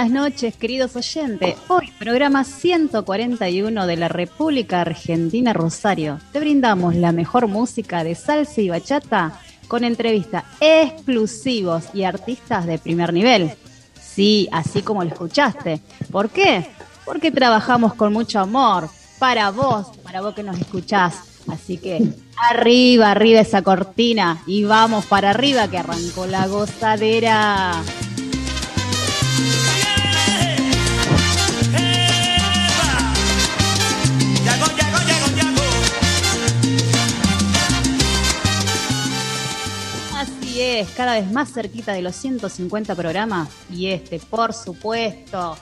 [0.00, 1.56] Buenas noches, queridos oyentes.
[1.68, 6.18] Hoy, programa 141 de la República Argentina Rosario.
[6.32, 12.78] Te brindamos la mejor música de salsa y bachata con entrevistas exclusivos y artistas de
[12.78, 13.50] primer nivel.
[14.00, 15.82] Sí, así como lo escuchaste.
[16.10, 16.66] ¿Por qué?
[17.04, 21.42] Porque trabajamos con mucho amor para vos, para vos que nos escuchás.
[21.46, 22.02] Así que
[22.50, 27.82] arriba, arriba esa cortina y vamos para arriba que arrancó la gozadera.
[40.80, 45.58] Así es, cada vez más cerquita de los 150 programas y este, por supuesto,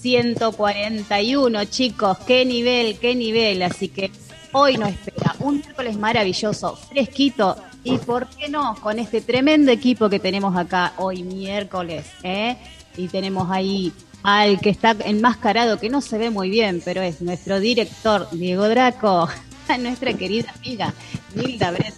[0.00, 3.62] 141, chicos, qué nivel, qué nivel.
[3.62, 4.12] Así que
[4.52, 8.76] hoy nos espera un miércoles maravilloso, fresquito y, ¿por qué no?
[8.80, 12.56] Con este tremendo equipo que tenemos acá hoy miércoles, ¿eh?
[12.96, 17.20] Y tenemos ahí al que está enmascarado, que no se ve muy bien, pero es
[17.20, 19.28] nuestro director, Diego Draco,
[19.68, 20.94] a nuestra querida amiga
[21.34, 21.96] Nilda Brett.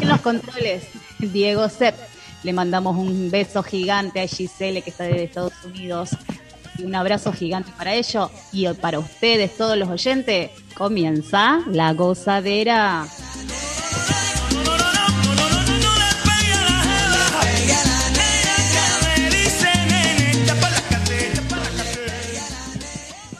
[0.00, 0.84] En los controles,
[1.32, 1.96] Diego Sepp.
[2.42, 6.10] Le mandamos un beso gigante a Gisele, que está desde Estados Unidos.
[6.82, 10.50] Un abrazo gigante para ellos y para ustedes, todos los oyentes.
[10.76, 13.06] Comienza la gozadera.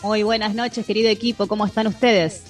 [0.03, 1.47] Muy buenas noches, querido equipo.
[1.47, 2.43] ¿Cómo están ustedes?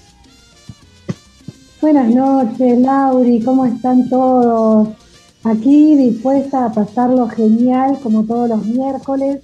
[1.81, 3.43] Buenas noches, Lauri.
[3.43, 4.89] ¿Cómo están todos?
[5.49, 9.43] Aquí dispuesta a pasarlo genial como todos los miércoles.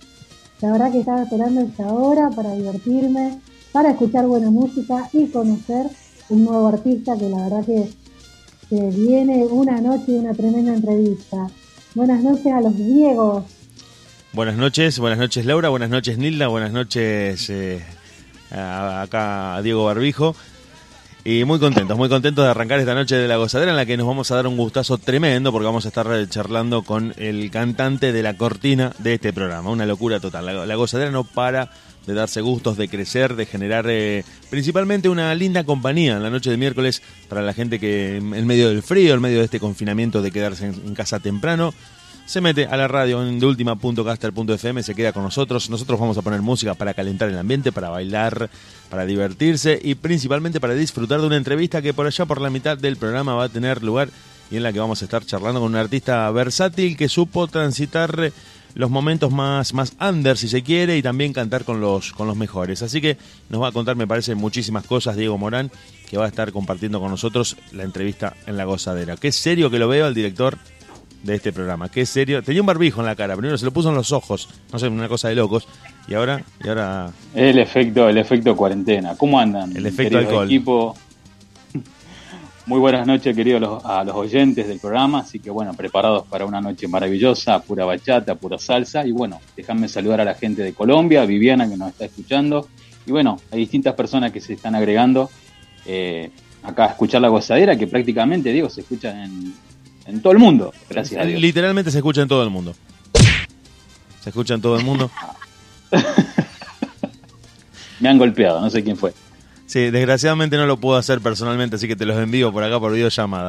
[0.61, 3.39] La verdad que estaba esperando esta hora para divertirme,
[3.71, 5.87] para escuchar buena música y conocer
[6.29, 7.89] un nuevo artista que la verdad que,
[8.71, 11.47] viene una noche y una tremenda entrevista.
[11.95, 13.45] Buenas noches a los Diegos.
[14.33, 17.81] Buenas noches, buenas noches Laura, buenas noches Nilda, buenas noches eh,
[18.51, 20.35] acá Diego Barbijo.
[21.25, 23.97] Y muy contentos, muy contentos de arrancar esta noche de la gozadera en la que
[23.97, 28.11] nos vamos a dar un gustazo tremendo porque vamos a estar charlando con el cantante
[28.11, 29.71] de la cortina de este programa.
[29.71, 30.67] Una locura total.
[30.67, 31.71] La, gozadera no para
[32.09, 36.51] de darse gustos, de crecer, de generar eh, principalmente una linda compañía en la noche
[36.51, 40.23] de miércoles para la gente que en medio del frío, en medio de este confinamiento
[40.23, 41.73] de quedarse en casa temprano,
[42.33, 45.69] se mete a la radio en deultima.caster.fm, se queda con nosotros.
[45.69, 48.49] Nosotros vamos a poner música para calentar el ambiente, para bailar,
[48.89, 52.79] para divertirse y principalmente para disfrutar de una entrevista que por allá por la mitad
[52.79, 54.09] del programa va a tener lugar
[54.51, 58.33] y en la que vamos a estar charlando con un artista versátil que supo transitar
[58.75, 62.37] los momentos más, más under, si se quiere, y también cantar con los, con los
[62.39, 62.81] mejores.
[62.81, 63.19] Así que
[63.51, 65.71] nos va a contar, me parece, muchísimas cosas Diego Morán,
[66.09, 69.17] que va a estar compartiendo con nosotros la entrevista en la gozadera.
[69.17, 70.57] Qué serio que lo veo al director
[71.23, 71.89] de este programa.
[71.89, 72.43] Qué serio.
[72.43, 74.89] Tenía un barbijo en la cara, primero se lo puso en los ojos, no sé,
[74.89, 75.69] una cosa de locos.
[76.09, 79.17] Y ahora, y ahora El efecto, el efecto cuarentena.
[79.17, 79.77] ¿Cómo andan?
[79.77, 80.47] El efecto alcohol.
[80.47, 80.97] Equipo?
[82.67, 85.21] Muy buenas noches, queridos a los oyentes del programa.
[85.21, 89.07] Así que bueno, preparados para una noche maravillosa, pura bachata, pura salsa.
[89.07, 92.69] Y bueno, déjame saludar a la gente de Colombia, Viviana que nos está escuchando.
[93.07, 95.31] Y bueno, hay distintas personas que se están agregando
[95.87, 96.31] eh,
[96.63, 99.53] acá a escuchar la gozadera, que prácticamente, digo, se escucha en,
[100.07, 100.73] en todo el mundo.
[100.89, 101.41] Gracias a Dios.
[101.41, 102.75] literalmente se escucha en todo el mundo.
[104.23, 105.11] Se escucha en todo el mundo.
[108.01, 109.13] Me han golpeado, no sé quién fue.
[109.67, 112.93] Sí, desgraciadamente no lo puedo hacer personalmente, así que te los envío por acá por
[112.93, 113.49] videollamada.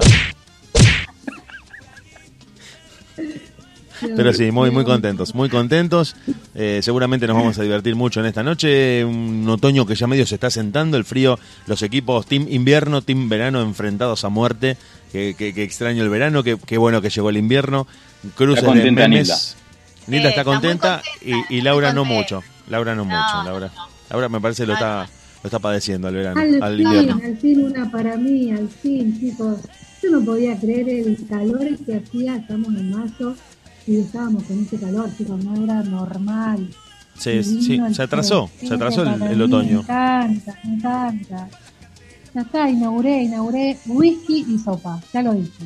[4.16, 6.16] Pero sí, muy, muy contentos, muy contentos.
[6.56, 9.04] Eh, seguramente nos vamos a divertir mucho en esta noche.
[9.06, 13.30] Un otoño que ya medio se está sentando, el frío, los equipos Team Invierno, Team
[13.30, 14.78] Verano enfrentados a muerte.
[15.12, 17.86] Que, que- que extraño el verano, que, que bueno que llegó el invierno.
[18.36, 19.56] Cruces Está de memes.
[20.08, 22.42] Nilda Eh, está está muy contenta, contenta, y, y Laura no mucho.
[22.68, 23.44] Laura no, No, mucho.
[23.46, 23.88] Laura, no.
[24.10, 25.08] Laura me parece lo está,
[25.44, 27.22] Lo está padeciendo al verano, Al, al fin, invierno.
[27.24, 29.58] al fin una para mí, al fin, chicos.
[30.02, 33.36] Yo no podía creer el calor que hacía, estamos en mayo
[33.86, 36.70] y estábamos con ese calor, chicos, no era normal.
[37.18, 39.78] Se, sí, Divino se atrasó, se atrasó el, otoño.
[39.78, 41.50] Me encanta, me encanta.
[42.34, 45.64] Ya está, inauguré, inauguré whisky y sopa, ya lo dije.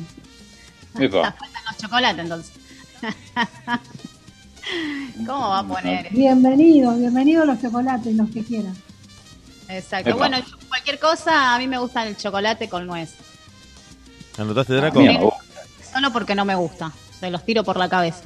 [0.98, 1.32] Epa.
[1.32, 2.52] Faltan los chocolates entonces.
[5.26, 6.10] ¿Cómo va a poner?
[6.10, 8.74] Bienvenidos, bienvenidos los chocolates, los que quieran.
[9.68, 10.10] Exacto.
[10.10, 10.18] Epa.
[10.18, 13.14] Bueno, yo, cualquier cosa, a mí me gusta el chocolate con nuez.
[14.36, 15.02] ¿Anotaste, Draco?
[15.92, 16.92] Solo porque no me gusta.
[17.20, 18.22] Se los tiro por la cabeza.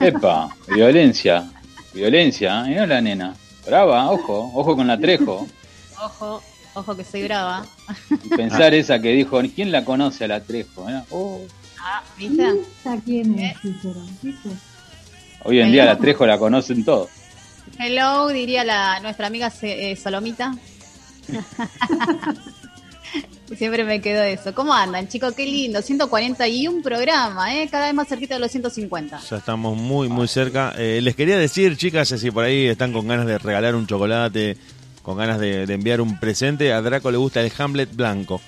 [0.00, 1.50] Epa, violencia,
[1.94, 2.86] violencia, ¿eh?
[2.86, 3.34] la nena.
[3.66, 5.46] Brava, ojo, ojo con la trejo.
[6.02, 6.42] Ojo,
[6.74, 7.64] ojo que soy brava.
[8.36, 10.88] Pensar esa que dijo, ¿quién la conoce a la trejo?
[10.88, 11.02] eh?
[11.10, 11.40] Oh,
[11.80, 12.44] Ah, ¿viste?
[12.44, 14.06] ¿Esta quién es, dijeron?
[14.20, 14.48] ¿Viste?
[15.44, 17.08] hoy en día la trejo la conocen todos.
[17.78, 20.54] Hello, diría la nuestra amiga eh, Solomita.
[23.56, 24.54] Siempre me quedo eso.
[24.54, 25.34] ¿Cómo andan, chicos?
[25.34, 25.80] Qué lindo.
[25.80, 27.68] 141 programa, ¿eh?
[27.70, 29.20] Cada vez más cerquita de los 150.
[29.20, 30.74] Ya estamos muy, muy cerca.
[30.76, 34.56] Eh, les quería decir, chicas, si por ahí están con ganas de regalar un chocolate,
[35.02, 38.40] con ganas de, de enviar un presente, a Draco le gusta el Hamlet blanco.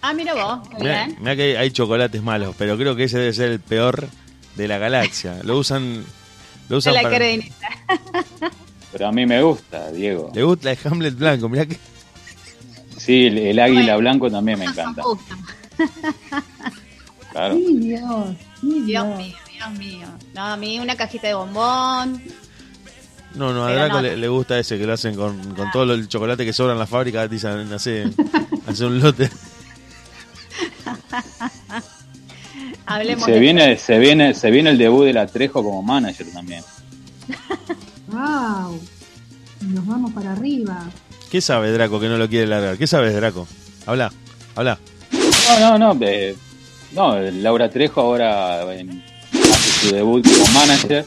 [0.00, 0.68] Ah, mira vos.
[0.80, 1.16] Mirá, bien.
[1.20, 4.08] mirá que hay chocolates malos, pero creo que ese debe ser el peor
[4.56, 5.38] de la galaxia.
[5.44, 6.04] Lo usan...
[6.68, 7.18] Lo usan la para-.
[8.92, 10.30] Pero a mí me gusta, Diego.
[10.34, 11.78] Le gusta el Hamlet blanco, mirá que...
[13.04, 15.02] Sí, el, el águila blanco también me encanta.
[17.32, 17.54] Claro.
[17.54, 19.06] Sí, Dios, sí, Dios Dios.
[19.16, 20.06] mío, Dios mío.
[20.34, 22.22] No, a mí una cajita de bombón.
[23.34, 24.02] No, no, a Draco no.
[24.02, 26.78] le, le gusta ese que lo hacen con, con todo el chocolate que sobra en
[26.78, 28.04] la fábrica, dicen, hace,
[28.66, 29.30] hace un lote.
[32.86, 36.26] Hablemos Se de viene, se viene, se viene el debut de la Trejo como manager
[36.32, 36.62] también.
[38.08, 38.78] Wow.
[39.62, 40.90] Nos vamos para arriba.
[41.32, 42.76] ¿Qué sabe Draco que no lo quiere largar?
[42.76, 43.48] ¿Qué sabes, Draco?
[43.86, 44.12] Habla,
[44.54, 44.78] habla.
[45.60, 46.06] No, no, no.
[46.06, 46.36] eh,
[46.92, 49.02] no, Laura Trejo ahora en-
[49.32, 51.06] hace su debut como manager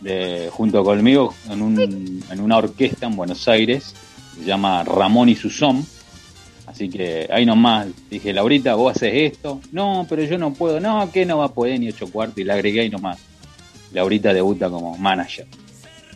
[0.00, 1.80] de, junto conmigo en, un,
[2.28, 3.94] en una orquesta en Buenos Aires.
[4.36, 5.86] Se llama Ramón y Susón.
[6.66, 9.60] Así que ahí nomás dije, Laurita, vos haces esto.
[9.70, 10.80] No, pero yo no puedo.
[10.80, 12.38] No, que no va a poder ni ocho cuartos.
[12.38, 13.18] Y la agregué ahí nomás.
[13.92, 15.46] Laurita debuta como manager.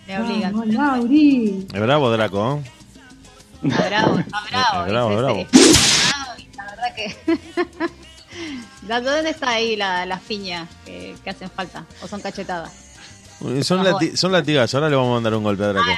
[0.09, 0.53] Me obligan.
[0.53, 1.67] Vamos, Lauri.
[1.73, 2.57] Es bravo, Draco.
[2.65, 2.80] ¿eh?
[3.63, 4.89] Está bravo, está bravo.
[4.89, 5.39] Bravo, bravo.
[5.41, 5.47] Y
[6.57, 7.17] La verdad que.
[8.83, 11.85] ¿Dónde está ahí la- las piñas que, que hacen falta?
[12.03, 12.73] ¿O son cachetadas?
[13.45, 15.89] Eh, Son, lati- son latigazos, ahora le vamos a mandar un golpe a Draco.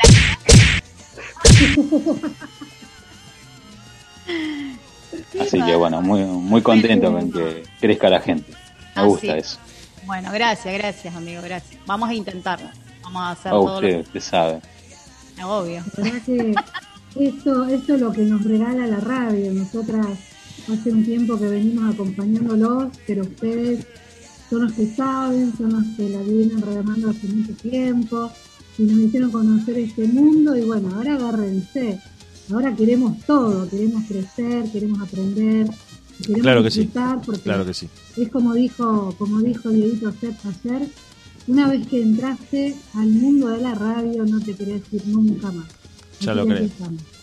[5.41, 8.53] Así que bueno, muy, muy contento con que crezca la gente.
[8.94, 9.38] Me Ah, gusta sí.
[9.38, 9.59] eso.
[10.05, 11.81] Bueno, gracias, gracias, amigo, gracias.
[11.87, 12.69] Vamos a intentarlo.
[13.03, 14.61] Vamos a hacer todo usted, usted sabe.
[15.38, 15.82] lo obvio.
[17.17, 19.53] Esto, esto es lo que nos regala la radio.
[19.53, 20.06] Nosotras
[20.73, 23.87] hace un tiempo que venimos acompañándolos, pero ustedes
[24.49, 28.31] son los que saben, son los que la vienen remando hace mucho tiempo
[28.79, 32.00] y nos hicieron conocer este mundo y bueno, ahora agárrense.
[32.50, 35.70] Ahora queremos todo, queremos crecer, queremos aprender,
[36.19, 36.91] queremos Claro que sí,
[37.25, 37.88] porque Claro que sí.
[38.17, 40.88] es como dijo, como dijo Dieguito Sepp ayer,
[41.47, 45.81] una vez que entraste al mundo de la radio no te querés ir nunca más.
[46.25, 46.69] Ya lo creo.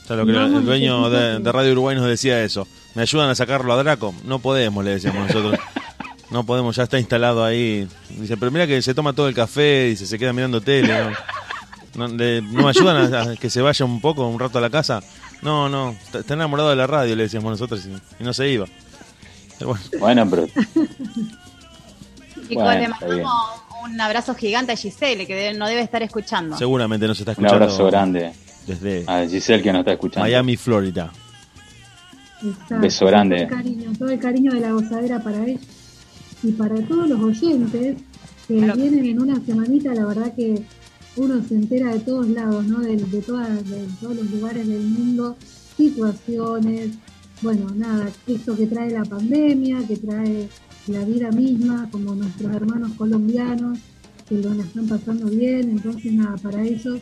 [0.07, 2.67] Ya lo El dueño de, Radio Uruguay nos decía eso.
[2.95, 4.13] ¿Me ayudan a sacarlo a Draco?
[4.25, 5.59] No podemos, le decíamos nosotros.
[6.31, 7.87] No podemos, ya está instalado ahí.
[8.11, 10.93] Dice, pero mira que se toma todo el café, dice, se queda mirando tele.
[11.95, 14.59] ¿No, no, le- ¿no me ayudan a, a que se vaya un poco, un rato
[14.59, 15.01] a la casa?
[15.41, 18.47] No, no, está, está enamorado de la radio, le decíamos nosotros, y, y no se
[18.47, 18.67] iba.
[19.57, 20.45] Pero bueno, Bueno, pero
[22.47, 23.33] Chicos, Bueno, le está mandamos
[23.83, 26.55] un abrazo gigante a Giselle, que debe- no debe estar escuchando.
[26.57, 28.33] seguramente nos está un escuchando abrazo grande
[28.69, 30.25] desde a Giselle que nos está escuchando.
[30.25, 31.11] Miami, Florida.
[32.43, 32.79] Exacto.
[32.79, 33.35] Beso grande.
[33.35, 35.61] Todo el cariño, todo el cariño de la gozadera para ellos
[36.43, 37.97] y para todos los oyentes
[38.47, 38.75] que Claro.
[38.75, 40.63] vienen en una semanita, la verdad que
[41.17, 42.79] uno se entera de todos lados, ¿no?
[42.79, 45.35] De, de, todas, de todos los lugares del mundo,
[45.75, 46.91] situaciones,
[47.41, 50.47] bueno, nada, esto que trae la pandemia, que trae
[50.87, 53.79] la vida misma, como nuestros hermanos colombianos,
[54.27, 56.99] que lo están pasando bien, entonces nada, para ellos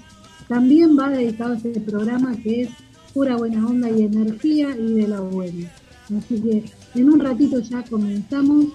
[0.48, 2.70] también va dedicado este programa que es
[3.14, 5.72] pura buena onda y energía y de la buena.
[6.18, 6.64] Así que
[7.00, 8.68] en un ratito ya comenzamos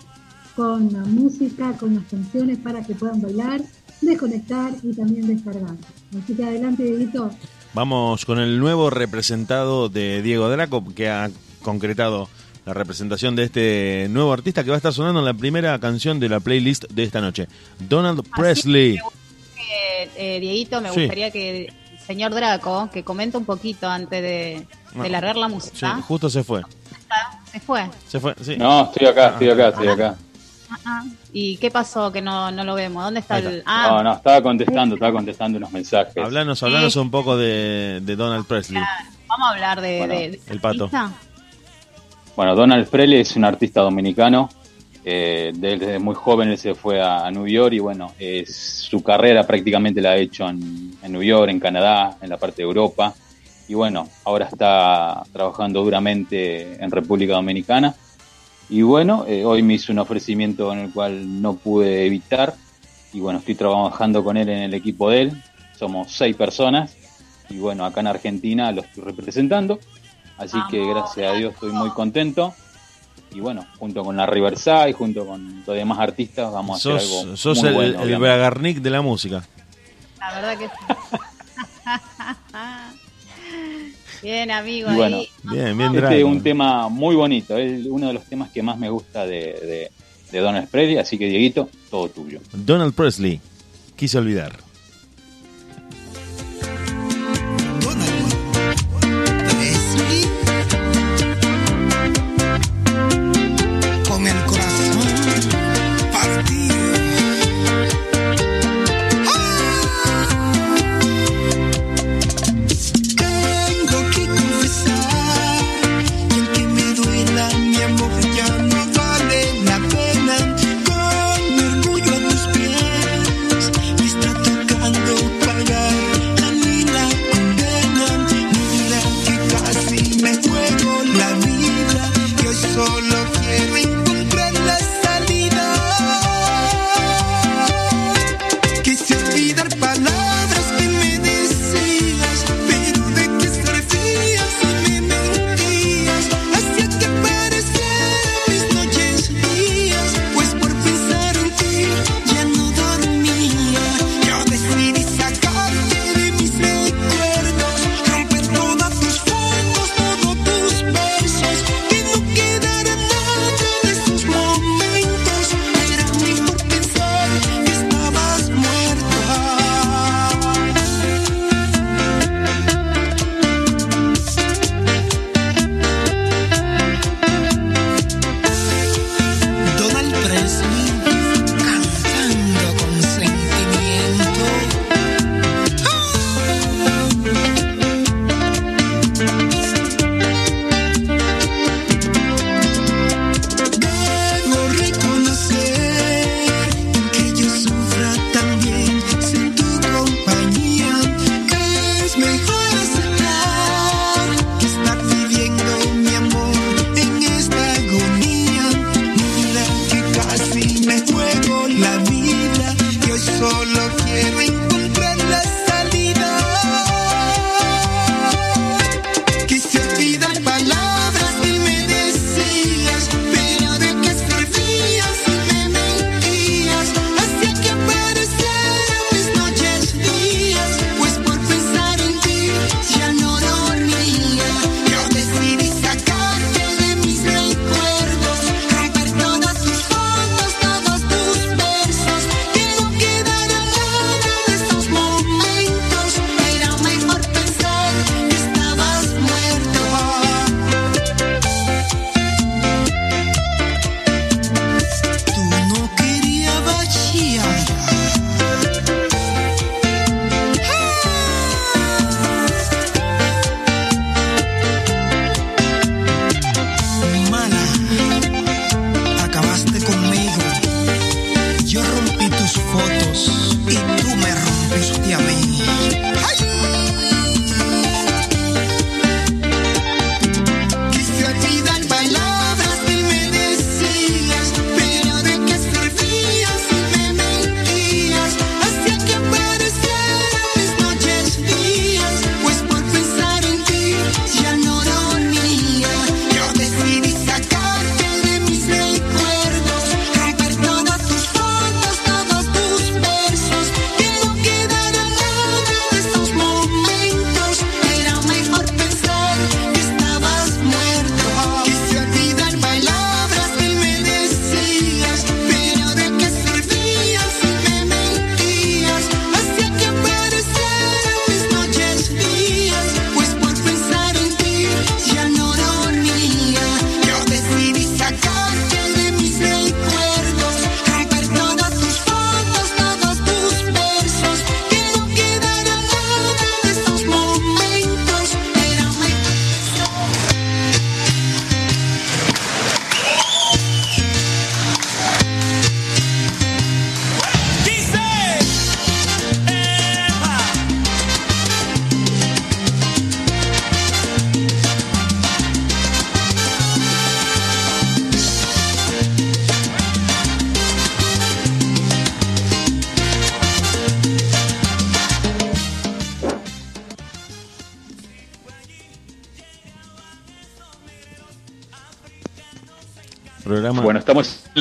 [0.55, 3.63] con la música, con las canciones para que puedan bailar,
[4.01, 5.77] desconectar y también descargar.
[6.23, 7.31] Así que adelante, Dieguito.
[7.75, 11.31] Vamos con el nuevo representado de Diego Draco, que ha
[11.63, 12.29] concretado
[12.67, 16.21] la representación de este nuevo artista que va a estar sonando en la primera canción
[16.21, 17.49] de la playlist de esta noche.
[17.89, 18.99] Donald Presley.
[20.17, 21.01] Eh, Dieguito, me Sí.
[21.01, 21.73] gustaría que
[22.07, 26.01] señor Draco, que comenta un poquito antes de, de largar la Sí, música.
[26.03, 26.63] justo se fue.
[27.53, 27.89] Se fue.
[28.09, 28.57] Se fue, sí.
[28.57, 30.17] No, estoy acá, estoy acá, estoy acá.
[30.71, 31.05] Ah, ah.
[31.35, 33.05] ¿Y qué pasó que no, no lo vemos?
[33.05, 33.59] ¿Dónde está el...?
[33.59, 33.89] está.
[33.89, 36.17] No, Ah, no, estaba contestando, estaba contestando unos mensajes.
[36.17, 38.83] Hablanos, hablanos un poco de, de Donald Presley.
[39.29, 39.99] vamos a hablar de...
[39.99, 40.85] Bueno, de- de el pato.
[40.85, 41.13] artista.
[42.35, 44.49] Bueno, Donald Presley es un artista dominicano.
[45.05, 48.45] Eh, de- desde muy joven él se fue a, a New York y bueno, eh,
[48.47, 52.59] su carrera prácticamente la ha hecho en, en New York, en Canadá, en la parte
[52.59, 53.13] de Europa.
[53.69, 57.95] Y bueno, ahora está trabajando duramente en República Dominicana.
[58.69, 62.55] Y bueno, eh, hoy me hizo un ofrecimiento en el cual no pude evitar.
[63.13, 65.43] Y bueno, estoy trabajando con él en el equipo de él.
[65.79, 66.97] Somos seis personas.
[67.51, 69.79] Y bueno, acá en Argentina lo estoy representando.
[70.39, 72.55] Así que gracias a Dios estoy muy contento.
[73.35, 77.37] Y bueno, junto con la Riverside, junto con los demás artistas, vamos a hacer algo
[77.37, 78.19] sos muy el, bueno, el.
[78.19, 79.45] Bragarnik de la música.
[80.19, 80.73] La verdad que sí.
[84.23, 84.93] Bien, amigo.
[84.93, 85.29] Y bueno, ahí.
[85.43, 88.79] Bien, bien, Este es un tema muy bonito, es uno de los temas que más
[88.79, 89.91] me gusta de, de,
[90.31, 92.41] de Donald Presley, así que Dieguito, todo tuyo.
[92.53, 93.41] Donald Presley.
[93.97, 94.62] Quise olvidar.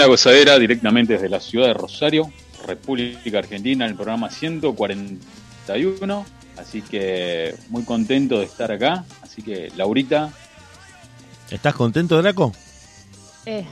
[0.02, 2.32] La gozadera directamente desde la ciudad de Rosario,
[2.68, 6.26] República Argentina, en el programa 141.
[6.58, 9.06] Así que muy contento de estar acá.
[9.22, 10.32] Así que, Laurita,
[11.52, 12.52] ¿Estás contento, Draco?
[13.46, 13.64] Eh,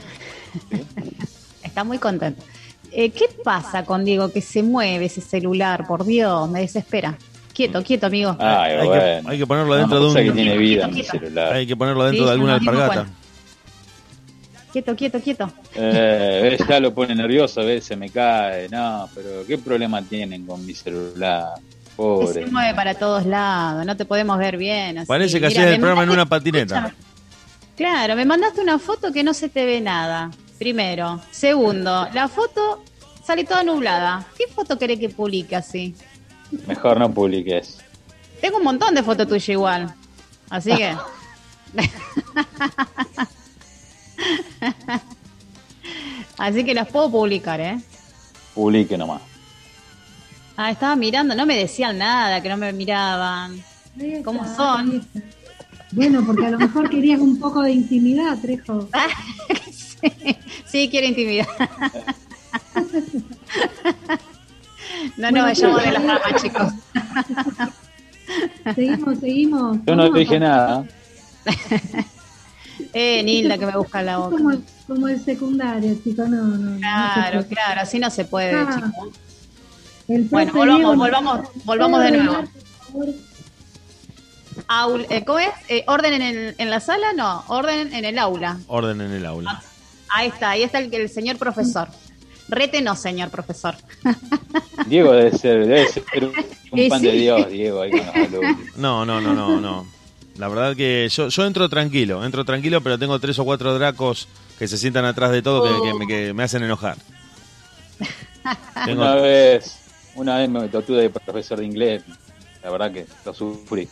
[1.63, 2.43] Está muy contento.
[2.91, 5.87] Eh, ¿Qué pasa con Diego que se mueve ese celular?
[5.87, 7.17] Por Dios, me desespera.
[7.53, 8.35] Quieto, quieto, amigo.
[8.39, 9.01] ay, hay, bueno.
[9.01, 10.35] que, hay que ponerlo dentro de que un.
[10.35, 11.25] tiene vida mi Quieto, quieto.
[11.25, 11.53] celular.
[11.53, 13.07] Hay que ponerlo dentro Sí, de alguna alpargata.
[14.71, 15.51] Quieto, quieto, quieto.
[15.75, 18.69] Eh, ves, ya lo pone nervioso, ves, se me cae.
[18.69, 21.53] No, pero ¿qué problema tienen con mi celular?
[21.95, 22.45] Pobre.
[22.45, 24.99] se mueve para todos lados, no te podemos ver bien.
[24.99, 25.07] así.
[25.07, 26.77] Parece que hacías el programa en una patineta.
[26.77, 27.09] Escúchame.
[27.75, 30.29] Claro, me mandaste una foto que no se te ve nada.
[30.57, 31.21] Primero.
[31.31, 32.83] Segundo, la foto
[33.23, 34.25] sale toda nublada.
[34.37, 35.95] ¿Qué foto querés que publique así?
[36.67, 37.79] Mejor no publiques.
[38.41, 39.95] Tengo un montón de fotos tuyas igual.
[40.49, 40.95] Así que.
[46.37, 47.79] Así que las puedo publicar, ¿eh?
[48.53, 49.21] Publique nomás.
[50.55, 53.63] Ah, estaba mirando, no me decían nada, que no me miraban.
[53.97, 55.05] Está, ¿Cómo son?
[55.91, 58.87] Bueno, porque a lo mejor querías un poco de intimidad, Trejo.
[59.71, 59.97] sí,
[60.65, 61.47] sí, quiero intimidad.
[65.17, 66.73] No nos vayamos de las ramas, chicos.
[68.75, 69.77] Seguimos, seguimos.
[69.85, 70.85] Yo no dije nada.
[72.93, 74.37] Eh, Nilda, que me busca la boca.
[74.37, 74.51] como,
[74.87, 76.57] como el secundario, chico, no, no.
[76.57, 77.47] no Claro, puede.
[77.55, 78.69] claro, así no se puede, Ah.
[78.75, 78.91] chicos.
[80.07, 82.43] El Bueno, volvamos, volvamos, volvamos de ¿puede nuevo.
[84.67, 85.49] Aul- eh, ¿Cómo es?
[85.67, 87.13] Eh, ¿Orden en, el- en la sala?
[87.13, 88.57] No, orden en el aula.
[88.67, 89.61] Orden en el aula.
[90.09, 91.87] Ahí está, ahí está el, el señor profesor.
[92.49, 93.75] Rete no, señor profesor.
[94.87, 96.33] Diego debe ser, debe ser un
[96.89, 97.05] pan sí.
[97.07, 98.57] de Dios, Diego, ahí con los alumnos.
[98.77, 99.85] No, no, no, no, no.
[100.39, 104.27] La verdad que yo, yo entro tranquilo, entro tranquilo, pero tengo tres o cuatro dracos
[104.57, 106.95] que se sientan atrás de todo que, que me, que me hacen enojar.
[108.85, 109.77] Tengo- Una vez,
[110.15, 112.03] una vez me tocó de profesor de inglés.
[112.63, 113.87] La verdad que lo sufrí.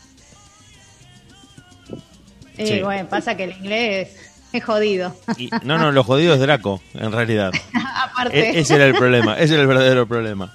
[2.58, 2.82] Eh, Sí.
[2.82, 4.16] Bueno, pasa que el inglés
[4.52, 5.16] es jodido.
[5.38, 7.52] y- no, no, lo jodido es Draco, en realidad.
[8.12, 10.54] Aparte, E- ese era el problema, ese era el verdadero problema.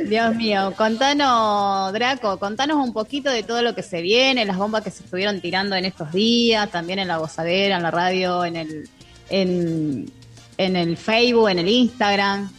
[0.00, 4.82] Dios mío, contanos, Draco, contanos un poquito de todo lo que se viene, las bombas
[4.82, 8.56] que se estuvieron tirando en estos días, también en la gozadera, en la radio, en
[8.56, 8.88] el,
[9.28, 10.10] en,
[10.56, 12.50] en el Facebook, en el Instagram.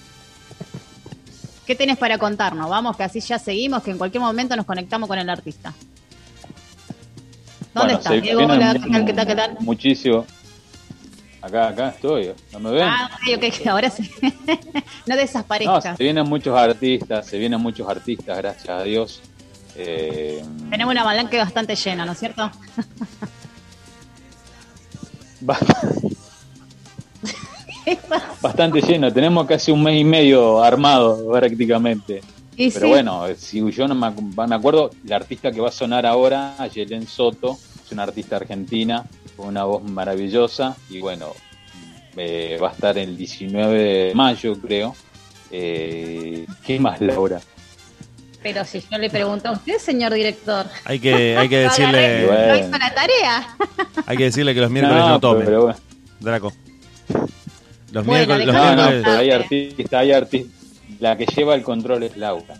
[1.66, 2.70] ¿Qué tenés para contarnos?
[2.70, 5.74] Vamos, que así ya seguimos, que en cualquier momento nos conectamos con el artista.
[7.74, 8.44] ¿Dónde Bueno, estás, se Diego?
[8.44, 9.58] Hola, ¿qué tal, qué tal, qué tal?
[9.62, 10.26] Muchísimo.
[11.44, 12.32] Acá, acá estoy.
[12.54, 12.84] ¿No me ven?
[12.88, 14.10] Ah, ok, ok, ahora sí.
[14.22, 14.32] no
[15.08, 15.98] No, desaparezcas.
[15.98, 19.22] se vienen muchos artistas, se vienen muchos artistas, gracias a Dios.
[19.76, 22.50] Eh, Tenemos una balanca bastante llena, ¿no es cierto?
[25.42, 25.60] ba-
[28.42, 32.22] bastante lleno, tenemos casi un mes y medio armado prácticamente.
[32.56, 32.86] Pero sí.
[32.86, 34.12] bueno, si yo no me,
[34.48, 37.58] me acuerdo, la artista que va a sonar ahora, Yelen Soto,
[37.94, 39.06] una artista argentina
[39.38, 41.34] con una voz maravillosa y bueno,
[42.18, 43.78] eh, va a estar el 19
[44.10, 44.96] de mayo creo.
[45.52, 47.40] Eh, ¿Qué más, Laura?
[48.42, 50.66] Pero si yo le pregunto a usted, señor director.
[50.86, 52.48] Hay que, hay que decirle, Bueno.
[52.48, 53.56] ¿No hizo la tarea?
[54.06, 55.80] hay que decirle que los miércoles no, tomen, pero bueno.
[56.20, 56.54] Draco.
[57.92, 60.58] Los Bueno, miércoles, los No, no, miércoles- pero hay artista, hay artista.
[61.00, 62.56] La que lleva el control es Laura.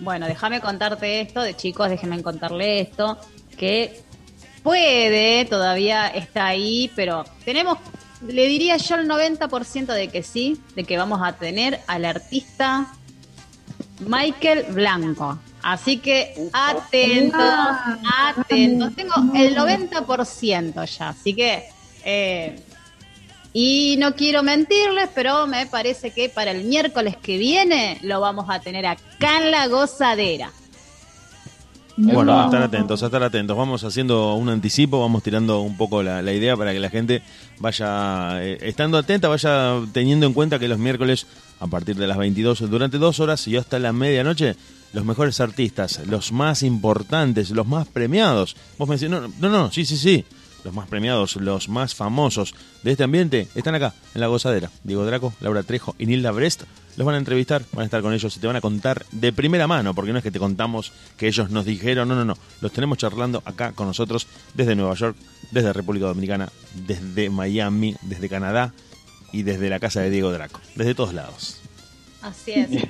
[0.00, 3.18] Bueno, déjame contarte esto, de chicos, déjenme contarle esto,
[3.56, 4.00] que
[4.68, 7.78] puede, todavía está ahí, pero tenemos,
[8.26, 12.92] le diría yo el 90% de que sí, de que vamos a tener al artista
[14.00, 15.38] Michael Blanco.
[15.62, 17.40] Así que atentos,
[18.20, 18.94] atentos.
[18.94, 19.72] Tengo el vamos.
[19.72, 21.64] 90% ya, así que...
[22.04, 22.62] eh,
[23.54, 28.44] y no quiero mentirles, pero me parece que para el miércoles que viene lo vamos
[28.50, 30.52] a tener acá en la gozadera.
[32.00, 32.40] Bueno, No.
[32.42, 33.56] a estar atentos, a estar atentos.
[33.56, 37.22] Vamos haciendo un anticipo, vamos tirando un poco la, la idea para que la gente
[37.58, 41.26] vaya eh, estando atenta, vaya teniendo en cuenta que los miércoles,
[41.60, 44.54] a partir de las 22, durante dos horas y hasta la medianoche,
[44.92, 48.56] los mejores artistas, los más importantes, los más premiados.
[48.78, 50.24] Vos me decís, no, no, no, sí, sí, sí.
[50.64, 54.70] Los más premiados, los más famosos de este ambiente están acá, en la gozadera.
[54.84, 56.64] Diego Draco, Laura Trejo y Nilda Brest
[56.98, 59.32] los van a entrevistar, van a estar con ellos y te van a contar de
[59.32, 62.36] primera mano, porque no es que te contamos que ellos nos dijeron, no, no, no,
[62.60, 65.16] los tenemos charlando acá con nosotros desde Nueva York,
[65.52, 68.74] desde República Dominicana, desde Miami, desde Canadá
[69.32, 71.60] y desde la casa de Diego Draco, desde todos lados.
[72.20, 72.68] Así es.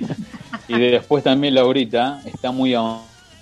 [0.67, 2.75] Y después también Laurita está muy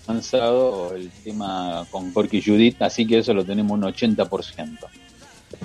[0.08, 4.78] avanzado el tema con Corky Judith, así que eso lo tenemos un 80%.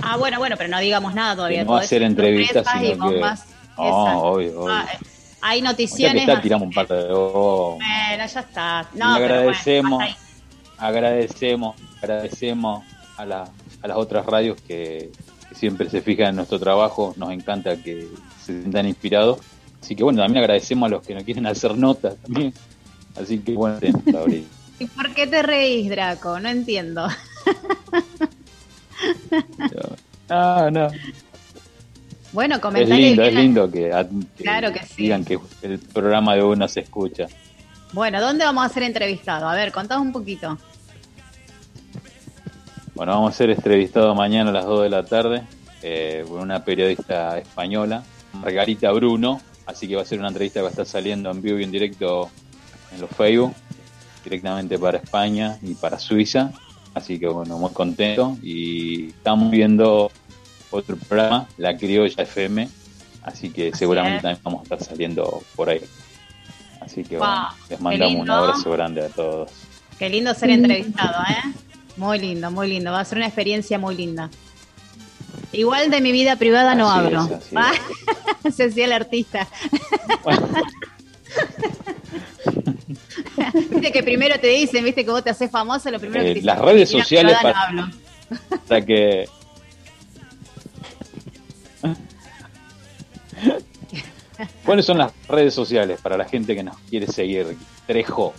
[0.03, 1.61] Ah, bueno, bueno, pero no digamos nada todavía.
[1.61, 3.21] Que no va a ser entrevistas, y sino que-.
[3.21, 4.69] No, obvio, obvio.
[4.69, 4.87] Ah,
[5.41, 6.21] hay Ya noticiones.
[6.23, 8.89] está, así tiramos un par de oh, Bueno, ya está.
[8.95, 10.15] Y No, pero bueno, agradecemos, ahí.
[10.79, 12.85] agradecemos, agradecemos
[13.17, 13.49] a, la-
[13.83, 15.11] a las otras radios que,
[15.49, 18.09] que siempre se fijan en nuestro trabajo, nos encanta que
[18.45, 19.39] se sientan inspirados.
[19.81, 22.53] Así que bueno, también agradecemos a los que nos quieren hacer notas también.
[23.21, 24.47] Así que bueno, atento, Abril.
[24.79, 26.41] ¿Y por qué te reís, Draco?
[26.41, 27.07] No entiendo.
[30.29, 30.89] No, no.
[32.33, 33.91] Bueno, Es comentale lindo, es lindo que,
[34.39, 35.03] Claro que sí.
[35.03, 37.27] digan que el programa de uno se escucha.
[37.93, 39.45] Bueno, ¿dónde vamos a ser entrevistados?
[39.53, 40.57] A ver, contamos un poquito.
[42.95, 45.43] Bueno, vamos a ser entrevistados mañana a las 2 de la tarde
[45.83, 49.41] eh, por una periodista española, Margarita Bruno.
[49.67, 51.65] Así que va a ser una entrevista que va a estar saliendo en vivo y
[51.65, 52.31] en directo
[52.95, 53.55] en los Facebook,
[54.25, 56.53] directamente para España y para Suiza.
[56.95, 58.37] Así que bueno, muy contento.
[58.43, 60.11] Y estamos viendo
[60.71, 62.69] otro programa, La Criolla FM.
[63.23, 64.23] Así que seguramente es.
[64.23, 65.81] también vamos a estar saliendo por ahí.
[66.81, 69.51] Así que Wow, bueno, les mandamos un abrazo grande a todos.
[69.99, 71.53] Qué lindo ser entrevistado, ¿eh?
[71.97, 72.91] Muy lindo, muy lindo.
[72.91, 74.31] Va a ser una experiencia muy linda.
[75.53, 77.25] Igual de mi vida privada no Así hablo.
[77.25, 79.47] es, así Se hacía el artista.
[83.71, 86.35] viste que primero te dicen, viste que vos te haces famoso, lo primero que Eh,
[86.35, 86.47] te dicen.
[86.47, 87.97] las redes "De mi vida sociales para- no hablo.
[88.87, 89.29] Que.
[94.65, 97.57] ¿Cuáles son las redes sociales para la gente que nos quiere seguir?
[97.87, 98.33] Trejo.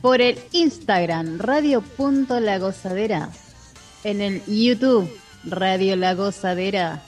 [0.00, 3.30] Por el Instagram, radio.la gozadera.
[4.04, 5.10] En el YouTube,
[5.44, 7.02] Radio La Gozadera.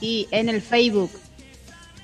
[0.00, 1.10] Y en el Facebook,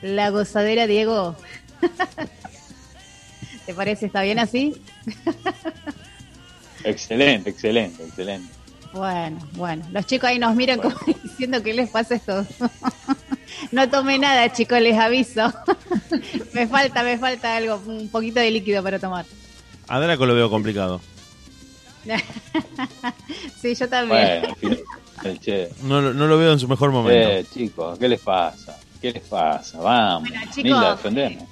[0.03, 1.37] La Gozadera Diego.
[3.67, 4.07] ¿Te parece?
[4.07, 4.75] ¿Está bien así?
[6.85, 8.53] Excelente, excelente, excelente.
[8.93, 9.87] Bueno, bueno.
[9.93, 12.45] Los chicos ahí nos miran como diciendo que les pasa esto.
[13.73, 15.53] no tomé nada, chicos, les aviso.
[16.53, 19.25] me falta, me falta algo, un poquito de líquido para tomar.
[19.89, 21.01] A Draco lo veo complicado.
[23.61, 24.43] sí, yo también.
[24.61, 24.77] Bueno.
[25.85, 27.29] No, lo- no lo veo en su mejor momento.
[27.31, 28.77] Eh, chicos, ¿qué les pasa?
[29.03, 29.79] ¿Qué les pasa?
[29.81, 31.47] Vamos, Bueno, chicos, Nilda, defendeme.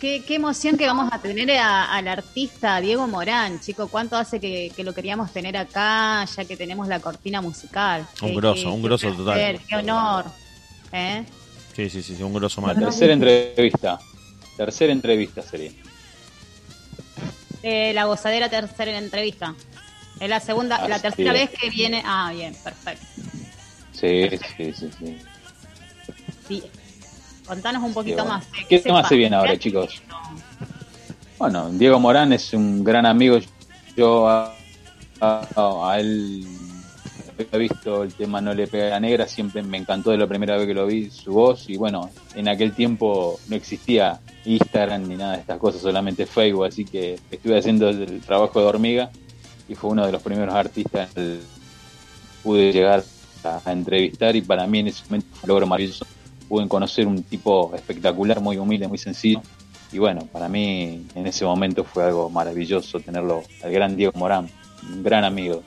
[0.00, 3.88] Qué, qué emoción que vamos a tener a- al artista Diego Morán, chico.
[3.88, 8.06] ¿Cuánto hace que, que lo queríamos tener acá, ya que tenemos la cortina musical?
[8.20, 9.66] Un Qué- grosso, qué- un grosso placer, total.
[9.68, 10.24] Qué honor.
[10.92, 11.24] ¿Eh?
[11.74, 12.78] Sí, sí, sí, sí, un grosso mal.
[12.78, 13.98] tercera entrevista.
[14.56, 15.72] Tercera entrevista sería.
[17.62, 19.54] Eh, la gozadera tercera entrevista.
[20.20, 21.50] Es la segunda, la tercera es.
[21.50, 22.02] vez que viene.
[22.04, 23.06] Ah, bien, perfecto.
[23.92, 25.18] Sí, sí, sí, sí.
[26.48, 26.62] Sí.
[27.46, 28.44] Contanos un poquito más.
[28.44, 28.66] ¿eh?
[28.68, 30.00] ¿Qué se tema se viene ahora, chicos?
[30.08, 30.14] qué.
[31.38, 33.38] Bueno, Diego Morán es un gran amigo.
[33.96, 34.54] Yo a,
[35.20, 35.46] a-
[35.92, 36.46] a él
[37.50, 40.26] he visto el tema No le pega a la negra, siempre me encantó de la
[40.28, 45.08] primera vez que lo vi su voz y bueno, en aquel tiempo no existía Instagram
[45.08, 49.10] ni nada de estas cosas, solamente Facebook, así que estuve haciendo el trabajo de hormiga
[49.68, 51.40] y fue uno de los primeros artistas que
[52.44, 53.02] pude llegar
[53.44, 56.06] a, a entrevistar y para mí en ese momento fue un logro maravilloso.
[56.52, 59.40] Pude conocer un tipo espectacular, muy humilde, muy sencillo
[59.90, 64.50] y bueno, para mí en ese momento fue algo maravilloso tenerlo al gran Diego Morán,
[64.86, 65.62] un gran amigo.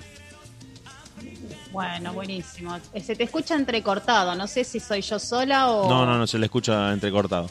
[1.72, 2.78] Bueno, buenísimo.
[2.94, 4.36] Eh, Se te escucha entrecortado.
[4.36, 5.90] No sé si soy yo sola o.
[5.90, 7.50] No, no, no, se le escucha entrecortado.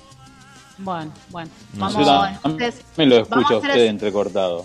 [0.78, 1.50] Bueno, bueno.
[1.72, 3.86] No Vamos, también entonces, me lo escucho a hacer usted así.
[3.88, 4.64] entrecortado.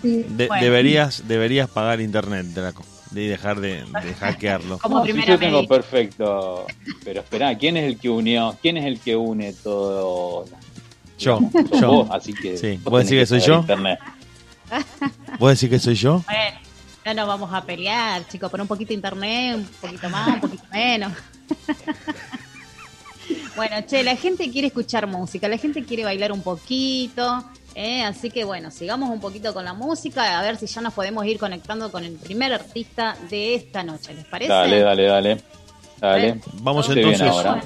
[0.00, 0.64] Sí, De- Bueno.
[0.64, 2.82] deberías, deberías pagar internet, Draco.
[3.12, 4.78] Y dejar de, de hackearlo.
[4.78, 6.66] Como No, primera yo tengo perfecto.
[7.04, 8.56] Pero espera, ¿quién es el que unió?
[8.62, 10.44] ¿Quién es el que une todo?
[11.18, 11.40] Yo,
[11.80, 11.88] yo.
[11.88, 12.56] vos, así que.
[12.56, 13.60] Sí, vos ¿vos decís que soy yo?
[13.60, 13.98] Internet.
[15.38, 16.22] ¿Vos decís que soy yo?
[16.26, 16.58] Bueno,
[17.04, 20.40] no nos vamos a pelear, chicos, por un poquito de internet, un poquito más, un
[20.40, 21.12] poquito menos.
[23.56, 27.44] bueno, che, la gente quiere escuchar música, la gente quiere bailar un poquito,
[27.74, 28.02] ¿eh?
[28.02, 31.24] así que bueno, sigamos un poquito con la música, a ver si ya nos podemos
[31.26, 34.52] ir conectando con el primer artista de esta noche, ¿les parece?
[34.52, 35.42] Dale, dale, dale.
[36.00, 36.28] Dale.
[36.28, 36.40] ¿Eh?
[36.54, 37.62] Vamos entonces ahora.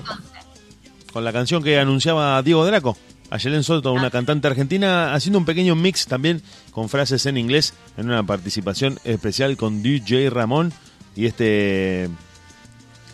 [1.13, 2.97] con la canción que anunciaba Diego Draco.
[3.31, 7.75] Ayer en Soto, una cantante argentina, haciendo un pequeño mix también con frases en inglés
[7.97, 10.73] en una participación especial con DJ Ramón
[11.17, 12.09] y este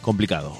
[0.02, 0.54] complicado.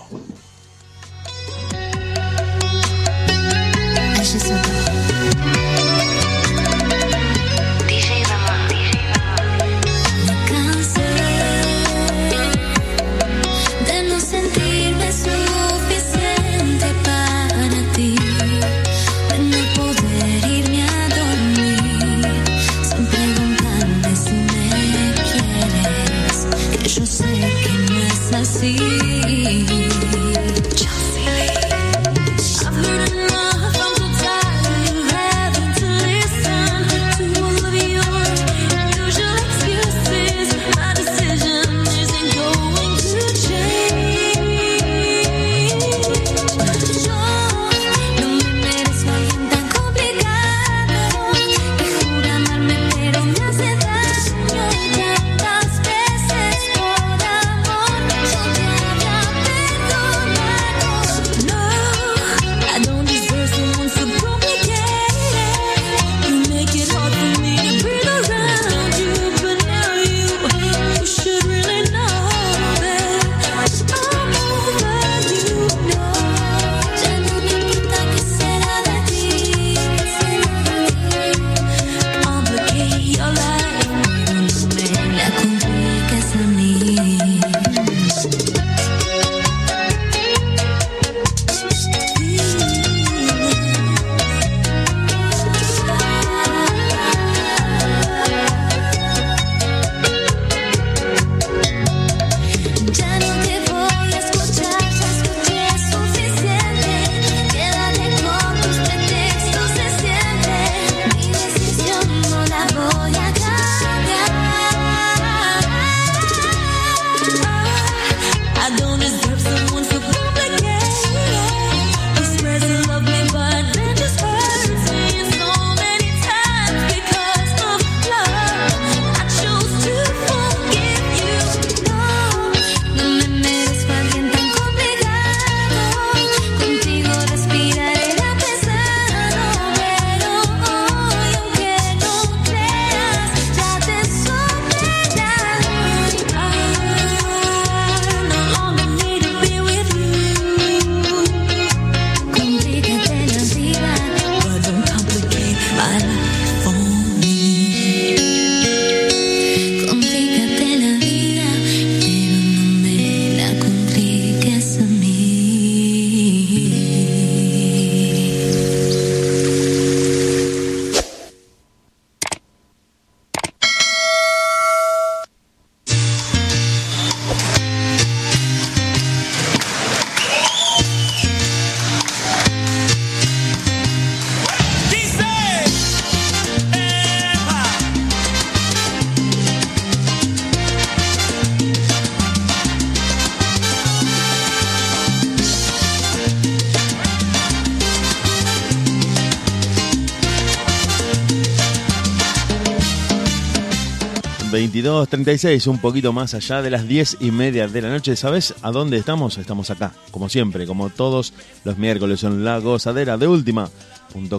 [205.01, 208.17] 22.36, un poquito más allá de las 10 y media de la noche.
[208.17, 209.39] ¿Sabes a dónde estamos?
[209.39, 211.33] Estamos acá, como siempre, como todos
[211.65, 213.71] los miércoles en La Gozadera de Última.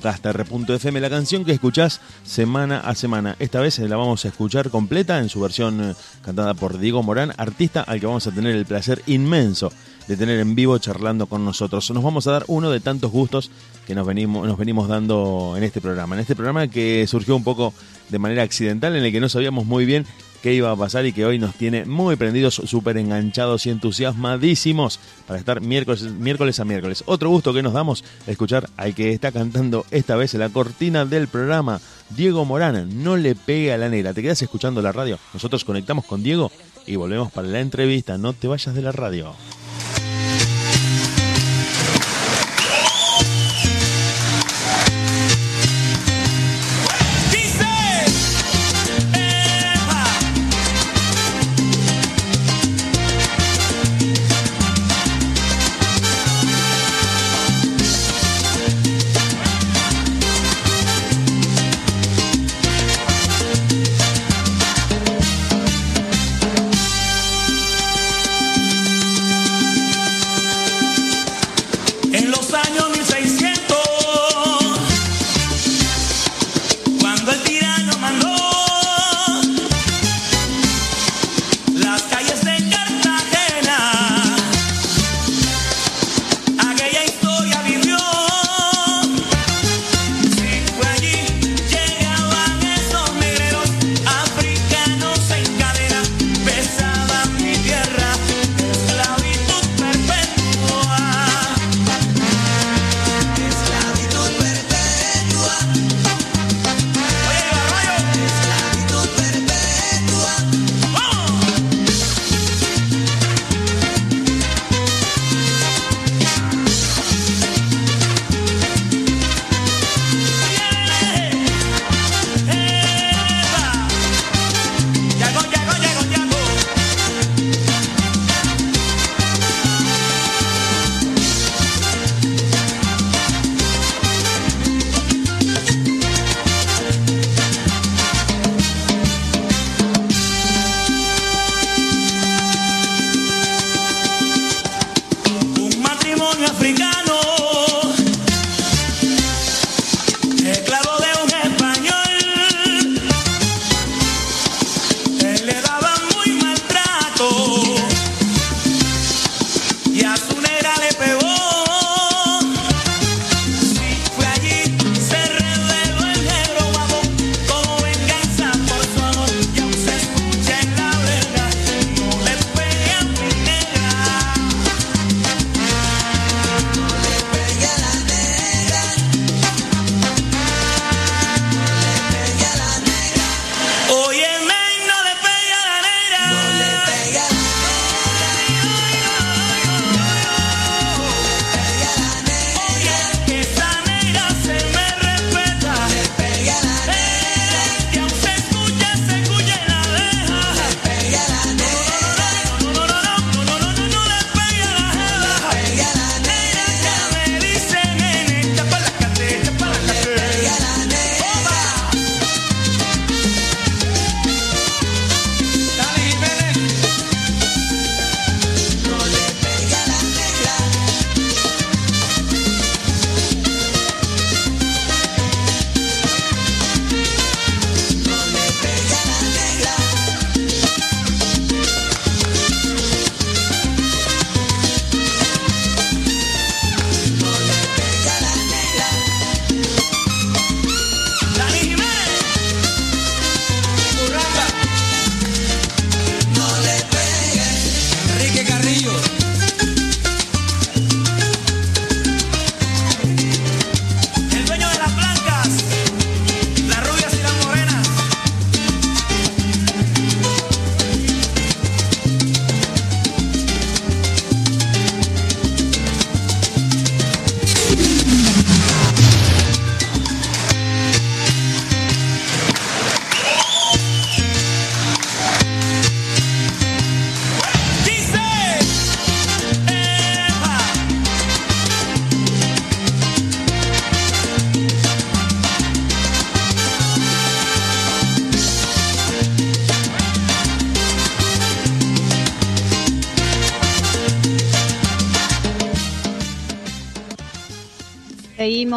[0.01, 3.37] .caster.fm, la canción que escuchás semana a semana.
[3.39, 7.31] Esta vez la vamos a escuchar completa en su versión eh, cantada por Diego Morán,
[7.37, 9.71] artista al que vamos a tener el placer inmenso
[10.09, 11.89] de tener en vivo charlando con nosotros.
[11.91, 13.49] Nos vamos a dar uno de tantos gustos
[13.87, 16.15] que nos venimos, nos venimos dando en este programa.
[16.15, 17.73] En este programa que surgió un poco
[18.09, 20.05] de manera accidental, en el que no sabíamos muy bien
[20.41, 24.99] qué iba a pasar y que hoy nos tiene muy prendidos, súper enganchados y entusiasmadísimos
[25.27, 27.03] para estar miércoles, a miércoles.
[27.05, 31.27] Otro gusto que nos damos escuchar al que está cantando esta vez la cortina del
[31.27, 33.03] programa, Diego Morán.
[33.03, 34.13] No le pegue a la negra.
[34.13, 35.19] ¿Te quedas escuchando la radio?
[35.33, 36.51] Nosotros conectamos con Diego
[36.85, 38.17] y volvemos para la entrevista.
[38.17, 39.33] No te vayas de la radio.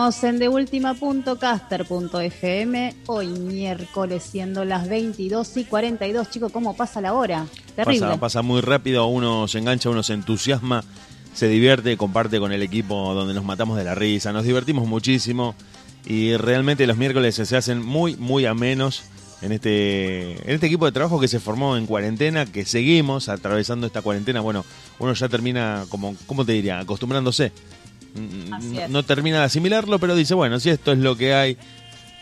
[0.04, 6.30] Seguimos en deultima.caster.fm, hoy miércoles siendo las 22 y 42.
[6.30, 7.46] Chicos, ¿cómo pasa la hora?
[7.74, 8.08] Terrible.
[8.08, 10.84] Pasa, pasa muy rápido, uno se engancha, uno se entusiasma,
[11.32, 15.54] se divierte, comparte con el equipo donde nos matamos de la risa, nos divertimos muchísimo
[16.04, 19.04] y realmente los miércoles se hacen muy, muy amenos
[19.40, 23.86] en este, en este equipo de trabajo que se formó en cuarentena, que seguimos atravesando
[23.86, 24.42] esta cuarentena.
[24.42, 24.66] Bueno,
[24.98, 26.80] uno ya termina, como, ¿cómo te diría?
[26.80, 27.52] Acostumbrándose.
[28.88, 31.58] No, termina de asimilarlo, pero dice, bueno, si esto es lo que hay,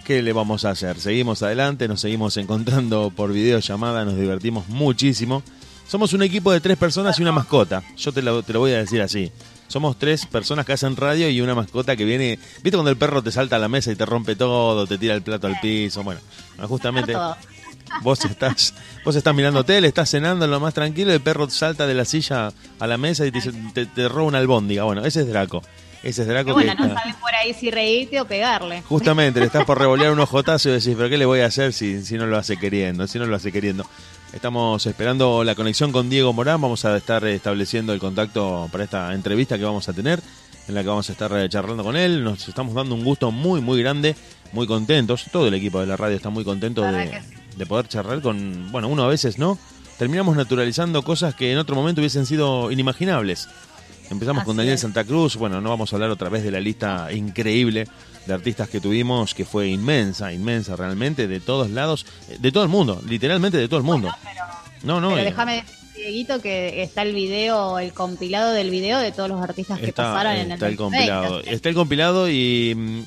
[0.05, 0.99] ¿qué le vamos a hacer?
[0.99, 5.43] Seguimos adelante, nos seguimos encontrando por videollamada, nos divertimos muchísimo.
[5.87, 7.83] Somos un equipo de tres personas y una mascota.
[7.97, 9.31] Yo te lo, te lo voy a decir así.
[9.69, 12.39] Somos tres personas que hacen radio y una mascota que viene.
[12.63, 15.15] ¿Viste cuando el perro te salta a la mesa y te rompe todo, te tira
[15.15, 16.03] el plato al piso?
[16.03, 16.21] Bueno,
[16.69, 17.15] justamente
[18.03, 18.75] vos estás
[19.05, 22.05] vos estás mirando tele, estás cenando lo más tranquilo, y el perro salta de la
[22.05, 24.85] silla a la mesa y te, te roba una albóndiga.
[24.85, 25.63] Bueno, ese es Draco.
[26.03, 28.83] Ese es Draco bueno, que no sabes por ahí si reírte o pegarle.
[28.83, 31.73] Justamente, le estás por revolear un ojotazo y decís, pero ¿qué le voy a hacer
[31.73, 33.07] si, si no lo hace queriendo?
[33.07, 33.87] Si no lo hace queriendo.
[34.33, 39.13] Estamos esperando la conexión con Diego Morán, vamos a estar estableciendo el contacto para esta
[39.13, 40.21] entrevista que vamos a tener,
[40.67, 42.25] en la que vamos a estar eh, charlando con él.
[42.25, 44.17] Nos estamos dando un gusto muy, muy grande,
[44.53, 45.27] muy contentos.
[45.31, 47.21] Todo el equipo de la radio está muy contento de,
[47.57, 49.59] de poder charlar con, bueno, uno a veces no.
[49.99, 53.49] Terminamos naturalizando cosas que en otro momento hubiesen sido inimaginables.
[54.13, 54.81] Empezamos con Daniel es.
[54.81, 55.37] Santa Cruz.
[55.37, 57.87] Bueno, no vamos a hablar otra vez de la lista increíble
[58.27, 62.63] de artistas que tuvimos, que fue inmensa, inmensa realmente, de todos lados, eh, de todo
[62.63, 64.15] el mundo, literalmente de todo el mundo.
[64.83, 69.13] No, no, Pero eh, déjame Dieguito, que está el video, el compilado del video de
[69.13, 71.13] todos los artistas que está, pasaron en el está el 2020.
[71.13, 71.41] compilado.
[71.45, 73.03] Está el compilado y mm,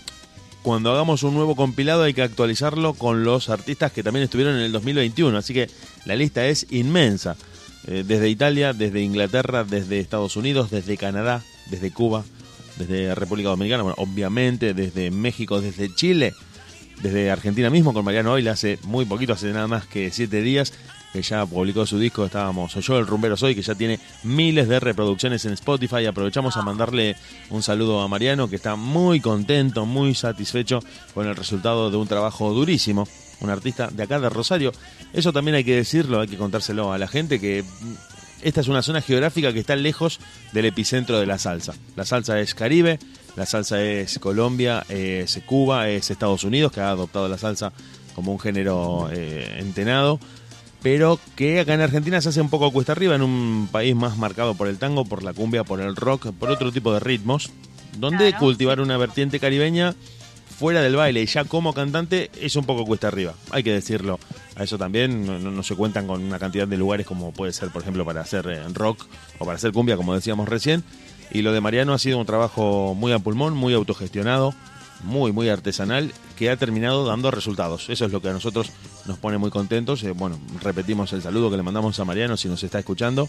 [0.61, 4.61] cuando hagamos un nuevo compilado hay que actualizarlo con los artistas que también estuvieron en
[4.61, 5.37] el 2021.
[5.37, 5.69] Así que
[6.05, 7.35] la lista es inmensa.
[7.87, 12.23] Eh, desde Italia, desde Inglaterra, desde Estados Unidos, desde Canadá, desde Cuba,
[12.77, 16.33] desde República Dominicana, bueno, obviamente desde México, desde Chile,
[17.01, 20.73] desde Argentina mismo con Mariano Oila hace muy poquito, hace nada más que siete días
[21.15, 24.67] que ya publicó su disco, estábamos Soy yo el rumbero soy, que ya tiene miles
[24.67, 26.05] de reproducciones en Spotify.
[26.05, 27.15] Aprovechamos a mandarle
[27.51, 30.81] un saludo a Mariano, que está muy contento, muy satisfecho
[31.13, 33.07] con el resultado de un trabajo durísimo.
[33.41, 34.71] Un artista de acá de Rosario.
[35.13, 37.93] Eso también hay que decirlo, hay que contárselo a la gente que mm,
[38.41, 40.19] esta es una zona geográfica que está lejos
[40.53, 41.73] del epicentro de la salsa.
[41.95, 42.99] La salsa es Caribe,
[43.35, 47.73] la salsa es Colombia, es Cuba, es Estados Unidos, que ha adoptado la salsa
[48.13, 50.19] como un género eh, entenado,
[50.81, 54.17] pero que acá en Argentina se hace un poco cuesta arriba, en un país más
[54.17, 57.49] marcado por el tango, por la cumbia, por el rock, por otro tipo de ritmos,
[57.97, 59.95] donde Claro, cultivar una vertiente caribeña
[60.57, 64.19] fuera del baile y ya como cantante es un poco cuesta arriba, hay que decirlo.
[64.55, 67.81] A eso también no, se cuentan con una cantidad de lugares como puede ser, por
[67.81, 69.05] ejemplo, para hacer eh, rock
[69.37, 70.83] o para hacer cumbia, como decíamos recién.
[71.31, 74.53] Y lo de Mariano ha sido un trabajo muy a pulmón, muy autogestionado,
[75.03, 77.89] muy, muy artesanal, que ha terminado dando resultados.
[77.89, 78.71] Eso es lo que a nosotros
[79.05, 80.03] nos pone muy contentos.
[80.03, 83.27] Eh, bueno, repetimos el saludo que le mandamos a Mariano si nos está escuchando,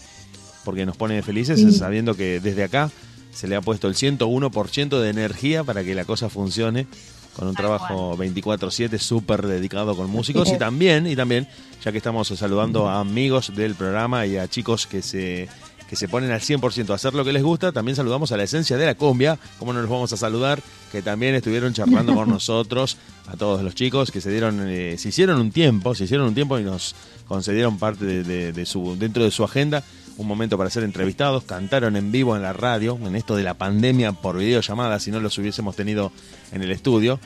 [0.63, 1.73] porque nos pone felices Sí.
[1.73, 2.89] sabiendo que desde acá
[3.33, 6.87] se le ha puesto el 101% de energía para que la cosa funcione
[7.37, 10.49] con un Tal trabajo 24/7 súper dedicado con músicos.
[10.51, 11.47] Y también y también
[11.83, 15.47] ya que estamos saludando a amigos del programa y a chicos que se
[15.87, 18.43] que se ponen al 100% a hacer lo que les gusta, también saludamos a la
[18.43, 20.61] esencia de la cumbia, como no los vamos a saludar,
[20.91, 22.97] que también estuvieron charlando con nosotros,
[23.29, 26.33] a todos los chicos que se dieron, eh, se hicieron un tiempo, se hicieron un
[26.35, 26.93] tiempo y nos
[27.25, 29.81] concedieron parte de, de- de su, dentro de su agenda,
[30.17, 33.53] un momento para ser entrevistados, cantaron en vivo en la radio, en esto de la
[33.53, 36.11] pandemia por videollamada, si no los hubiésemos tenido
[36.51, 37.19] en el estudio,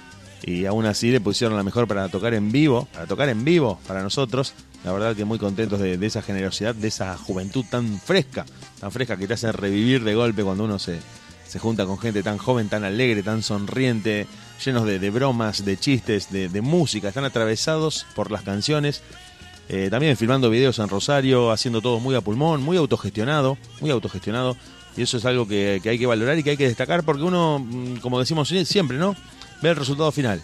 [0.43, 3.79] y aún así le pusieron la mejor para tocar en vivo, para tocar en vivo
[3.87, 4.53] para nosotros.
[4.83, 8.45] La verdad que muy contentos de, esa generosidad, de esa juventud tan fresca,
[8.79, 10.99] tan fresca que te hace revivir de golpe cuando uno se,
[11.47, 14.25] se junta con gente tan joven, tan alegre, tan sonriente,
[14.65, 19.03] llenos de, de bromas, de chistes, de, de música, están atravesados por las canciones.
[19.73, 24.57] Eh, también filmando videos en Rosario, haciendo todo muy a pulmón, muy autogestionado, muy autogestionado.
[24.97, 27.23] Y eso es algo que, que hay que valorar y que hay que destacar porque
[27.23, 29.15] uno, mm, como decimos sie- siempre, ¿no?
[29.61, 30.41] Ve el resultado final.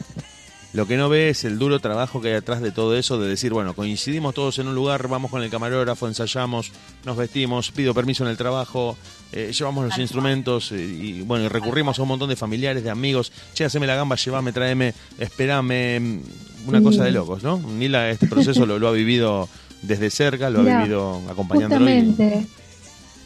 [0.73, 3.27] Lo que no ve es el duro trabajo que hay atrás de todo eso, de
[3.27, 6.71] decir, bueno, coincidimos todos en un lugar, vamos con el camarógrafo, ensayamos,
[7.03, 8.97] nos vestimos, pido permiso en el trabajo,
[9.31, 12.89] eh, llevamos los instrumentos eh, y bueno, y recurrimos a un montón de familiares, de
[12.89, 16.19] amigos, che, haceme la gamba, llévame, tráeme, espérame, mm,
[16.67, 16.83] una Sí.
[16.83, 17.57] cosa de locos, ¿no?
[17.59, 19.47] Nila este proceso lo, lo ha vivido
[19.81, 21.89] desde cerca, lo ha vivido acompañándolo.
[21.89, 22.47] y- Justamente,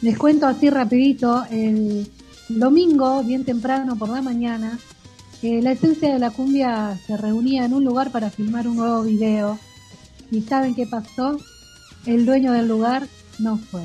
[0.02, 2.08] les cuento así rapidito, el
[2.48, 4.78] domingo, bien temprano por la mañana,
[5.42, 9.02] eh, la esencia de la cumbia se reunía en un lugar para filmar un nuevo
[9.02, 9.58] video.
[10.30, 11.36] ¿Y saben qué pasó?
[12.06, 13.06] El dueño del lugar
[13.38, 13.82] no fue.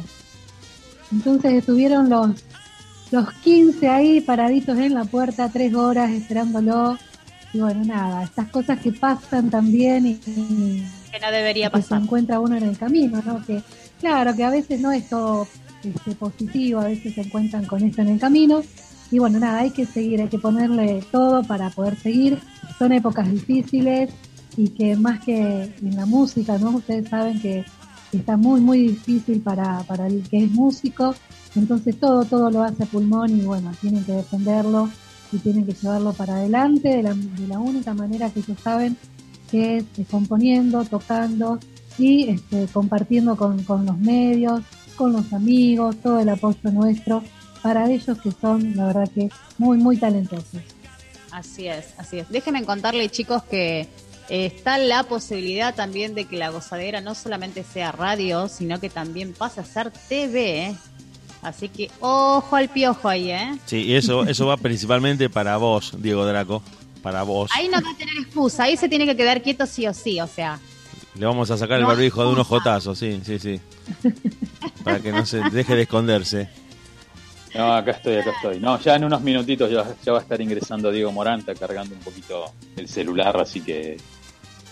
[1.11, 2.31] Entonces estuvieron los
[3.09, 6.97] los 15 ahí paraditos en la puerta, tres horas esperándolo.
[7.53, 11.81] Y bueno, nada, estas cosas que pasan también y, y Que no debería que se
[11.83, 12.01] pasar.
[12.01, 13.43] encuentra uno en el camino, ¿no?
[13.45, 13.63] Que
[13.99, 15.47] claro, que a veces no es todo
[15.83, 18.61] este, positivo, a veces se encuentran con esto en el camino.
[19.09, 22.39] Y bueno, nada, hay que seguir, hay que ponerle todo para poder seguir.
[22.77, 24.09] Son épocas difíciles
[24.57, 26.71] y que más que en la música, ¿no?
[26.71, 27.63] Ustedes saben que
[28.11, 31.15] está muy, muy difícil para, para el que es músico.
[31.55, 34.89] Entonces todo, todo lo hace a pulmón y bueno, tienen que defenderlo
[35.31, 38.97] y tienen que llevarlo para adelante de la, de la única manera que ellos saben,
[39.49, 41.59] que es eh, componiendo, tocando
[41.97, 44.61] y este, compartiendo con, con los medios,
[44.95, 47.23] con los amigos, todo el apoyo nuestro
[47.61, 50.61] para ellos que son, la verdad que muy, muy talentosos.
[51.31, 52.29] Así es, así es.
[52.29, 53.81] Déjenme contarle, chicos, que
[54.29, 58.89] eh, está la posibilidad también de que la gozadera no solamente sea radio, sino que
[58.89, 60.75] también pase a ser TV.
[61.47, 63.57] Así que ojo al piojo ahí, ¿eh?
[63.65, 66.61] Sí, y eso, eso va principalmente para vos, Diego Draco.
[67.01, 67.49] Para vos.
[67.53, 70.19] Ahí no va a tener excusa, ahí se tiene que quedar quieto sí o sí,
[70.19, 70.59] o sea.
[71.15, 72.59] Le vamos a sacar el No hay barbijo de unos excusa.
[72.63, 73.59] jotazos, sí, sí, sí.
[74.83, 76.49] Para que no se deje de esconderse.
[77.55, 78.59] No, acá estoy, acá estoy.
[78.59, 81.95] No, ya en unos minutitos ya, ya va a estar ingresando Diego Morán, está cargando
[81.95, 83.97] un poquito el celular, así que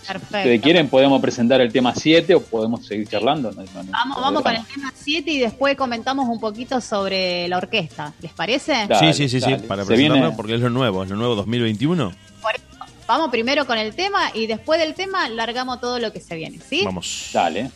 [0.06, 0.36] Perfecto.
[0.36, 3.50] ustedes quieren podemos presentar el tema 7 o podemos seguir charlando.
[3.52, 7.56] no- no- no- Vamos, con el tema 7 y después comentamos un poquito sobre la
[7.58, 8.12] orquesta.
[8.20, 8.86] ¿Les parece?
[8.88, 9.58] Dale, sí, sí, sí, dale.
[9.60, 12.12] sí, para Se presentarlo viene- porque es lo nuevo, es lo nuevo 2021.
[12.42, 12.62] Por eso,
[13.08, 16.58] Vamos primero con el tema y después del tema largamos todo lo que se viene,
[16.68, 16.82] ¿sí?
[16.84, 17.30] Vamos.
[17.32, 17.70] Dale.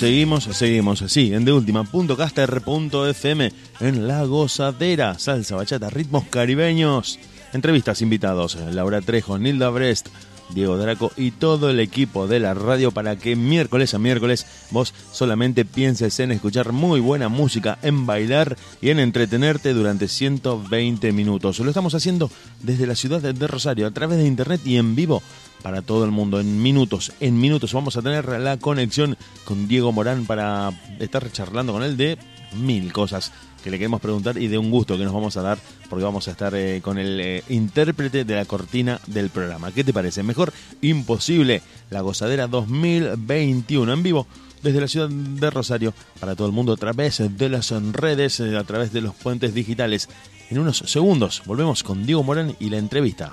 [0.00, 1.04] Seguimos, seguimos.
[1.08, 7.18] Sí, en deultima.caster.fm en La Gozadera, salsa, bachata, ritmos caribeños.
[7.52, 10.08] Entrevistas, invitados, Laura Trejo, Nilda Brest,
[10.54, 14.94] Diego Draco y todo el equipo de la radio para que miércoles a miércoles vos
[15.12, 21.58] solamente pienses en escuchar muy buena música, en bailar y en entretenerte durante 120 minutos.
[21.58, 22.30] Lo estamos haciendo
[22.62, 25.22] desde la ciudad de Rosario a través de internet y en vivo
[25.62, 26.40] para todo el mundo.
[26.40, 31.72] En minutos, en minutos vamos a tener la conexión con Diego Morán para estar charlando
[31.72, 32.18] con él de
[32.54, 33.32] mil cosas
[33.62, 35.58] que le queremos preguntar y de un gusto que nos vamos a dar
[35.88, 39.72] porque vamos a estar eh, con el eh, intérprete de la cortina del programa.
[39.72, 40.22] ¿Qué te parece?
[40.22, 41.62] Mejor imposible.
[41.90, 44.26] La gozadera 2021 en vivo
[44.62, 48.56] desde la ciudad de Rosario para todo el mundo a través de las redes, eh,
[48.56, 50.08] a través de los puentes digitales.
[50.48, 53.32] En unos segundos volvemos con Diego Morán y la entrevista.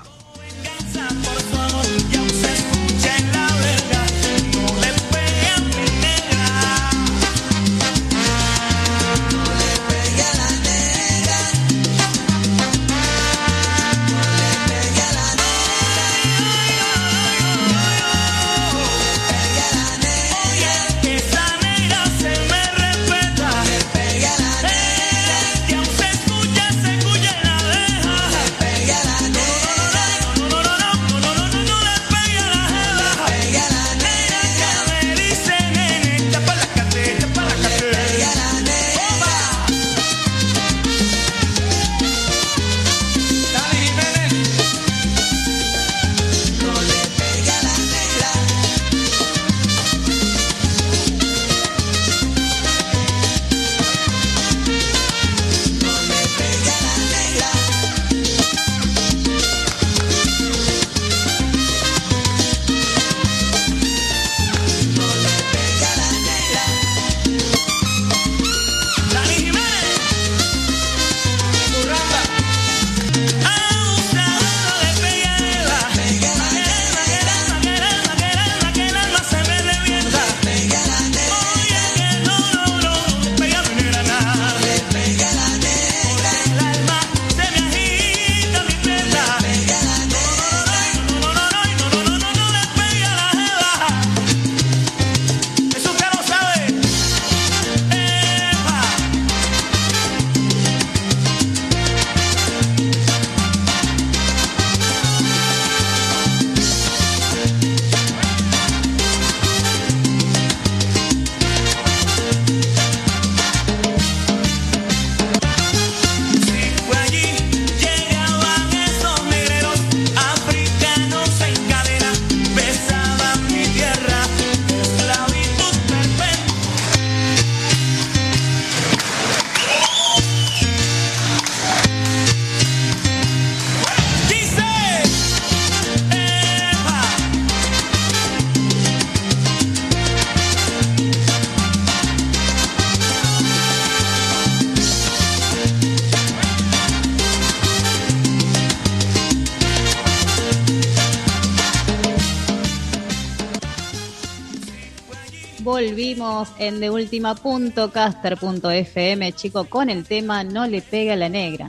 [155.71, 161.67] Volvimos en deultima.caster.fm, chico, con el tema No le pega la negra.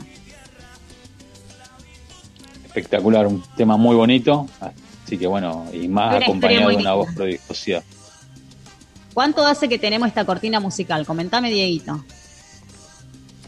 [2.65, 4.47] Espectacular, un tema muy bonito.
[5.05, 7.83] Así que bueno, y más acompañado de una voz prodigiosa.
[9.13, 11.05] ¿Cuánto hace que tenemos esta cortina musical?
[11.05, 12.05] Comentame, Dieguito.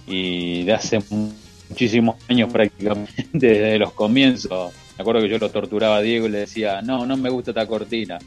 [0.08, 1.30] Y de hace mu-
[1.68, 4.72] muchísimos años prácticamente, desde los comienzos.
[4.98, 7.52] Me acuerdo que yo lo torturaba a Diego y le decía, no, no me gusta
[7.52, 8.18] esta cortina.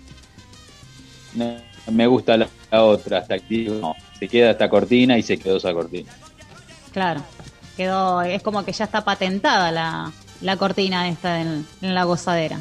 [1.35, 1.57] No,
[1.91, 3.19] me gusta la, la otra.
[3.19, 6.11] Hasta digo, no, se queda esta cortina y se quedó esa cortina.
[6.91, 7.21] Claro,
[7.75, 10.11] quedó, es como que ya está patentada la,
[10.41, 12.59] la cortina esta en, en la gozadera.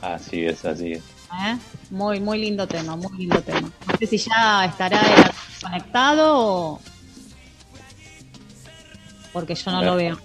[0.00, 0.98] Así es, así es.
[0.98, 1.56] ¿eh?
[1.90, 3.70] Muy, muy lindo tema, muy lindo tema.
[3.86, 5.00] No sé si ya estará
[5.62, 6.80] conectado o...
[9.32, 10.18] Porque yo no lo veo.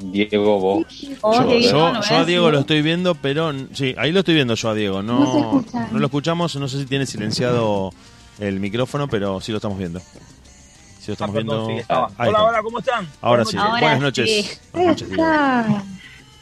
[0.00, 0.86] Diego, vos.
[1.22, 2.24] Vos, Yo, yo- ¿lo yo a?
[2.24, 5.02] Diego lo estoy viendo, pero sí, ahí lo estoy viendo yo a Diego.
[5.02, 7.92] No, No lo escuchamos, no sé si tiene silenciado
[8.38, 10.00] el micrófono, pero sí lo estamos viendo.
[10.00, 11.84] Sí lo estamos Ah, perdón, viendo.
[11.86, 13.06] sí, Hola, hola, ¿cómo están?
[13.20, 13.56] Ahora sí.
[13.56, 14.02] Ahora Buenas sí.
[14.02, 14.60] noches.
[14.72, 15.22] Buenas noches, Diego.
[15.24, 15.84] Está.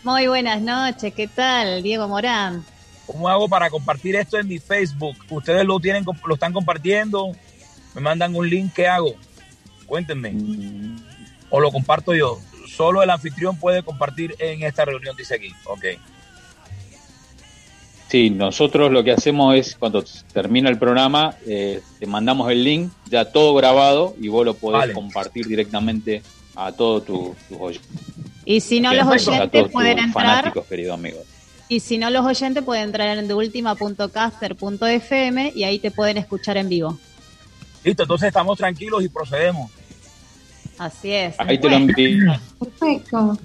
[0.04, 1.82] Muy buenas noches, ¿qué tal?
[1.82, 2.64] Diego Morán.
[3.06, 5.16] ¿Cómo hago para compartir esto en mi Facebook?
[5.28, 7.32] Ustedes lo tienen, lo están compartiendo,
[7.94, 9.12] me mandan un link, ¿qué hago?
[9.86, 10.34] Cuéntenme.
[11.50, 12.38] O lo comparto yo.
[12.76, 15.52] Solo el anfitrión puede compartir en esta reunión, dice aquí.
[15.66, 15.84] Ok.
[18.08, 22.92] Sí, nosotros lo que hacemos es, cuando termina el programa, eh, te mandamos el link,
[23.06, 24.92] ya todo grabado, y vos lo podés Vale.
[24.92, 26.22] compartir directamente
[26.54, 27.90] a todos tus oyentes.
[28.44, 30.26] Y si no, los oyentes pueden entrar.
[30.26, 31.22] fanáticos, queridos amigos.
[31.68, 36.68] Y si no, los oyentes pueden entrar en deultima.caster.fm y ahí te pueden escuchar en
[36.68, 36.98] vivo.
[37.82, 39.70] Listo, entonces estamos tranquilos y procedemos.
[40.82, 41.36] Así es.
[41.38, 43.38] Ahí te lo envío, Perfecto.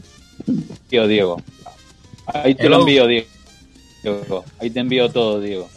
[0.90, 1.40] Diego.
[2.26, 2.78] Ahí te Hello.
[2.78, 4.46] lo envío, Diego.
[4.60, 5.70] Ahí te envío todo, Diego.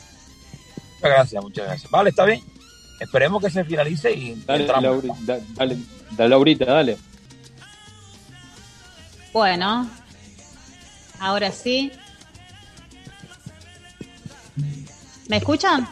[0.95, 1.91] Muchas gracias, muchas gracias.
[1.91, 2.41] Vale, está bien.
[2.99, 5.05] Esperemos que se finalice y Dale, entramos.
[5.05, 5.77] Lauri- da- dale,
[6.13, 6.97] dale, Laurita, dale.
[9.35, 9.91] Bueno,
[11.19, 11.93] ahora sí.
[15.29, 15.87] ¿Me escuchan?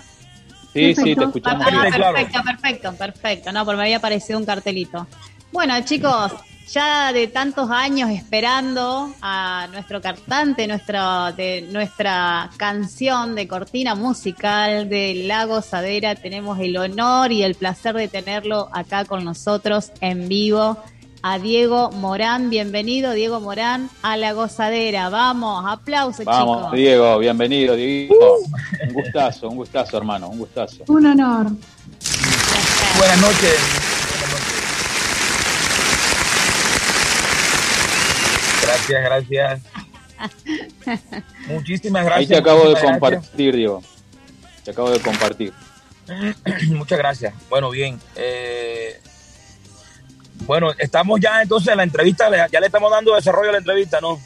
[0.73, 1.67] Sí, sí, te escuchamos.
[1.71, 3.53] Ah, perfecto, perfecto, perfecto.
[3.53, 5.07] No, porque me había aparecido un cartelito.
[5.51, 6.33] Bueno, chicos,
[6.69, 14.89] ya de tantos años esperando a nuestro cantante, nuestra, de nuestra canción de cortina musical
[14.89, 20.29] de La Gozadera, tenemos el honor y el placer de tenerlo acá con nosotros en
[20.29, 20.77] vivo.
[21.21, 25.09] A Diego Morán, bienvenido Diego Morán a La Gozadera.
[25.09, 26.73] Vamos, aplausos Vamos, chicos.
[26.75, 28.39] Diego, bienvenido, Diego.
[28.87, 30.85] Un gustazo, un gustazo, hermano, un gustazo.
[30.87, 31.47] Un honor.
[31.47, 31.61] Buenas
[32.01, 32.99] noches.
[32.99, 33.98] Buenas noches.
[38.69, 39.61] Gracias, gracias.
[41.49, 42.21] Muchísimas gracias.
[42.21, 43.83] Ahí te acabo de compartir, Diego.
[44.65, 45.53] Te acabo de compartir.
[46.69, 47.35] Muchas gracias.
[47.49, 47.99] Bueno, bien.
[48.17, 49.01] eh,
[50.47, 52.29] bueno, estamos ya entonces en la entrevista.
[52.49, 54.21] Ya le estamos dando desarrollo a la entrevista, ¿no?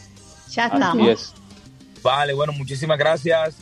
[0.50, 1.08] Ya estamos.
[1.08, 1.34] es.
[2.02, 3.56] Vale, bueno, muchísimas gracias.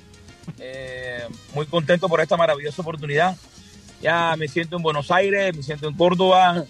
[0.58, 1.24] Eh,
[1.54, 3.36] muy contento por esta maravillosa oportunidad.
[4.00, 6.64] Ya me siento en Buenos Aires, me siento en Córdoba,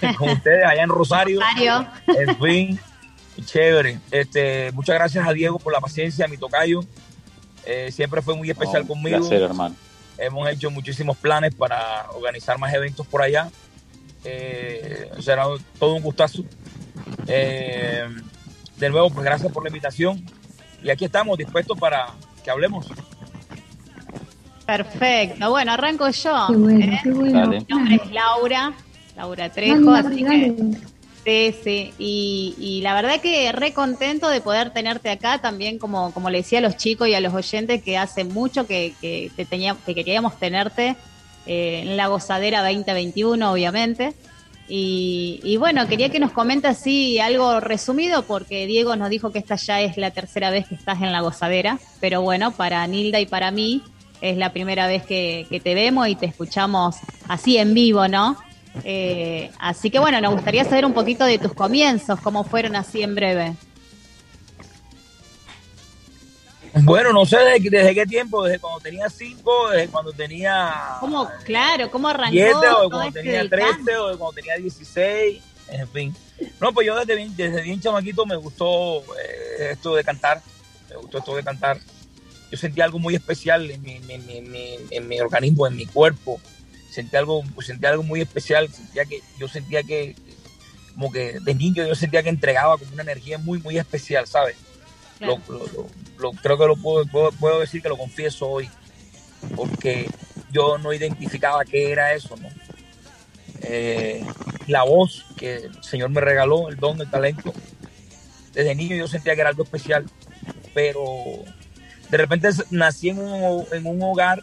[0.18, 1.40] con ustedes allá en Rosario.
[1.40, 1.86] Mario.
[2.08, 2.80] En fin,
[3.44, 3.98] chévere.
[4.10, 6.80] Este, muchas gracias a Diego por la paciencia, a mi tocayo.
[7.64, 9.16] Eh, siempre fue muy especial No, conmigo.
[9.16, 9.74] Un placer, hermano.
[10.18, 13.50] Hemos hecho muchísimos planes para organizar más eventos por allá.
[14.24, 15.44] Eh, será
[15.78, 16.44] todo un gustazo.
[17.26, 18.04] Eh,
[18.76, 20.24] de nuevo, pues gracias por la invitación.
[20.82, 22.08] Y aquí estamos dispuestos para
[22.44, 22.86] que hablemos.
[24.66, 25.50] Perfecto.
[25.50, 26.46] Bueno, arranco yo.
[26.48, 27.00] Qué bueno, ¿eh?
[27.02, 27.40] qué bueno.
[27.40, 27.58] Dale.
[27.60, 28.72] Mi nombre es Laura,
[29.16, 30.54] Laura Trejo, así que
[31.24, 31.92] sí.
[31.98, 36.38] Y, y la verdad que re contento de poder tenerte acá también, como, como le
[36.38, 39.76] decía a los chicos y a los oyentes, que hace mucho que, que, te tenía,
[39.86, 40.96] que queríamos tenerte
[41.46, 44.14] eh, en la gozadera 2021, obviamente.
[44.68, 49.38] Y, y bueno, quería que nos comentes así algo resumido, porque Diego nos dijo que
[49.38, 53.20] esta ya es la tercera vez que estás en la gozadera, pero bueno, para Nilda
[53.20, 53.82] y para mí
[54.20, 56.96] es la primera vez que te vemos y te escuchamos
[57.28, 58.38] así en vivo, ¿no?
[58.84, 63.02] Eh, así que bueno, nos gustaría saber un poquito de tus comienzos, cómo fueron así
[63.02, 63.54] en breve.
[66.74, 71.28] Bueno, no sé desde, desde qué tiempo, desde cuando tenía cinco, desde cuando tenía ¿Cómo,
[71.44, 73.84] claro, cómo arrancó siete, o de todo cuando este tenía del canto?
[73.84, 76.16] 13, o de cuando tenía 16, en fin.
[76.60, 80.40] No, pues yo desde bien, desde bien chamaquito me gustó eh, esto de cantar,
[80.88, 81.78] me gustó esto de cantar.
[82.50, 85.84] Yo sentí algo muy especial en mi, mi- mi- mi- en mi organismo, en mi
[85.84, 86.40] cuerpo.
[86.92, 88.68] Sentí algo, sentí algo muy especial.
[88.72, 90.14] Sentía que, yo sentía que,
[90.94, 94.56] como que de niño, yo sentía que entregaba como una energía muy, muy especial, ¿sabes?
[95.18, 95.40] Claro.
[95.48, 95.86] Lo, lo- lo-
[96.18, 98.68] lo- creo que lo puedo, puedo, puedo decir que lo confieso hoy,
[99.56, 100.08] porque
[100.50, 102.48] yo no identificaba qué era eso, ¿no?
[103.62, 104.24] Eh,
[104.66, 107.52] la voz que el Señor me regaló, el don, el talento.
[108.52, 110.04] Desde niño yo sentía que era algo especial,
[110.74, 111.02] pero
[112.10, 114.42] de repente nací en un, en un hogar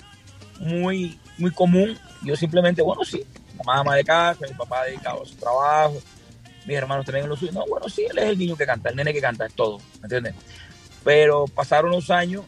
[0.59, 1.97] muy, muy común.
[2.23, 3.25] Yo simplemente, bueno, sí,
[3.65, 6.01] mamá de casa, mi papá dedicado a su trabajo,
[6.65, 7.51] mis hermanos también en lo suyo.
[7.51, 9.77] No, bueno, sí, él es el niño que canta, el nene que canta, es todo,
[9.77, 10.35] ¿me entiendes?
[11.03, 12.43] Pero pasaron los años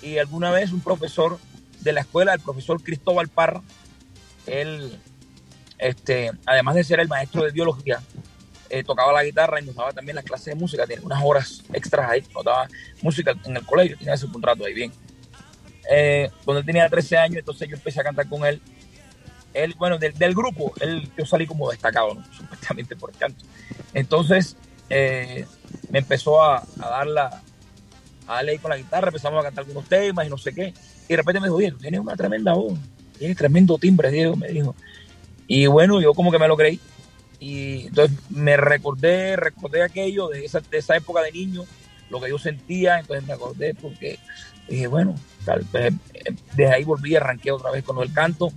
[0.00, 1.38] y alguna vez un profesor
[1.80, 3.62] de la escuela, el profesor Cristóbal Parra,
[4.46, 4.98] él,
[5.78, 8.00] este, además de ser el maestro de biología,
[8.68, 11.62] eh, tocaba la guitarra y nos daba también las clases de música, tenía unas horas
[11.72, 12.68] extras ahí, nos daba
[13.02, 14.92] música en el colegio, tenía ese contrato ahí bien.
[15.90, 18.60] Eh, cuando él tenía 13 años, entonces yo empecé a cantar con él.
[19.54, 23.44] Él, bueno, del, grupo, él, yo salí como destacado, supuestamente por el canto.
[23.92, 24.56] Entonces,
[24.88, 25.46] eh,
[25.90, 27.04] me empezó a, a
[28.26, 30.72] a darle con la guitarra, empezamos a cantar algunos temas y no sé qué.
[31.06, 32.78] Y de repente me dijo, oye, tienes una tremenda voz,
[33.18, 34.74] tienes tremendo timbre, Diego, me dijo.
[35.46, 36.80] Y bueno, yo como que me lo creí.
[37.40, 41.64] Y entonces me recordé, recordé aquello de esa, de esa época de niño,
[42.08, 44.18] lo que yo sentía, entonces me acordé porque
[44.68, 48.52] dije, bueno, tal vez eh, desde ahí volví, arranqué otra vez con el canto,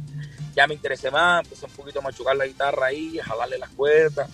[0.55, 3.69] ya me interesé más, empecé un poquito a machucar la guitarra ahí, a jalarle las
[3.71, 4.29] cuerdas,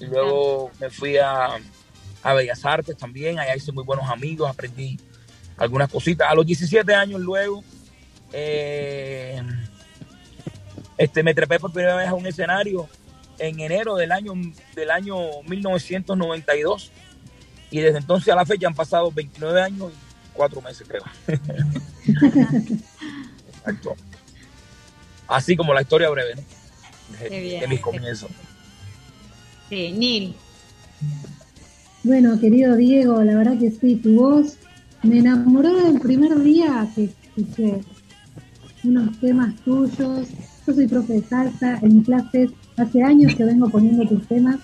[0.00, 1.48] y luego me fui a,
[2.22, 4.98] a Bellas Artes también, allá hice muy buenos amigos, aprendí
[5.56, 6.28] algunas cositas.
[6.30, 7.62] A los 17 años luego,
[8.32, 9.40] eh,
[10.98, 12.88] este, me trepé por primera vez a un escenario
[13.38, 14.32] en enero del año,
[14.74, 16.90] del año 1992
[17.70, 19.92] y desde entonces a la fecha han pasado 29 años
[20.36, 21.02] 4 meses creo.
[23.58, 23.96] Exacto.
[25.28, 26.42] Así como la historia breve, ¿no?
[27.18, 27.60] De, Qué bien.
[27.60, 28.30] de mis comienzos.
[29.68, 30.34] Sí, Nil.
[32.04, 34.58] Bueno, querido Diego, la verdad que sí, tu voz
[35.02, 37.80] me enamoró el primer día que escuché
[38.84, 40.28] unos temas tuyos.
[40.66, 44.56] Yo soy profe de salsa, en clases hace años que vengo poniendo tus temas.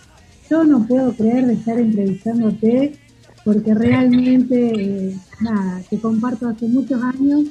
[0.48, 2.98] Yo no puedo creer de estar entrevistándote
[3.44, 7.46] porque realmente, eh, nada, te comparto hace muchos años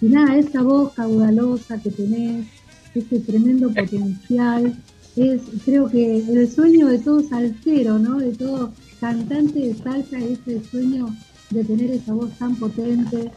[0.00, 2.46] y nada, esa voz caudalosa que tenés,
[2.94, 4.76] ese tremendo potencial,
[5.16, 8.18] es creo que el sueño de todo salsero, ¿no?
[8.18, 11.06] De todo cantante de salsa, ese sueño
[11.50, 13.30] de tener esa voz tan potente,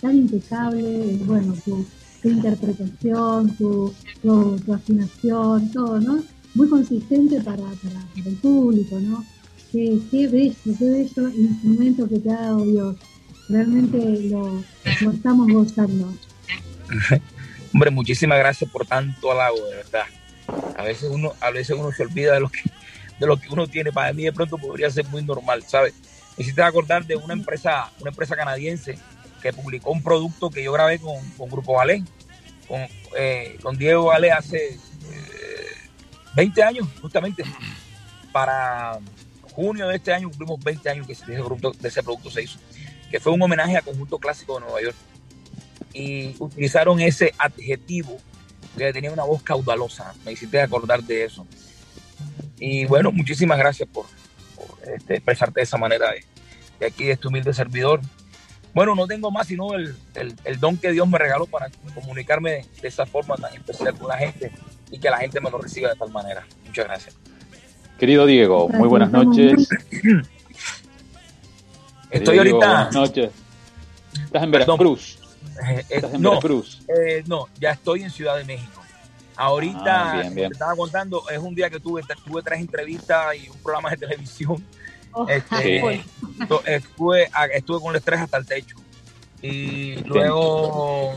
[0.00, 1.84] tan impecable, bueno, tu,
[2.22, 6.22] tu interpretación, tu, tu, tu afinación, todo, ¿no?
[6.54, 9.24] Muy consistente para, para, para el público, ¿no?
[9.72, 12.96] Qué, qué bello, qué bello instrumento que te ha dado Dios.
[13.48, 13.98] Realmente
[14.28, 16.14] lo, estamos gozando.
[17.72, 20.04] Hombre, muchísimas gracias por tanto halago, de verdad.
[20.76, 22.60] A veces uno, a veces uno se olvida de lo que,
[23.18, 23.92] de lo que uno tiene.
[23.92, 25.94] Para mí de pronto podría ser muy normal, ¿sabes?
[26.36, 28.98] Me hiciste acordar de una empresa, una empresa canadiense
[29.40, 32.04] que publicó un producto que yo grabé con, con Grupo Valé,
[32.68, 32.80] con,
[33.16, 35.66] eh, con Diego Valé hace eh,
[36.36, 37.42] 20 años, justamente.
[38.32, 38.98] Para
[39.52, 42.58] junio de este año cumplimos 20 años que ese, producto, se hizo,
[43.10, 44.96] que fue un homenaje a Conjunto Clásico de Nueva York.
[45.94, 48.18] Y utilizaron ese adjetivo
[48.76, 50.14] que tenía una voz caudalosa.
[50.24, 51.46] Me hiciste acordar de eso.
[52.58, 54.06] Y bueno, muchísimas gracias por,
[54.86, 56.12] este, expresarte de esa manera
[56.78, 58.00] de, aquí, de este humilde servidor.
[58.74, 59.94] Bueno, no tengo más sino el,
[60.58, 64.50] don que Dios me regaló para comunicarme de, esa forma tan especial con la gente
[64.90, 66.46] y que la gente me lo reciba de tal manera.
[66.64, 67.16] Muchas gracias.
[67.98, 69.68] Querido Diego, muy buenas noches.
[72.10, 72.66] Estoy Diego, ahorita.
[72.66, 73.30] Buenas noches.
[74.24, 75.18] Estás en Veracruz.
[75.66, 76.82] Eh, eh, Estás en no, Veracruz.
[76.88, 78.82] eh, no, ya estoy en Ciudad de México.
[79.36, 80.48] Ahorita, Ah, bien, bien.
[80.50, 83.96] te estaba contando, es un día que tuve, tuve tres entrevistas y un programa de
[84.06, 84.64] televisión.
[85.12, 86.04] Oh, Este,
[86.48, 88.76] to- estuve, estuve con el estrés hasta el techo.
[89.40, 91.14] Y luego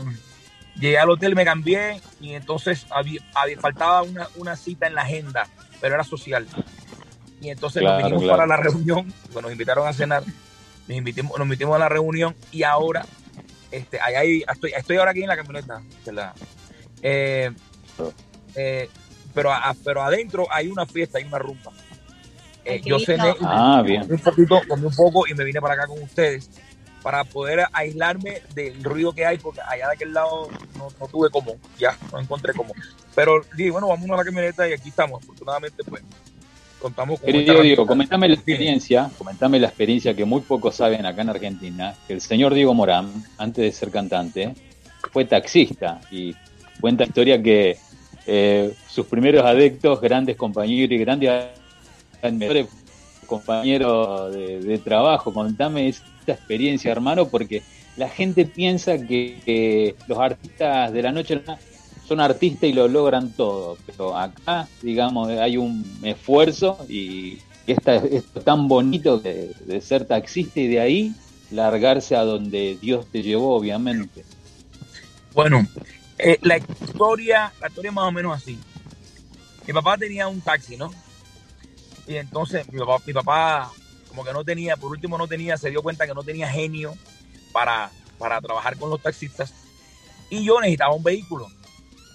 [0.76, 5.02] llegué al hotel, me cambié y entonces había, había- faltaba una, una cita en la
[5.02, 5.46] agenda,
[5.80, 6.46] pero era social.
[7.40, 8.38] Y entonces Claro, nos vinimos claro.
[8.38, 10.22] para la reunión, pues nos invitaron a cenar,
[10.88, 13.04] nos invitimos, nos invitimos a la reunión y ahora,
[13.70, 15.82] este, allá hay- estoy, estoy ahora aquí en la camioneta.
[17.02, 17.50] eh,
[18.54, 18.88] eh,
[19.34, 21.72] pero, a- pero adentro hay una fiesta, hay una rumba.
[22.64, 24.10] Eh, yo cené y Ah, bien.
[24.10, 26.50] un poquito, comí un poco y me vine para acá con ustedes
[27.06, 31.30] para poder aislarme del ruido que hay, porque allá de aquel lado no, no tuve
[31.30, 32.74] cómo, ya no encontré cómo.
[33.14, 35.22] Pero dije, bueno, vamos a la camioneta y aquí estamos.
[35.22, 36.02] Afortunadamente, pues,
[36.80, 41.22] contamos con Querido Diego, comentame la experiencia, comentame la experiencia que muy pocos saben acá
[41.22, 44.56] en Argentina, que el señor Diego Morán, antes de ser cantante,
[45.12, 46.34] fue taxista y
[46.80, 47.78] cuenta la historia que
[48.26, 51.46] eh, sus primeros adeptos, grandes compañeros y grandes
[53.26, 55.94] compañeros de, de trabajo, contame
[56.26, 57.62] esta experiencia, hermano, porque
[57.96, 61.40] la gente piensa que, los artistas de la noche
[62.06, 68.40] son artistas y lo logran todo, pero acá, digamos, hay un esfuerzo y esta, esto
[68.40, 71.14] tan bonito de, ser taxista y de ahí
[71.50, 74.24] largarse a donde Dios te llevó, obviamente.
[75.32, 75.66] Bueno,
[76.18, 78.58] eh, la historia, la historia más o menos así.
[79.66, 80.90] Mi papá tenía un taxi, ¿no?
[82.06, 83.70] Y entonces mi papá
[84.16, 86.96] como que no tenía, por último no tenía, se dio cuenta que no tenía genio
[87.52, 89.52] para, para trabajar con los taxistas.
[90.30, 91.48] Y yo necesitaba un vehículo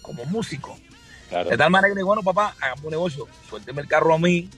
[0.01, 0.75] como músico.
[1.29, 1.51] Claro.
[1.51, 4.49] De tal manera que bueno, papá, hagamos un negocio, suélteme el carro a mí.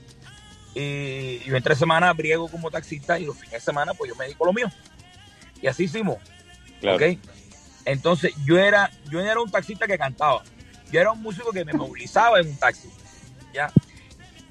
[0.74, 4.16] Y yo en tres semanas briego como taxista y los fines de semana pues yo
[4.16, 4.70] me dedico a lo mío.
[5.60, 6.16] Y así hicimos.
[7.84, 10.42] Entonces yo era, yo era un taxista que cantaba.
[10.90, 12.88] Yo era un músico que me movilizaba en un taxi.
[13.52, 13.70] ¿ya?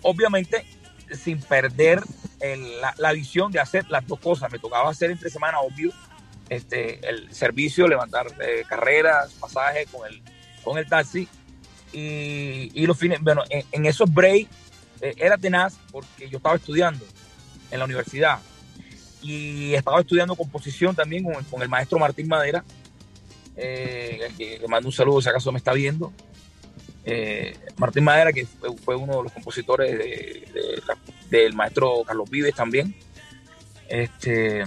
[0.04, 0.64] Obviamente,
[1.12, 2.04] sin perder
[2.44, 4.52] el- la, la visión de hacer las dos cosas.
[4.52, 5.92] Me tocaba hacer entre semana, obvio,
[6.50, 10.22] este, el servicio, levantar eh, carreras, pasajes con el,
[10.64, 11.28] con el taxi.
[11.92, 14.50] Y, y los fines, bueno, en, en esos breaks
[15.02, 17.06] eh, era tenaz porque yo estaba estudiando
[17.72, 18.40] en la universidad
[19.22, 22.64] y estaba estudiando composición también con, con el maestro Martín Madera,
[23.56, 26.12] eh, le mando un saludo si acaso me está viendo.
[27.06, 28.46] Eh, Martín Madera, que
[28.84, 30.98] fue, uno de los compositores de- de la-
[31.30, 32.96] del maestro Carlos Vives también.
[33.90, 34.66] Este,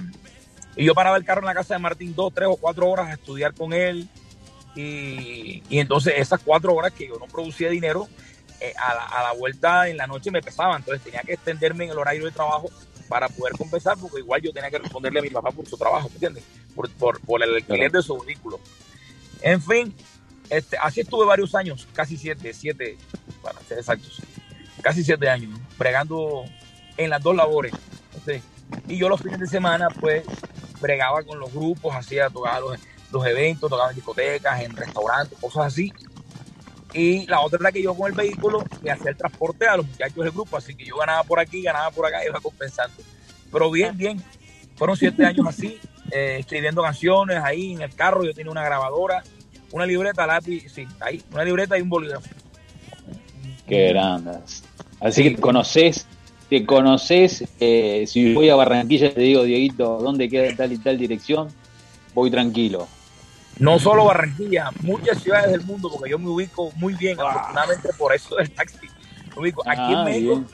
[0.79, 3.09] Y yo paraba el carro en la casa de Martín dos, tres o cuatro horas
[3.09, 4.07] a estudiar con él.
[4.75, 8.07] Y, y entonces esas cuatro horas que yo no producía dinero,
[8.61, 10.83] eh, a, la, a la vuelta en la noche me pesaban.
[10.83, 12.69] Entonces tenía que extenderme en el horario de trabajo
[13.09, 16.09] para poder compensar, porque igual yo tenía que responderle a mi papá por su trabajo,
[16.11, 16.45] ¿me entiendes?
[16.75, 18.61] Por, por, por el alquiler de su vehículo.
[19.41, 19.95] En fin,
[20.51, 22.97] este, así estuve varios años, casi siete, siete,
[23.43, 24.21] para ser exactos,
[24.83, 25.61] casi siete años, ¿no?
[25.79, 26.45] bregando
[26.97, 27.73] en las dos labores.
[28.89, 30.25] Y yo los fines de semana, pues,
[30.81, 32.79] bregaba con los grupos, hacía, tocaba los,
[33.13, 35.93] los eventos, tocaba en discotecas, en restaurantes, cosas así.
[36.93, 39.87] Y la otra era que yo con el vehículo me hacía el transporte a los
[39.87, 43.03] muchachos del grupo, así que yo ganaba por aquí, ganaba por acá, iba compensando.
[43.53, 44.23] Pero bien, bien,
[44.77, 45.79] fueron siete años así,
[46.11, 49.23] eh, escribiendo canciones ahí en el carro, yo tenía una grabadora,
[49.77, 52.29] una libreta, lápiz, sí, ahí, una libreta y un bolígrafo.
[53.69, 54.63] Qué grandes.
[55.01, 56.07] Así que te conoces,
[56.49, 57.45] te conoces.
[57.61, 61.49] eh, si voy a Barranquilla, te digo, Dieguito, ¿dónde queda tal y tal dirección?
[62.15, 62.89] Voy tranquilo.
[63.59, 68.15] No solo Barranquilla, muchas ciudades del mundo, porque yo me ubico muy bien, afortunadamente por
[68.15, 68.87] eso del taxi.
[69.35, 70.47] Me ubico aquí Ah, en México, bien.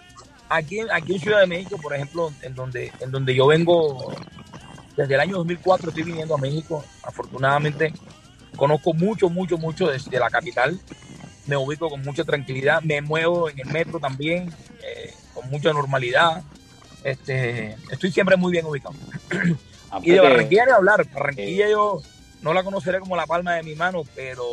[0.49, 4.13] aquí, aquí en Ciudad de México, por ejemplo, en donde, en donde yo vengo
[4.97, 6.85] desde el año 2004, estoy viniendo a México.
[7.03, 7.93] Afortunadamente,
[8.57, 10.81] conozco mucho, mucho, mucho desde la capital.
[11.47, 12.83] Me ubico con mucha tranquilidad.
[12.83, 16.43] Me muevo en el metro también, eh, con mucha normalidad.
[17.03, 18.95] Este, estoy siempre muy bien ubicado.
[20.03, 21.07] Y de Aparte, Barranquilla hablar.
[21.13, 22.01] Barranquilla yo
[22.43, 24.45] no la conoceré como la palma de mi mano, pero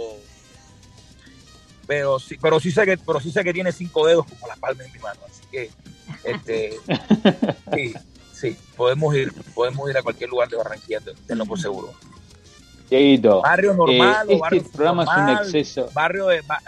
[1.88, 4.56] pero sí, pero sí sé que, pero sí sé que tiene cinco dedos como la
[4.56, 5.20] palma de mi mano.
[5.28, 5.72] Así que
[6.24, 6.78] este
[7.74, 7.94] sí,
[8.34, 11.94] sí, podemos ir, podemos ir a cualquier lugar de Barranquilla, te- tenlo por seguro.
[12.90, 15.90] Dieguito, Barrio eh, normal o este barrio programa es un subnormal, exceso.
[15.94, 16.62] barrio de ba-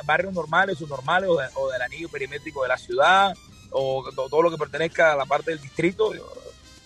[1.27, 3.33] o, de- o del anillo perimétrico de la ciudad
[3.71, 6.23] o to- todo, lo que pertenezca a la parte del distrito, yo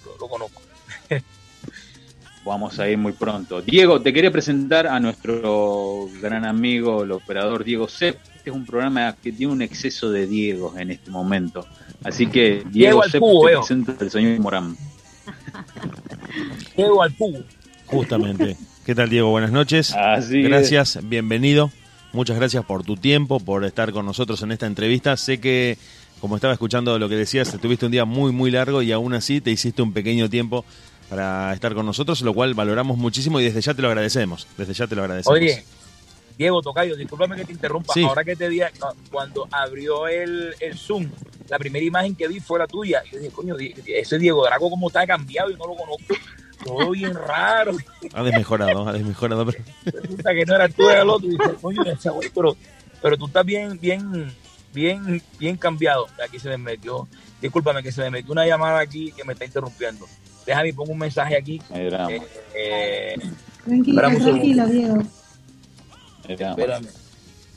[0.06, 0.62] lo, lo conozco.
[2.46, 3.60] Vamos a ir muy pronto.
[3.62, 8.20] Diego, te quería presentar a nuestro gran amigo, el operador Diego Sepp.
[8.36, 11.66] Este es un programa que tiene un exceso de Diegos en este momento.
[12.04, 13.60] Así que, Diego, Diego Sepp, cubo, te veo.
[13.62, 14.78] presento al señor Morán.
[16.78, 17.40] Llego al cubo.
[17.88, 18.56] Justamente.
[18.86, 19.32] ¿Qué tal, Diego?
[19.32, 19.96] Buenas noches.
[19.96, 20.48] Así es.
[20.48, 21.72] Gracias, bienvenido.
[22.14, 25.18] Muchas gracias por tu tiempo, por estar con nosotros en esta entrevista.
[25.18, 25.80] Sé que,
[26.22, 29.42] como estaba escuchando lo que decías, tuviste un día muy, muy largo y aún así
[29.42, 30.66] te hiciste un pequeño tiempo
[31.10, 34.48] para estar con nosotros, lo cual valoramos muchísimo y desde ya te lo agradecemos.
[34.56, 35.36] Desde ya te lo agradecemos.
[35.36, 35.66] Oye,
[36.38, 37.92] Diego Tocayo, discúlpame que te interrumpa.
[37.92, 38.04] Sí.
[38.04, 38.60] Ahora que te vi,
[39.12, 41.10] cuando abrió el, el Zoom,
[41.50, 43.02] la primera imagen que vi fue la tuya.
[43.12, 43.56] Yo dije, coño,
[43.88, 45.50] ese Diego Drago, como está cambiado?
[45.50, 46.14] Yo no lo conozco.
[46.64, 47.74] Todo bien raro.
[48.14, 49.45] Ha desmejorado, ha desmejorado.
[49.45, 49.64] pero-
[50.01, 51.28] Resulta que no era tú, era el otro.
[51.28, 52.56] Y dije, coño, ese güey, pero,
[53.01, 54.32] pero tú estás bien, bien,
[54.74, 56.08] bien, bien cambiado.
[56.26, 57.08] Aquí se me metió,
[57.41, 60.06] discúlpame que se me metió una llamada aquí que me está interrumpiendo.
[60.45, 61.60] Déjame pongo un mensaje aquí.
[61.70, 62.22] Drama, Eh,
[62.56, 63.16] eh,
[63.66, 65.01] Tranquilo, tranquilo, Diego.
[66.28, 66.88] espérame.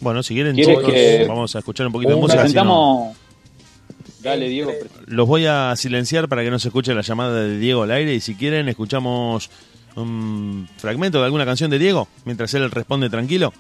[0.01, 2.47] Bueno, si quieren, ¿Quieres chicos, que- vamos a escuchar un poquito de música.
[2.49, 3.17] si no- Presentamos.
[4.21, 4.73] Dale, Diego.
[5.07, 8.15] Los voy a silenciar para que no se escuche la llamada de Diego al aire
[8.15, 9.51] y si quieren escuchamos
[9.97, 13.53] un fragmento de alguna canción de Diego mientras él responde tranquilo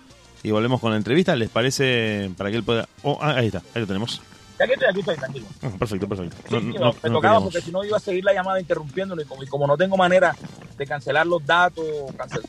[0.43, 1.37] y volvemos con la entrevista.
[1.37, 2.89] ¿Les parece para que él pueda...
[3.03, 4.21] Oh, ah, ahí está, ahí lo tenemos.
[4.59, 5.47] Ya que estoy aquí, estoy tranquilo.
[5.63, 6.37] Ah, perfecto, perfecto.
[6.49, 8.33] Sí, No- sí, no- me no tocaba queríamos- porque si no iba a seguir la
[8.35, 10.35] llamada interrumpiéndolo y como, y como no tengo manera
[10.77, 11.85] de cancelar los datos,
[12.17, 12.43] cancel-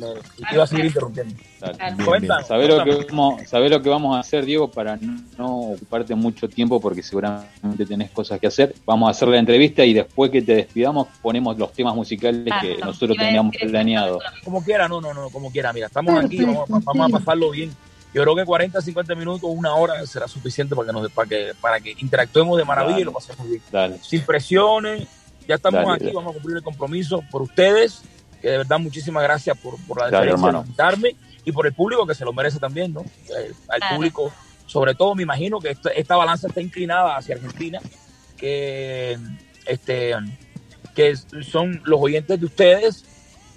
[0.00, 1.34] me- iba a seguir interrumpiendo.
[2.46, 4.96] ¿Sabés lo, que vamos, sabés lo que vamos a hacer, Diego, para
[5.38, 8.74] no, ocuparte mucho tiempo porque seguramente tenés cosas que hacer?
[8.84, 12.72] Vamos a hacer la entrevista y después que te despidamos ponemos los temas musicales que
[12.72, 12.86] Exacto.
[12.86, 14.18] nosotros teníamos planeado.
[14.44, 15.72] Como quiera, no, no, no, como quiera.
[15.72, 17.70] Mira, estamos aquí, vamos, vamos a pasarlo bien.
[18.14, 21.52] Yo creo que 40, 50 minutos, una hora será suficiente para que, nos, para que,
[21.60, 23.60] para que interactuemos de maravilla y lo pasemos bien.
[23.72, 23.98] Dale.
[24.02, 25.08] Sin presiones,
[25.48, 26.14] ya estamos Dale, aquí, dale.
[26.14, 28.02] vamos a cumplir el compromiso por ustedes,
[28.40, 32.06] que de verdad muchísimas gracias por, por la deferencia de invitarme y por el público
[32.06, 33.00] que se lo merece también, ¿no?
[33.00, 34.32] Eh, al público,
[34.66, 37.80] sobre todo me imagino que esta, esta balanza está inclinada hacia Argentina,
[38.36, 39.18] que
[39.66, 40.12] este
[40.94, 43.04] que son los oyentes de ustedes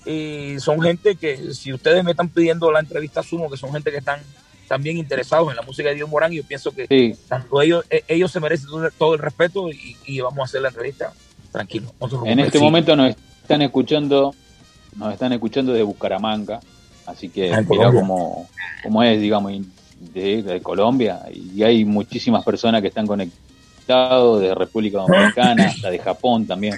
[0.03, 3.91] y son gente que si ustedes me están pidiendo la entrevista asumo que son gente
[3.91, 4.19] que están
[4.67, 7.85] también interesados en la música de Dios Morán y yo pienso que Sí, tanto ellos
[7.89, 11.13] eh, ellos se merecen todo, el respeto y, y vamos a hacer la entrevista
[11.51, 11.93] tranquilo
[12.25, 12.63] en este Sí.
[12.63, 14.35] momento nos están escuchando,
[14.95, 16.59] nos están escuchando de Bucaramanga,
[17.05, 18.47] así que Ah, mira cómo,
[18.83, 19.53] cómo es, digamos,
[20.13, 25.99] de, de Colombia, y hay muchísimas personas que están conectados de República Dominicana, hasta de
[25.99, 26.75] Japón también,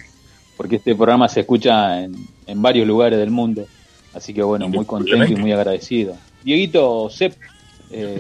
[0.55, 2.13] porque este programa se escucha en,
[2.45, 3.65] en varios lugares del mundo,
[4.13, 6.15] así que bueno, muy contento y muy agradecido.
[6.43, 7.33] Dieguito Sepp,
[7.91, 8.19] eh,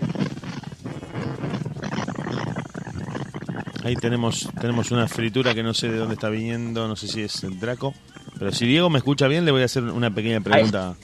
[3.83, 7.21] Ahí tenemos, tenemos una fritura que no sé de dónde está viniendo, no sé si
[7.21, 7.93] es el Draco.
[8.37, 10.95] Pero si Diego me escucha bien, le voy a hacer una pequeña pregunta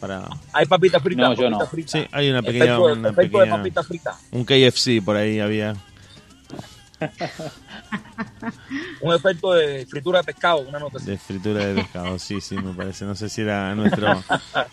[0.00, 0.28] para...
[0.52, 1.28] Hay papitas fritas.
[1.30, 1.58] No, yo no.
[1.86, 2.64] Sí, hay una pequeña...
[2.66, 4.16] Efecto, de- una efecto de pequeña- papitas fritas.
[4.32, 5.74] un KFC por ahí había.
[9.00, 11.06] Un efecto de fritura de pescado, una nota así.
[11.06, 13.04] De fritura de pescado, sí, sí, me parece.
[13.04, 14.22] No sé si era nuestro.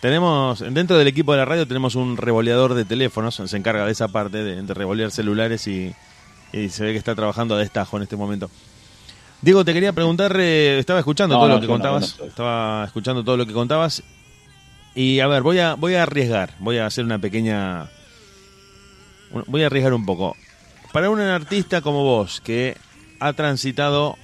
[0.00, 3.92] tenemos, dentro del equipo de la radio tenemos un revoleador de teléfonos, se encarga de
[3.92, 5.94] esa parte, de, de revolear celulares y,
[6.52, 8.50] y se ve que está trabajando a destajo en este momento.
[9.40, 12.84] Diego, te quería preguntar, eh, estaba escuchando No, todo no, lo que contabas, no estaba
[12.84, 14.02] escuchando todo lo que contabas
[14.94, 17.88] y a ver, voy a, voy a arriesgar, voy a hacer una pequeña,
[19.46, 20.36] voy a arriesgar un poco.
[20.98, 22.76] Para un artista como vos, que
[23.20, 24.16] ha transitado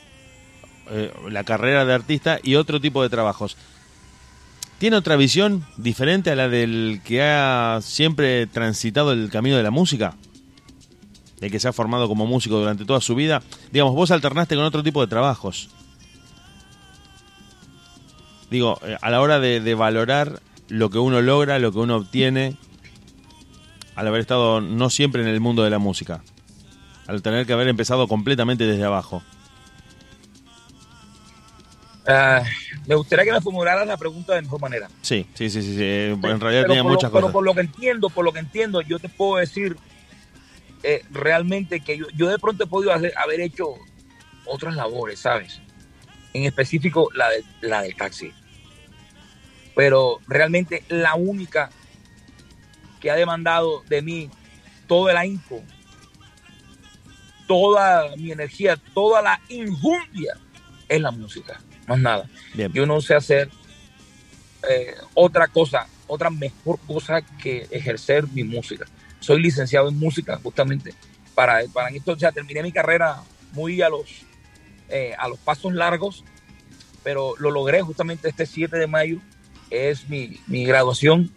[0.90, 3.56] eh, la carrera de artista y otro tipo de trabajos.
[4.78, 9.70] ¿Tiene otra visión diferente a la del que ha siempre transitado el camino de la
[9.70, 10.16] música?
[11.40, 13.40] El que se ha formado como músico durante toda su vida.
[13.70, 15.70] Digamos, vos alternaste con otro tipo de trabajos.
[18.50, 21.94] Digo, eh, a la hora de, de valorar lo que uno logra, lo que uno
[21.98, 22.56] obtiene,
[23.94, 26.24] al haber estado no siempre en el mundo de la música.
[27.06, 29.22] Al tener que haber empezado completamente desde abajo.
[32.06, 32.42] Ah,
[32.86, 34.88] me gustaría que me formularas la pregunta de mejor manera.
[35.00, 35.74] Sí, sí, sí, sí.
[35.76, 35.82] sí.
[35.82, 37.32] En realidad Pero tenía lo- muchas pero cosas.
[37.32, 39.76] por lo que entiendo, por lo que entiendo, yo te puedo decir
[40.82, 43.68] eh, realmente que yo, yo de pronto he podido hacer- haber hecho
[44.44, 45.60] otras labores, ¿sabes?
[46.34, 48.32] En específico la, de- la del taxi.
[49.74, 51.70] Pero realmente la única
[53.00, 54.30] que ha demandado de mí
[54.86, 55.62] todo el ahínco,
[57.46, 60.34] toda mi energía, toda la injundia
[60.88, 62.28] es la música, más nada.
[62.54, 62.72] Bien.
[62.72, 63.48] Yo no sé hacer
[64.68, 68.86] eh, otra cosa, otra mejor cosa que ejercer mi música.
[69.20, 70.94] Soy licenciado en música justamente
[71.34, 73.22] para, para esto, sea, terminé mi carrera
[73.52, 74.04] muy a los,
[74.88, 76.24] eh, a los pasos largos,
[77.02, 79.18] pero lo logré justamente este 7 de mayo,
[79.70, 81.30] es mi, mi graduación.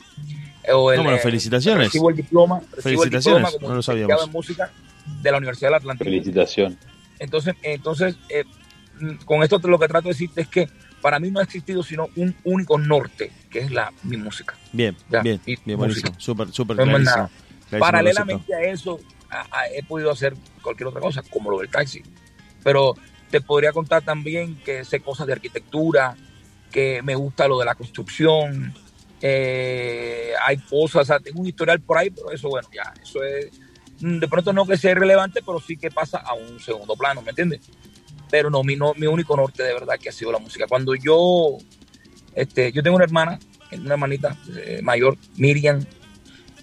[0.64, 1.88] eh, o el, No, bueno, eh, felicitaciones.
[1.88, 2.60] Recibo el diploma.
[2.60, 4.24] recibo el Felicitaciones, diploma como no lo sabíamos.
[4.26, 4.72] en música
[5.22, 6.06] de la Universidad del Atlántico.
[6.10, 6.78] Felicitación.
[7.20, 8.44] Entonces, entonces eh,
[9.26, 10.68] con esto lo que trato de decirte es que
[11.02, 14.56] para mí no ha existido sino un único norte, que es la mi música.
[14.72, 16.10] Bien, Ya, bien, y bien, música.
[16.10, 16.16] buenísimo.
[16.20, 19.00] Súper, súper No Paralelamente a eso,
[19.30, 22.02] a- a- he podido hacer cualquier otra cosa, como lo del taxi.
[22.64, 22.96] Pero
[23.30, 26.16] te podría contar también que sé cosas de arquitectura,
[26.72, 28.74] que me gusta lo de la construcción.
[29.20, 33.24] eh, hay cosas, o sea, tengo un historial por ahí, pero eso, bueno, ya, eso
[33.24, 33.50] es.
[34.02, 37.22] Mm, De pronto no que sea irrelevante, pero sí que pasa a un segundo plano,
[37.22, 37.62] ¿me entiendes?
[38.30, 40.68] Pero no, mi, no, mi único norte de verdad que ha sido la música.
[40.68, 41.58] Cuando yo,
[42.36, 43.40] este, yo tengo una hermana,
[43.72, 45.84] una hermanita eh, mayor, Miriam,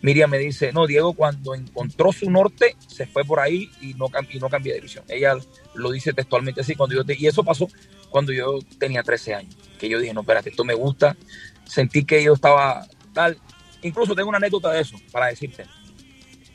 [0.03, 4.07] Miriam me dice, no, Diego cuando encontró su norte se fue por ahí y no,
[4.31, 5.05] y no cambió de dirección.
[5.09, 5.35] Ella
[5.75, 7.69] lo dice textualmente así, cuando yo te- y eso pasó
[8.11, 11.17] cuando yo tenía 13 años, que yo dije, no, espérate, esto me gusta,
[11.65, 13.39] sentí que yo estaba tal,
[13.83, 15.65] incluso tengo una anécdota de eso para decirte.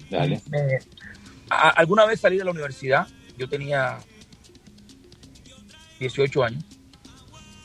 [0.10, 0.42] Dale.
[0.54, 0.80] Eh,
[1.50, 3.08] alguna vez salí de la universidad,
[3.38, 4.00] yo tenía
[6.00, 6.64] 18 años,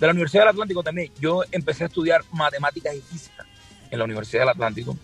[0.01, 3.47] de la Universidad del Atlántico también, yo empecé a estudiar matemáticas y física
[3.91, 4.97] en la Universidad del Atlántico.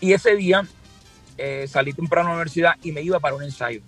[0.00, 0.66] Y ese día
[1.38, 3.80] eh, salí temprano a la universidad y me iba para un ensayo.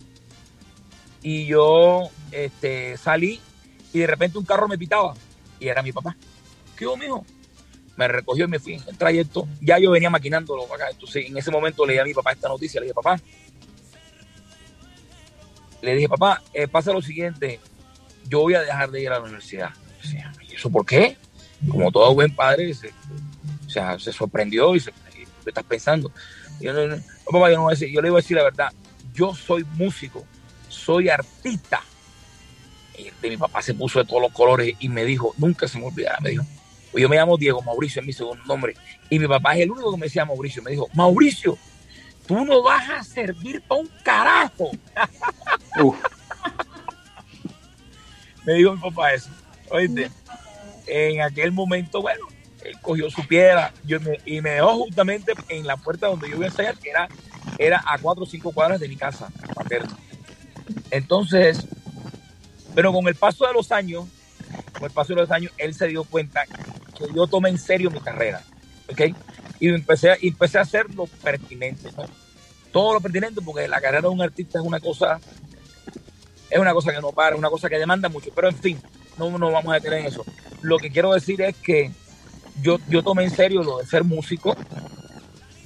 [1.23, 3.41] Y yo este, salí
[3.93, 5.15] y de repente un carro me pitaba
[5.59, 6.17] y era mi papá.
[6.77, 7.25] ¿Qué hubo, mijo?
[7.99, 9.49] Me recogió y me fui en el trayecto.
[9.61, 10.93] Ya yo venía maquinándolo para acá.
[10.93, 12.81] Entonces, en ese momento le a mi papá esta noticia.
[12.81, 13.21] Le dije, papá,
[15.83, 17.59] le dije, papá, eh, pasa lo siguiente.
[18.29, 19.71] Yo voy a dejar de ir a la universidad.
[20.49, 21.17] ¿y eso por qué?
[21.69, 22.91] Como todo buen padre, se,
[23.67, 26.13] o sea, se sorprendió y se, ¿qué estás pensando?
[26.61, 26.73] Yo,
[27.25, 28.73] papá, yo, no voy a decir- yo le iba a decir la verdad.
[29.13, 30.25] Yo soy músico,
[30.69, 31.83] soy artista.
[32.97, 35.79] Y de mi papá se puso de todos los colores y me dijo, nunca se
[35.81, 36.45] me olvidará, me dijo,
[36.95, 38.75] yo me llamo Diego Mauricio, es mi segundo nombre.
[39.11, 40.63] Y mi papá es el único que me decía Mauricio.
[40.63, 41.57] Me dijo, Mauricio,
[42.27, 44.71] tú no vas a servir para un carajo.
[48.45, 49.29] Me dijo mi papá eso.
[49.71, 50.11] Oíste,
[50.87, 52.27] en aquel momento, bueno,
[52.65, 56.37] él cogió su piedra yo me- y me dejó justamente en la puerta donde yo
[56.37, 57.09] iba a ensayar, que era,
[57.59, 59.97] era a cuatro o cinco cuadras de mi casa paterna.
[60.91, 61.67] Entonces,
[62.75, 64.07] pero con el paso de los años,
[64.73, 66.45] con el paso de los años, él se dio cuenta
[66.97, 68.43] que yo tomé en serio mi carrera,
[68.91, 69.01] ¿ok?
[69.61, 72.05] Y empecé, empecé a hacer lo pertinente, ¿no?
[72.73, 75.21] Todo lo pertinente, porque la carrera de un artista es una cosa,
[76.51, 78.81] es una cosa que no para, una cosa que demanda mucho, pero en fin,
[79.19, 80.25] no nos vamos a detener en eso.
[80.63, 81.91] Lo que quiero decir es que
[82.63, 84.57] yo, yo tomé en serio lo de ser músico,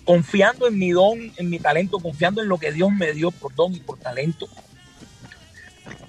[0.05, 3.55] confiando en mi don, en mi talento, confiando en lo que Dios me dio por
[3.55, 4.49] don y por talento.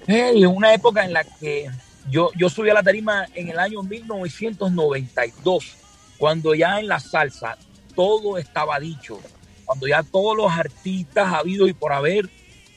[0.06, 1.70] Eh, y en una época en la que
[2.10, 5.76] Yo, yo subí a la tarima en el año 1992,
[6.18, 7.56] cuando ya en la salsa
[7.94, 9.20] todo estaba dicho,
[9.64, 12.28] cuando ya todos los artistas habidos y por haber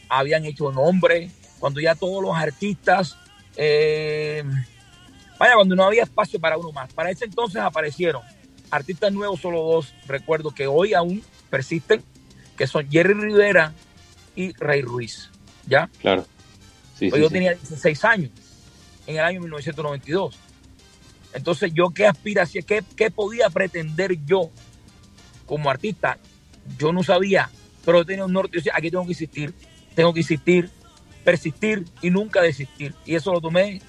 [0.09, 1.29] habían hecho nombre,
[1.59, 3.17] cuando ya todos los artistas,
[3.57, 4.43] eh,
[5.37, 6.93] vaya, cuando no había espacio para uno más.
[6.93, 8.21] Para ese entonces aparecieron
[8.71, 12.01] artistas nuevos, solo dos, recuerdo que hoy aún persisten,
[12.57, 13.73] que son Jerry Rivera
[14.35, 15.29] y Rey Ruiz,
[15.65, 15.89] ¿ya?
[15.99, 16.25] Claro.
[16.97, 17.33] Sí, Pues sí, yo sí.
[17.33, 18.31] tenía 16 años
[19.07, 20.37] en el año 1992.
[21.33, 24.49] Entonces, ¿yo qué aspiración, qué, qué podía pretender yo
[25.45, 26.17] como artista?
[26.77, 27.49] Yo no sabía,
[27.85, 28.51] pero tenía un norte.
[28.53, 29.53] Yo decía, aquí tengo que insistir,
[29.95, 30.69] tengo que insistir,
[31.23, 32.93] persistir y nunca desistir.
[33.05, 33.81] Y eso lo tomé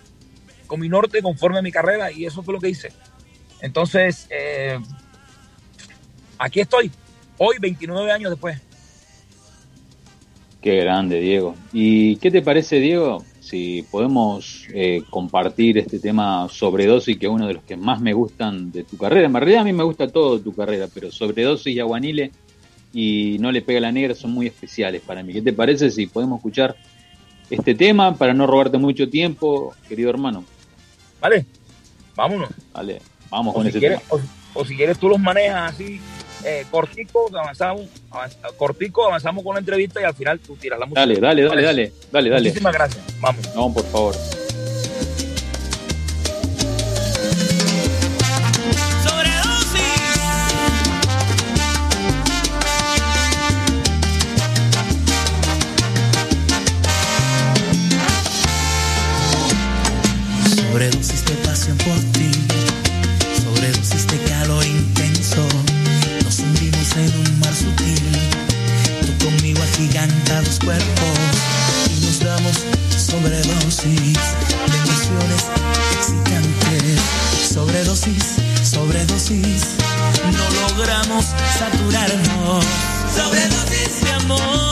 [0.67, 2.93] con mi norte conforme a mi carrera y eso fue lo que hice.
[3.61, 4.79] Entonces, eh,
[6.39, 6.91] aquí estoy,
[7.39, 8.61] hoy 29 años después.
[10.61, 11.55] Qué grande, Diego.
[11.73, 17.47] ¿Y qué te parece, Diego, si podemos eh, compartir este tema sobredosis, que es uno
[17.47, 19.27] de los que más me gustan de tu carrera?
[19.27, 22.31] En realidad a mí me gusta todo de tu carrera, pero sobredosis y aguanile
[22.93, 25.33] y no le pega la negra son muy especiales para mí.
[25.33, 26.77] ¿Qué te parece si podemos escuchar
[27.51, 30.45] este tema para no robarte mucho tiempo, querido hermano?
[31.21, 31.47] ¿Vale?
[32.15, 32.51] Vámonos.
[32.73, 33.01] Vale,
[33.31, 34.23] vamos O con si, ese quieres, tema.
[34.55, 36.01] o, o si quieres tú los manejas así,
[36.45, 40.87] eh, cortico, avanzamos, avanz- cortico, avanzamos con la entrevista y al final tú tiras la
[40.87, 41.01] música.
[41.01, 42.49] Dale, dale, dale, dale, dale, dale.
[42.49, 43.05] Muchísimas gracias.
[43.21, 43.55] Vamos.
[43.55, 44.15] No, por favor.
[79.31, 81.27] No logramos
[81.59, 82.65] saturarnos.
[83.15, 84.68] Sobredosis de amor,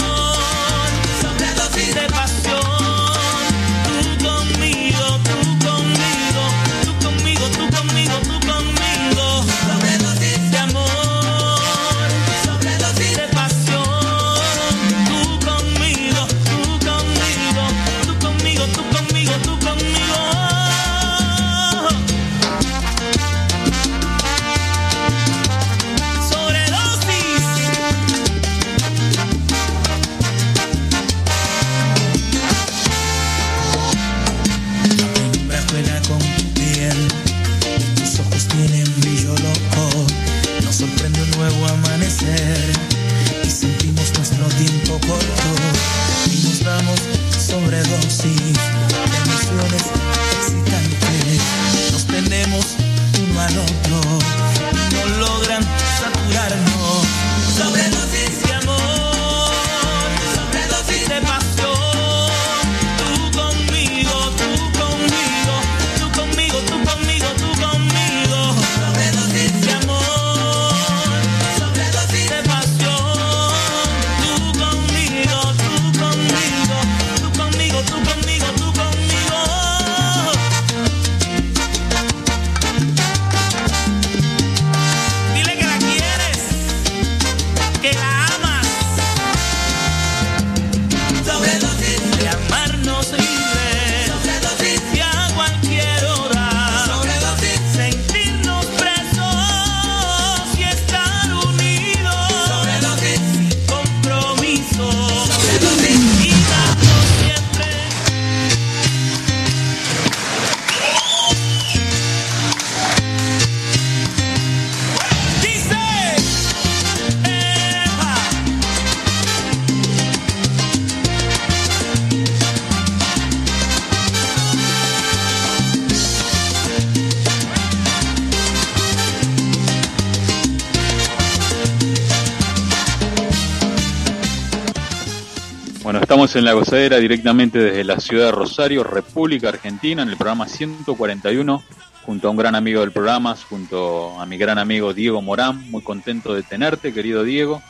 [136.35, 141.63] en la gozadera directamente desde la ciudad de Rosario, República Argentina, en el programa 141,
[142.05, 145.71] junto a un gran amigo del programa, junto a mi gran amigo Diego Morán.
[145.71, 147.63] Muy contento de tenerte, querido Diego.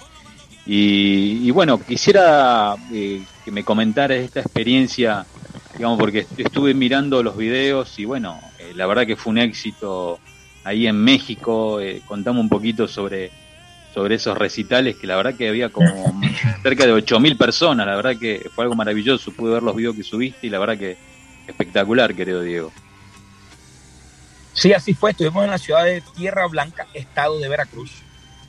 [0.64, 5.24] Y, bueno, quisiera eh, que me comentaras esta experiencia,
[5.76, 9.38] digamos, porque est- estuve mirando los videos y bueno, eh, la verdad que fue un
[9.38, 10.18] éxito
[10.64, 11.80] ahí en México.
[11.80, 13.30] Eh, contame un poquito sobre
[13.96, 16.20] sobre esos recitales que la verdad que había como
[16.62, 20.02] cerca de 8.000 personas, la verdad que fue algo maravilloso, pude ver los videos que
[20.02, 20.98] subiste y la verdad que
[21.48, 22.70] espectacular, querido Diego.
[24.52, 25.12] Sí, así fue.
[25.12, 27.90] Estuvimos en la ciudad de Tierra Blanca, estado de Veracruz,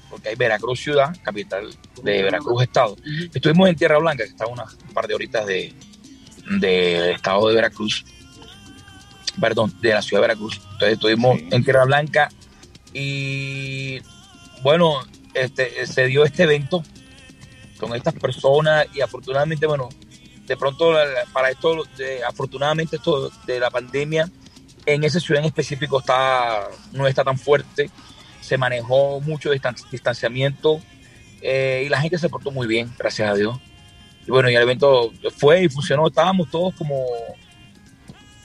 [0.09, 2.97] porque hay Veracruz ciudad, capital de Veracruz estado.
[3.33, 5.73] Estuvimos en Tierra Blanca, que está a unas un par de horitas de
[6.59, 8.03] del estado de Veracruz,
[9.39, 10.55] perdón, de la ciudad de Veracruz.
[10.55, 12.29] Entonces estuvimos en Tierra Blanca
[12.93, 14.01] y
[14.61, 14.99] bueno,
[15.41, 16.83] este, se dio este evento
[17.79, 19.89] con estas personas y afortunadamente, bueno,
[20.45, 20.93] de pronto
[21.33, 21.83] para esto,
[22.27, 24.29] afortunadamente esto de la pandemia
[24.85, 27.89] en esa ciudad en específico está, no está tan fuerte,
[28.41, 30.79] se manejó mucho distan- distanciamiento
[31.41, 33.59] eh, y la gente se portó muy bien, gracias a Dios.
[34.25, 37.05] Y bueno, y el evento fue y funcionó, estábamos todos como,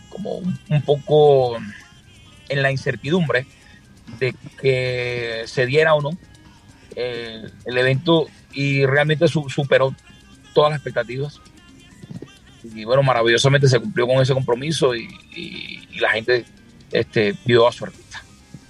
[0.08, 1.56] como un poco
[2.48, 3.46] en la incertidumbre
[4.18, 6.10] de que se diera o no
[6.96, 9.94] eh, el evento y realmente su- superó
[10.54, 11.40] todas las expectativas.
[12.74, 16.44] Y bueno, maravillosamente se cumplió con ese compromiso y, y- y la gente
[16.92, 18.22] este, vio a su artista.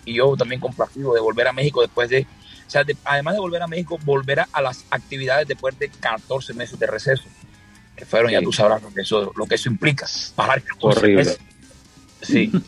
[0.05, 2.27] Y yo también complacido de volver a México después de,
[2.67, 5.89] o sea, de- además de volver a México, volver a, a las actividades después de
[5.89, 7.25] 14 meses de receso,
[7.97, 11.25] que fueron, ya tú sabrás lo que eso, lo que eso implica, parar 14 Horrible.
[11.25, 11.39] meses.
[12.23, 12.51] Sí.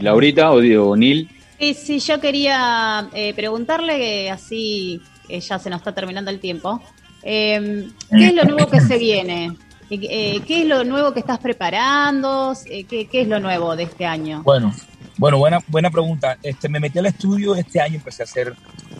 [0.00, 1.28] Laurita o, o Neil,
[1.60, 6.82] Sí, yo quería eh, preguntarle, que así que ya se nos está terminando el tiempo,
[7.22, 9.56] eh, ¿qué es lo nuevo que se viene?
[9.90, 12.54] Eh, ¿Qué es lo nuevo que estás preparando?
[12.66, 14.42] Eh, ¿Qué, qué es lo nuevo de este año?
[14.44, 14.72] Bueno,
[15.18, 16.38] bueno, buena, buena pregunta.
[16.42, 18.54] Este, me metí al estudio este año, empecé a hacer,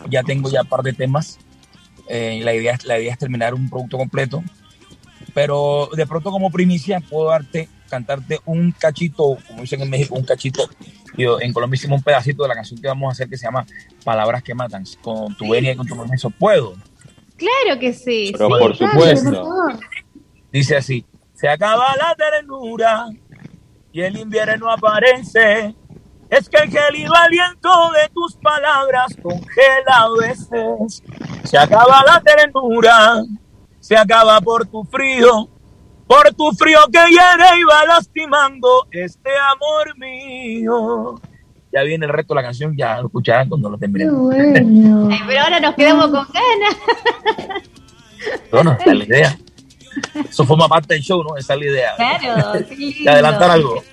[0.09, 1.39] ya tengo ya un par de temas.
[2.09, 4.43] Eh, la, idea, la idea es terminar un producto completo.
[5.33, 10.25] Pero de pronto como primicia puedo darte, cantarte un cachito, como dicen en México, un
[10.25, 10.69] cachito.
[11.17, 13.45] Yo, en Colombia hicimos un pedacito de la canción que vamos a hacer que se
[13.45, 13.65] llama
[14.03, 14.83] Palabras que matan.
[15.01, 16.73] Con tu venia y con tu permiso, ¿puedo?
[17.37, 18.33] Claro que sí.
[18.33, 18.55] Pero sí.
[18.59, 19.49] por supuesto.
[20.51, 23.07] Dice así, se acaba la ternura
[23.91, 25.75] y el invierno aparece.
[26.29, 31.03] Es que el gélido aliento de tus palabras congela a veces.
[31.43, 33.23] Se acaba la ternura,
[33.79, 35.49] se acaba por tu frío,
[36.11, 41.21] por tu frío que hiere y va lastimando este amor mío.
[41.71, 44.19] Ya viene el resto de la canción, ya lo escucharán cuando lo terminemos.
[44.25, 45.07] bueno.
[45.09, 46.75] Ay, pero ahora nos quedamos con ganas.
[48.51, 49.37] Bueno, esa es la idea.
[50.29, 51.37] Eso forma parte del show, ¿no?
[51.37, 51.95] Esa es la idea.
[51.95, 53.11] Claro, qué De lindo.
[53.11, 53.83] adelantar algo.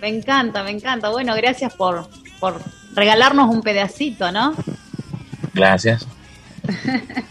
[0.00, 1.08] Me encanta, me encanta.
[1.08, 2.60] Bueno, gracias por, por
[2.94, 4.54] regalarnos un pedacito, ¿no?
[5.54, 6.06] Gracias.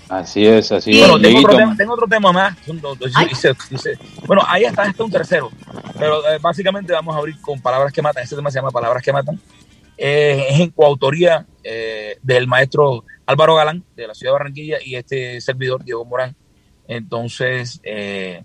[0.09, 0.99] Así es, así es.
[0.99, 2.57] Bueno, tengo otro, tema, tengo otro tema más.
[2.65, 3.27] Son dos- dos- Ay.
[3.29, 5.51] dice- dice- bueno, ahí está, está un tercero.
[5.97, 8.23] Pero eh, básicamente vamos a abrir con Palabras que Matan.
[8.23, 9.39] Este tema se llama Palabras que Matan.
[9.97, 14.95] Eh, es en coautoría eh, del maestro Álvaro Galán, de la ciudad de Barranquilla, y
[14.95, 16.35] este servidor, Diego Morán.
[16.87, 18.43] Entonces, eh,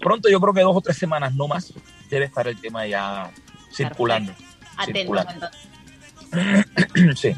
[0.00, 1.72] pronto yo creo que dos o tres semanas no más
[2.10, 3.30] debe estar el tema ya
[3.72, 4.32] circulando.
[4.76, 5.48] Atentos Circulando.
[7.16, 7.34] sí.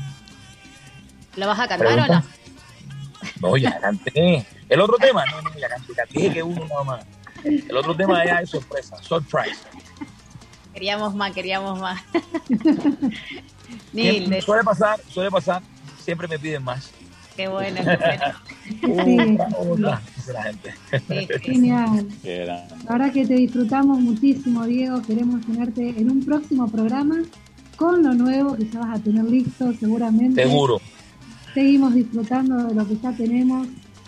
[1.36, 2.22] ¿Lo vas a cantar o no?
[3.40, 4.46] No, ya canté.
[4.68, 5.94] El otro tema, no, no, ya canté.
[6.10, 7.06] Dije que uno nada más.
[7.44, 9.58] El otro tema ya es sorpresa, surprise.
[10.72, 12.02] Queríamos más, queríamos más.
[14.44, 15.62] Suele pasar, suele pasar.
[16.00, 16.90] Siempre me piden más.
[17.36, 18.34] qué bueno, qué bueno.
[18.68, 19.38] Sí.
[19.56, 20.74] Otra, otra, gente.
[21.08, 21.28] Sí.
[21.40, 22.06] Genial.
[22.22, 25.00] La verdad que te disfrutamos muchísimo, Diego.
[25.02, 27.22] Queremos tenerte en un próximo programa
[27.76, 30.42] con lo nuevo que ya vas a tener listo seguramente.
[30.42, 30.80] Seguro.
[31.58, 33.66] Seguimos disfrutando de lo que ya tenemos,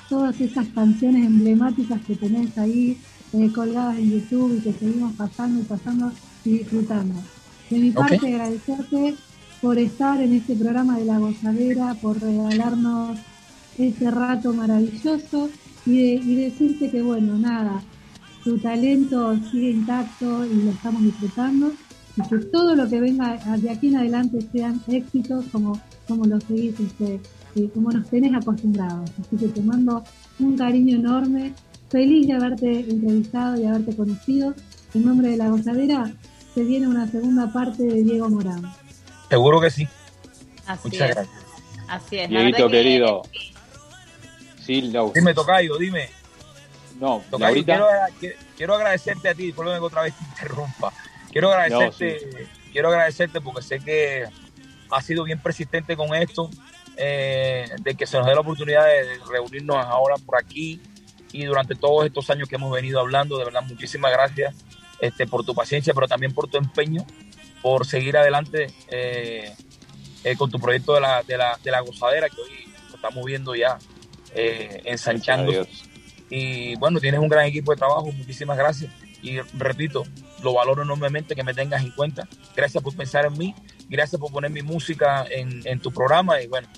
[0.08, 2.96] todas esas canciones emblemáticas que tenés ahí
[3.32, 6.12] eh, colgadas en YouTube y que seguimos pasando y pasando
[6.44, 7.14] y disfrutando.
[7.68, 9.16] De mi parte, agradecerte
[9.60, 13.18] por estar en este programa de La Gozadera, por regalarnos
[13.76, 15.50] ese rato maravilloso
[15.86, 17.82] y, de- y decirte que, bueno, nada,
[18.44, 21.72] tu talento sigue intacto y lo estamos disfrutando
[22.16, 26.38] y que todo lo que venga de aquí en adelante sean éxitos como, como lo
[26.40, 27.18] seguís, este,
[27.56, 29.10] eh, como nos tenés acostumbrados.
[29.20, 30.02] Así que te mando
[30.38, 31.54] un cariño enorme,
[31.90, 34.54] feliz de haberte entrevistado y haberte conocido.
[34.94, 36.12] En nombre de la gozadera
[36.54, 38.62] se viene una segunda parte de Diego Morán.
[39.28, 39.86] Seguro que sí.
[40.66, 41.14] Así Muchas es.
[41.16, 41.44] gracias.
[41.88, 42.28] Así es.
[42.28, 43.22] Dieguito que- querido.
[44.64, 45.12] Sí, Lau.
[45.14, 46.08] Dime, Tocayo, dime.
[47.00, 47.86] No, Tocayo, quiero,
[48.56, 50.92] quiero agradecerte a ti, disculpe que otra vez te interrumpa.
[51.32, 54.24] Quiero agradecerte, quiero agradecerte porque sé que
[54.90, 56.50] has sido bien persistente con esto,
[57.00, 60.80] eh, de que se nos dé la oportunidad de, reunirnos ahora por aquí
[61.32, 64.54] y durante todos estos años que hemos venido hablando, de verdad, muchísimas gracias
[65.00, 67.06] este, por tu paciencia, pero también por tu empeño,
[67.62, 69.54] por seguir adelante eh,
[70.24, 73.54] eh, con tu proyecto de la, de, la, de la gozadera, que hoy estamos viendo
[73.54, 73.78] ya
[74.34, 75.66] eh, ensanchando.
[76.28, 78.92] Y bueno, tienes un gran equipo de trabajo, muchísimas gracias.
[79.22, 80.04] y repito,
[80.42, 82.28] lo valoro enormemente que me tengas en cuenta.
[82.56, 83.54] Gracias por pensar en mí,
[83.88, 86.68] gracias por poner mi música en, en tu programa y bueno,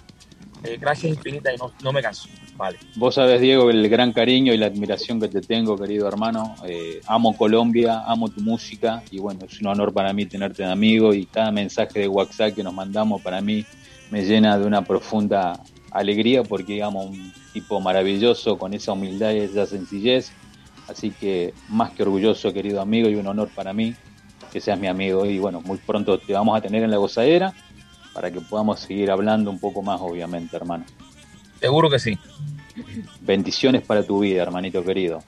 [0.80, 2.28] gracias infinitas y no, no me canso.
[2.56, 2.78] Vale.
[2.96, 6.54] Vos sabés, Diego, el gran cariño y la admiración que te tengo, querido hermano.
[6.66, 10.70] Eh, amo Colombia, amo tu música y bueno, es un honor para mí tenerte de
[10.70, 13.64] amigo y cada mensaje de WhatsApp que nos mandamos para mí
[14.10, 15.58] me llena de una profunda
[15.90, 20.32] alegría porque digamos un tipo maravilloso con esa humildad y esa sencillez.
[20.88, 23.94] Así que más que orgulloso, querido amigo, y un honor para mí
[24.52, 25.24] que seas mi amigo.
[25.24, 27.54] Y bueno, muy pronto te vamos a tener en la gozadera
[28.14, 30.84] para que podamos seguir hablando un poco más, obviamente, hermano.
[31.60, 32.18] Seguro que sí.
[33.20, 35.22] Bendiciones para tu vida, hermanito querido.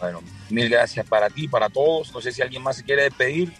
[0.00, 2.12] Bueno, mil gracias para ti, para todos.
[2.12, 3.52] No sé si alguien más se quiere despedir.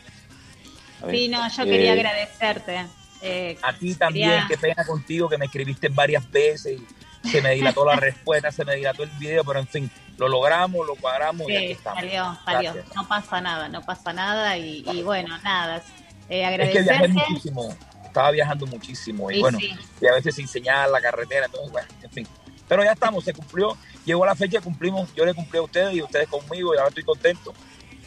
[1.03, 2.87] A ver, Sí, no, yo eh, quería agradecerte.
[3.23, 6.81] Eh, A ti también, quería- qué pena contigo que me escribiste varias veces
[7.25, 10.29] y se me dilató la respuesta, se me dilató el video, pero en fin, lo
[10.29, 12.01] logramos, lo cuadramos y aquí Sí, estamos.
[12.01, 12.73] salió, salió.
[12.75, 12.97] Gracias.
[12.97, 15.83] No pasa nada, no pasa nada y, y bueno, nada.
[16.29, 17.09] Eh, Es que viajé agradecerte.
[17.29, 17.77] muchísimo,
[18.19, 19.71] estaba viajando muchísimo y Sí, bueno, sí.
[20.01, 22.27] y a veces sin señal, la carretera, entonces bueno, en fin.
[22.67, 26.03] Pero ya estamos, se cumplió, llegó la fecha, cumplimos, yo le cumplí a ustedes y
[26.03, 27.55] ustedes conmigo y ahora estoy contento.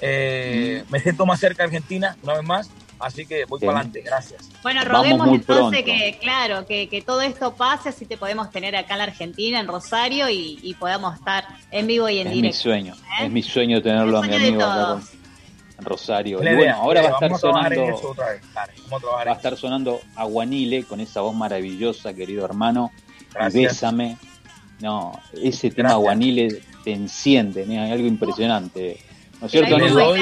[0.02, 2.70] Eh, Me siento más cerca de Argentina, una vez más,
[3.00, 3.66] así que voy Sí.
[3.66, 4.50] para adelante, gracias.
[4.62, 5.86] Bueno, Vamos roguemos muy entonces pronto.
[5.86, 9.60] que, claro, que, que todo esto pase, así te podemos tener acá en la Argentina,
[9.62, 12.60] en Rosario, y, y podamos estar en vivo y en Es mi directo.
[12.60, 13.26] sueño, ¿eh?
[13.26, 15.21] es mi sueño tenerlo a mi amigo acá con-
[15.84, 16.44] Rosario.
[16.44, 18.16] Y bueno, ahora va a estar sonando,
[18.92, 22.92] va a estar sonando Aguanile con esa voz maravillosa, querido hermano.
[22.96, 23.74] Y Gracias.
[23.74, 24.18] Bésame.
[24.82, 25.94] No, ese tema Gracias.
[25.94, 27.84] Aguanile te enciende, ¿no?
[27.84, 29.00] es algo impresionante.
[29.40, 30.22] ¿No es cierto, hay.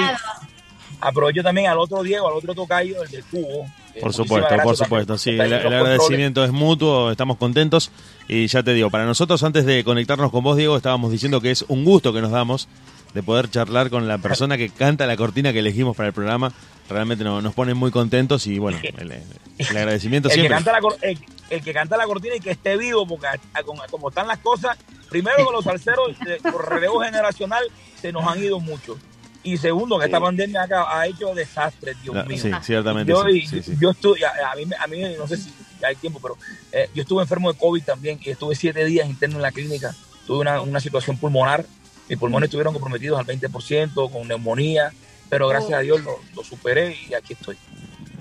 [1.01, 3.65] Aprovecho también al otro Diego, al otro tocayo, el del cubo.
[3.95, 5.17] Eh, Por supuesto, por supuesto.
[5.17, 7.91] Sí, el, agradecimiento es mutuo, estamos contentos.
[8.27, 11.51] Y ya te digo, para nosotros, antes de conectarnos con vos, Diego, estábamos diciendo que
[11.51, 12.67] es un gusto que nos damos
[13.13, 16.51] de poder charlar con la persona que canta la cortina que elegimos para el programa.
[16.89, 19.11] Realmente no- nos pone muy contentos y bueno, el,
[19.57, 20.55] el agradecimiento El que, siempre.
[20.63, 21.19] canta la, el,
[21.49, 24.39] el que canta la cortina y que esté vivo, porque a- a- como, están las
[24.39, 24.77] cosas,
[25.09, 27.63] primero con los salseros eh, por relevo generacional
[28.01, 28.97] se nos han ido muchos.
[29.41, 32.37] Y segundo, que esta pandemia acá ha hecho desastres, Dios mío.
[32.37, 33.09] sí, ciertamente.
[33.11, 33.73] Yo, sí, sí, sí.
[33.79, 36.37] yo estuve, a, a mí, a mí no sé si hay tiempo, pero
[36.73, 39.95] eh, yo estuve enfermo de COVID también y estuve siete días interno en la clínica.
[40.27, 41.65] Tuve una, una situación pulmonar.
[42.09, 44.91] Mis pulmones estuvieron comprometidos al 20% con neumonía,
[45.29, 47.55] pero gracias a Dios lo, lo superé y aquí estoy.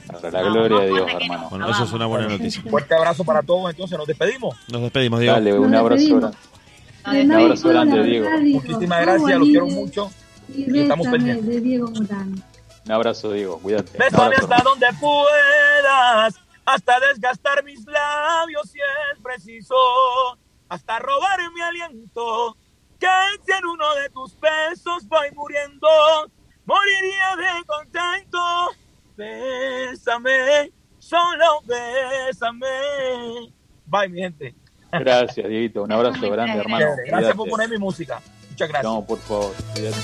[0.06, 1.48] Para la No, gloria de Dios, hermano.
[1.50, 2.62] Bueno, eso es una buena noticia.
[2.62, 4.56] Fuerte abrazo para todos, entonces nos despedimos.
[4.68, 5.34] Nos despedimos, Diego.
[5.34, 6.32] Dale, un abrazo
[7.06, 8.28] Un abrazo grande, Diego.
[8.40, 10.10] Muchísimas gracias, los quiero mucho.
[10.54, 11.62] Y estamos pendientes.
[11.62, 11.88] Diego.
[11.88, 13.58] Un abrazo, Diego.
[13.58, 13.98] Cuídate.
[13.98, 16.34] Bésame hasta donde puedas,
[16.64, 19.74] hasta desgastar mis labios si es preciso,
[20.68, 22.56] hasta robar mi aliento,
[22.98, 23.06] que
[23.44, 25.88] si en uno de tus besos voy muriendo,
[26.64, 28.38] moriría de contento.
[29.16, 32.66] Bésame, solo bésame.
[33.86, 34.54] Bye, mi gente.
[34.92, 35.82] Gracias, Dieguito.
[35.82, 36.86] Un abrazo grande, hermano.
[37.06, 38.20] Gracias por poner mi música.
[38.50, 38.92] Muchas gracias.
[38.92, 39.54] No, por favor.
[39.74, 39.98] Cuídate.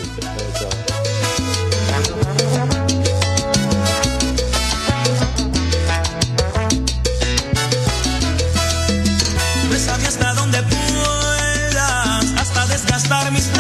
[13.23, 13.54] Hasta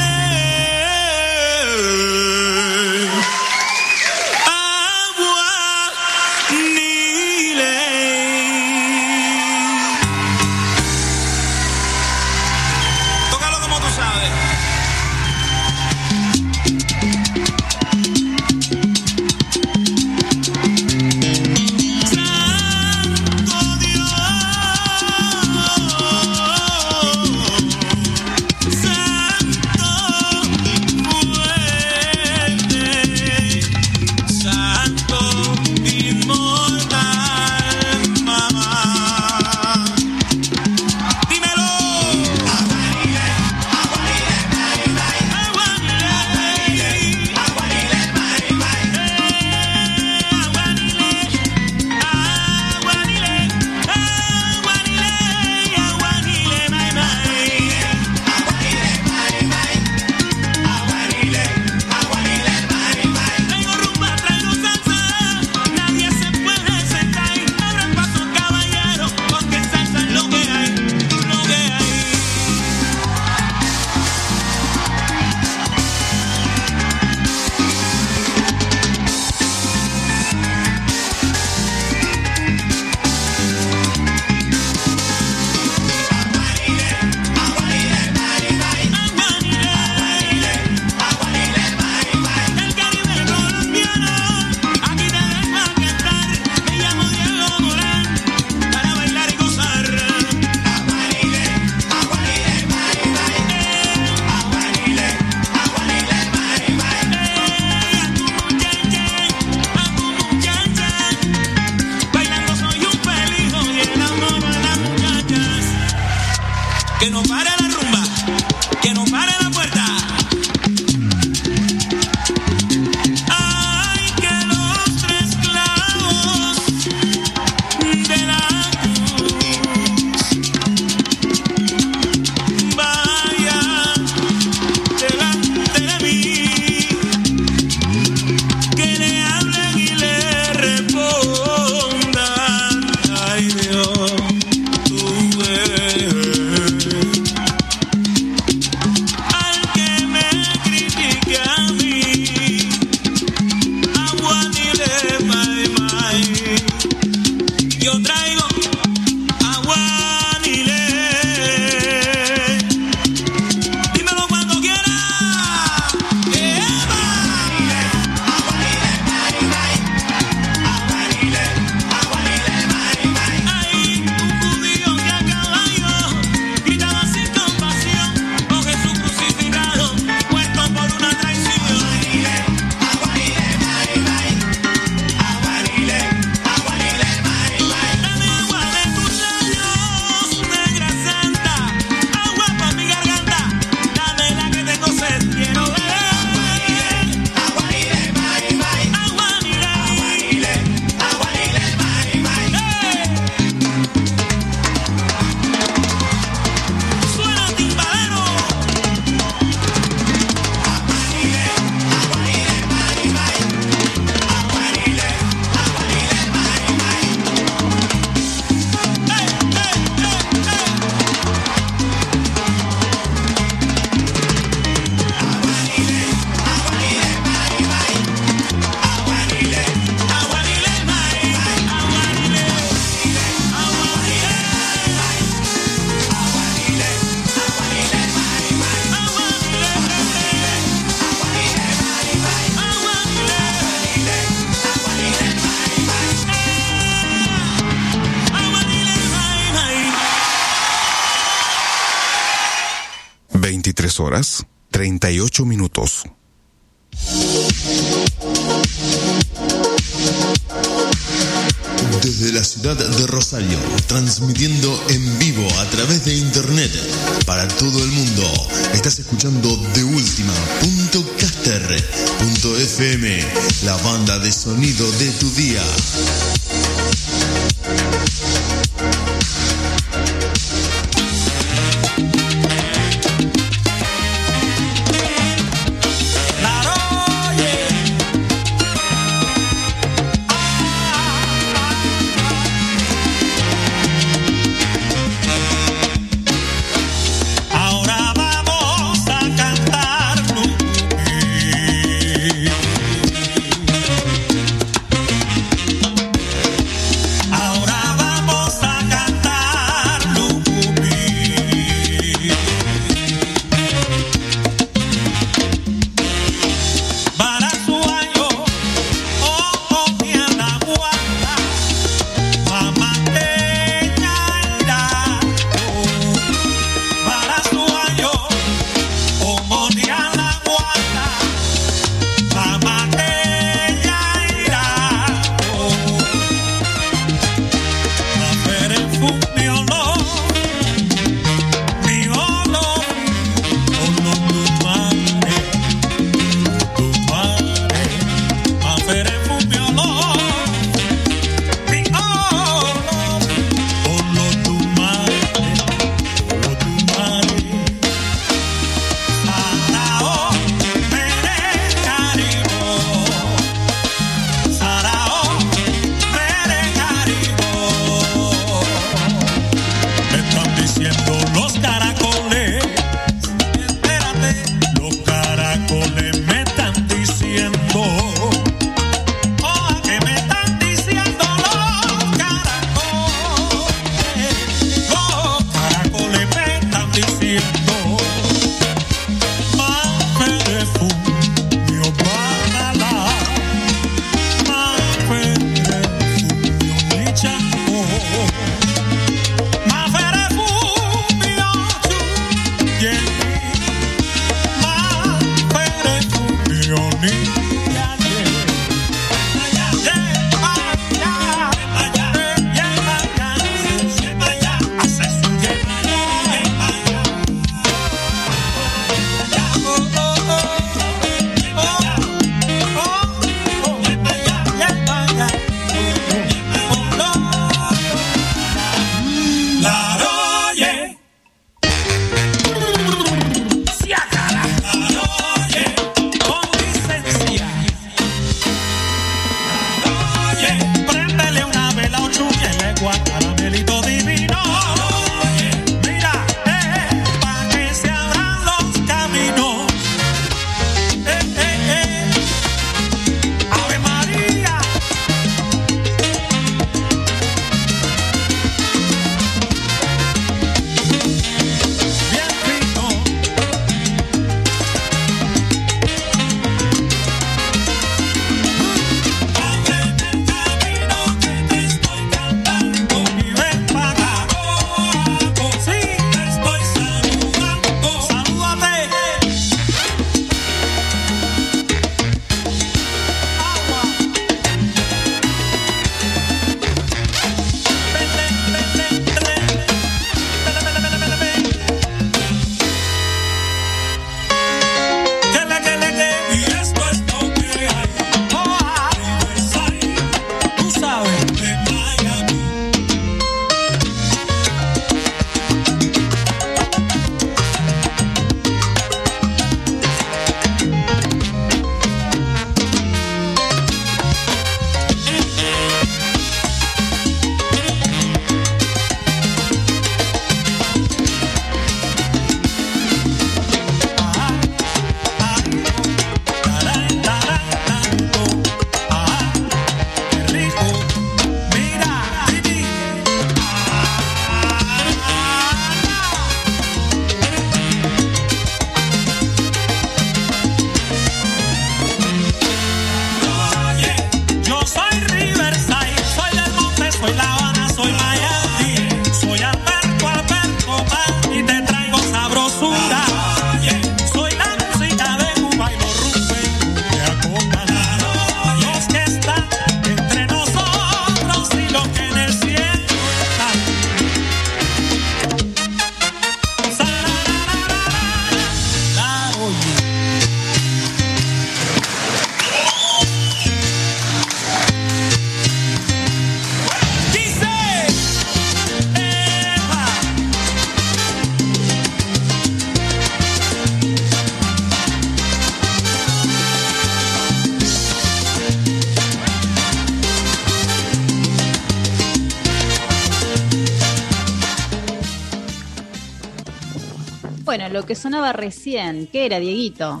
[597.90, 599.08] que sonaba recién.
[599.08, 600.00] ¿Qué era, Dieguito?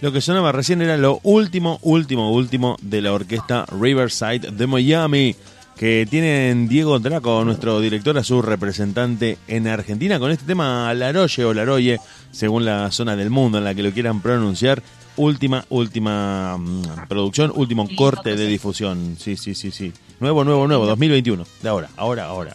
[0.00, 5.34] Lo que sonaba recién era lo último, último, último de la orquesta Riverside de Miami,
[5.76, 11.44] que tienen Diego Draco, nuestro director, a su representante en Argentina, con este tema Laroye
[11.44, 11.98] o Laroye,
[12.30, 14.80] según la zona del mundo en la que lo quieran pronunciar.
[15.16, 19.16] Última, última mm, producción, último corte de difusión.
[19.18, 19.92] Sí, sí, sí, sí.
[20.20, 21.44] Nuevo, nuevo, nuevo, 2021.
[21.62, 22.54] De ahora, ahora, ahora,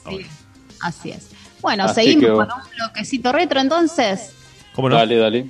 [0.80, 1.32] así es.
[1.62, 4.36] Bueno, seguimos con un bloquecito retro entonces.
[4.78, 4.90] No?
[4.90, 5.46] Dale, dale.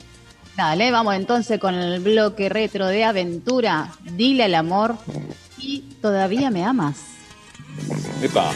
[0.56, 3.92] Dale, vamos entonces con el bloque retro de aventura.
[4.04, 4.96] Dile al amor
[5.58, 6.98] y todavía me amas.
[8.22, 8.52] Epa.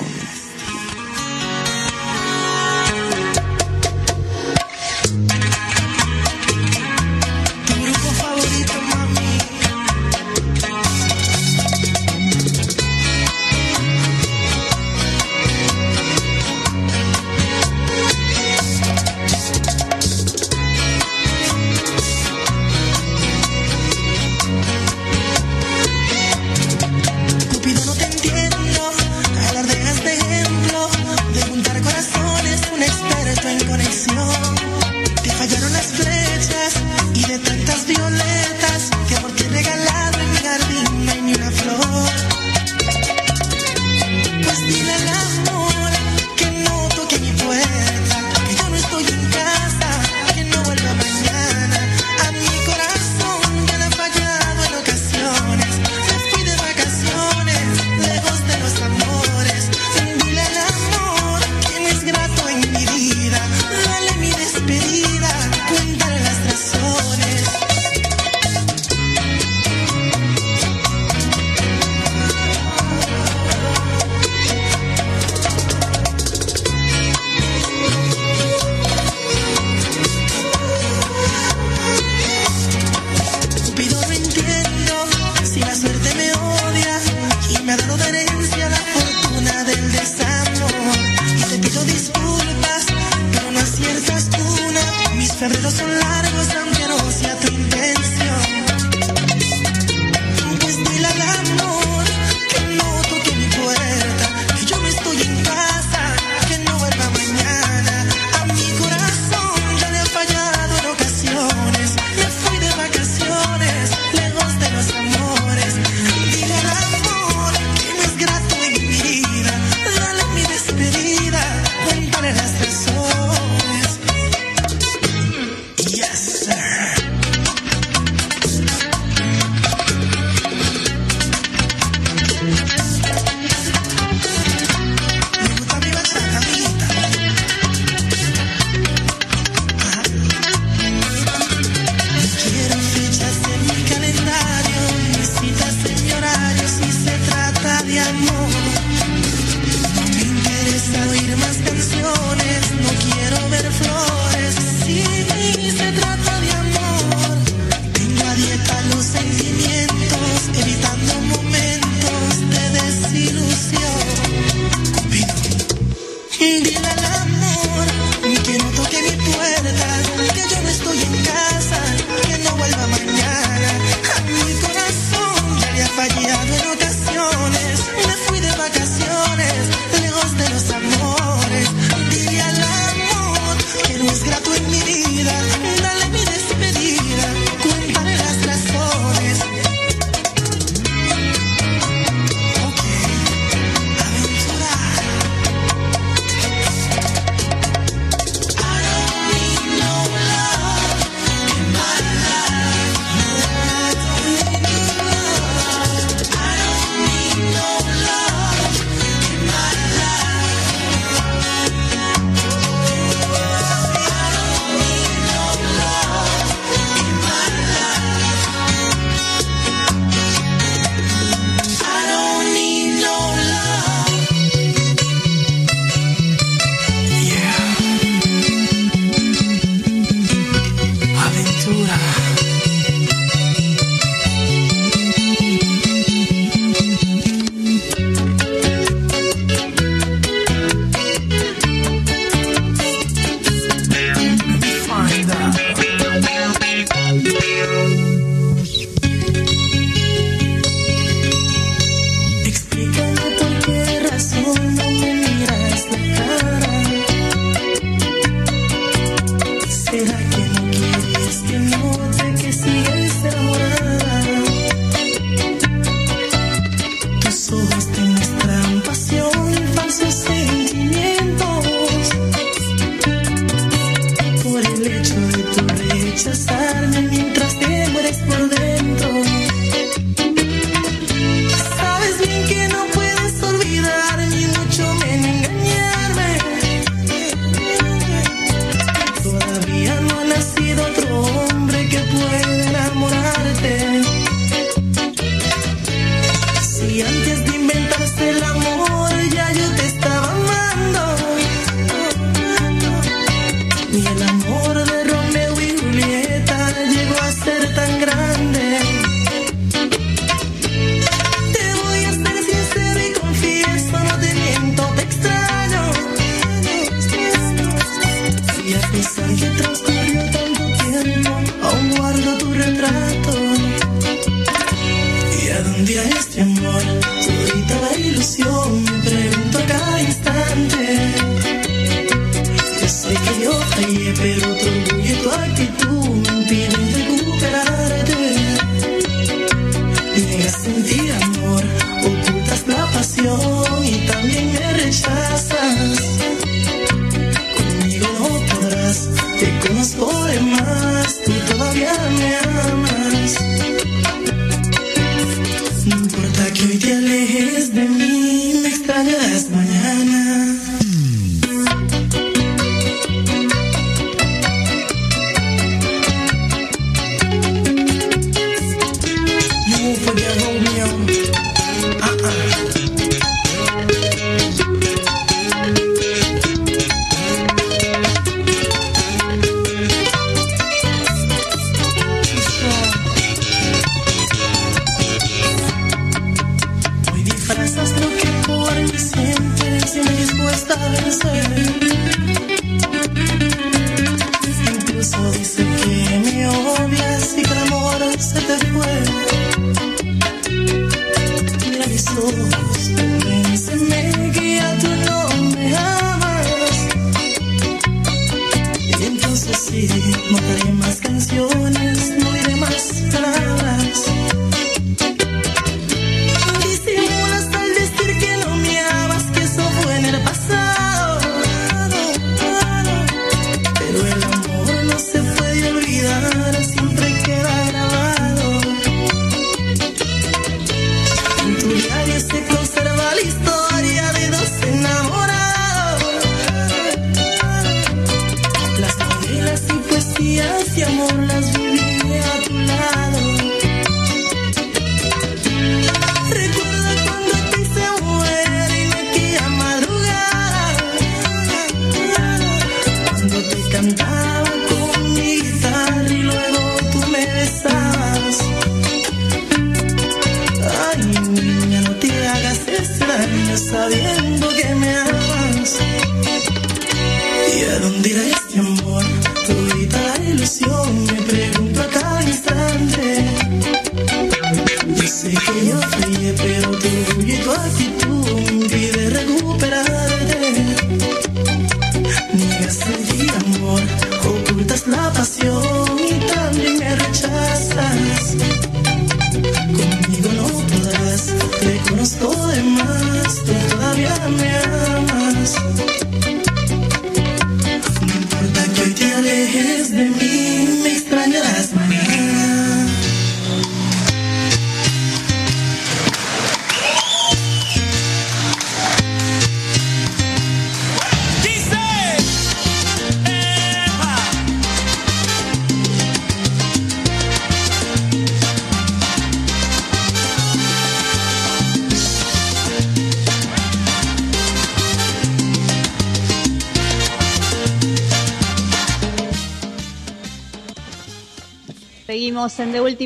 [402.33, 402.72] Mira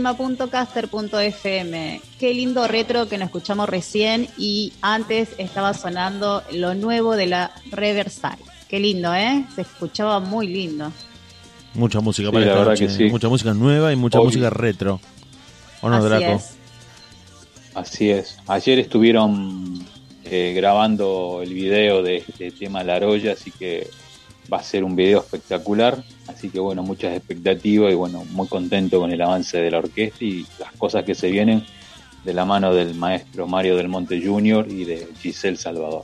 [0.01, 2.01] Deultima.caster.fm.
[2.19, 7.51] Qué lindo retro que nos escuchamos recién y antes estaba sonando lo nuevo de la
[7.71, 8.37] Reversal.
[8.67, 9.45] Qué lindo, ¿eh?
[9.55, 10.91] Se escuchaba muy lindo.
[11.73, 12.87] Mucha música Sí, para la esta verdad noche.
[12.87, 13.03] que sí.
[13.09, 14.99] Mucha música nueva y mucha Hoy- música retro.
[15.81, 16.33] ¿O no, Así Draco?
[16.35, 16.49] es.
[17.75, 18.37] Así es.
[18.47, 19.85] Ayer estuvieron
[20.25, 23.89] eh, grabando el video de este tema La Roya, así que
[24.51, 26.03] va a ser un video espectacular.
[26.27, 30.23] Así que bueno, muchas expectativas y bueno, muy contento con el avance de la orquesta
[30.23, 31.65] y las cosas que se vienen
[32.23, 34.67] de la mano del maestro Mario del Monte Jr.
[34.69, 36.03] y de Giselle Salvador.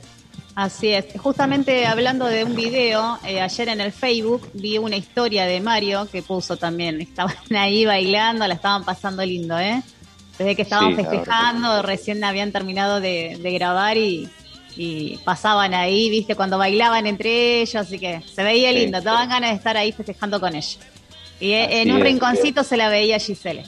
[0.54, 1.06] Así es.
[1.18, 6.08] Justamente hablando de un video, eh, ayer en el Facebook vi una historia de Mario
[6.10, 7.00] que puso también.
[7.00, 9.82] Estaban ahí bailando, la estaban pasando lindo, ¿eh?
[10.38, 14.28] Desde que estaban Sí, festejando, recién habían terminado de, de grabar y,
[14.76, 16.34] y pasaban ahí, ¿viste?
[16.34, 18.98] Cuando bailaban entre ellos, así que se veía Sí, lindo.
[18.98, 19.04] sí.
[19.04, 20.78] Daban ganas de estar ahí festejando con ella.
[21.40, 23.64] Y Así en un es, rinconcito se la veía Giselle.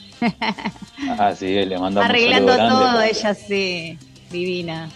[1.19, 2.91] Así es, le mandamos Arreglando un saludo grande.
[2.91, 3.97] todo, ella sí,
[4.31, 4.89] divina.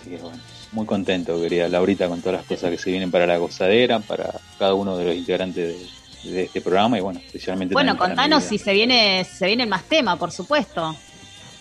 [0.00, 0.38] Así que bueno,
[0.72, 4.34] muy contento, querida Laurita, con todas las cosas que se vienen para la gozadera, para
[4.58, 5.76] cada uno de los integrantes
[6.24, 9.84] de, de este programa y bueno, especialmente Bueno, contanos si se viene, se viene más
[9.84, 10.96] tema, por supuesto.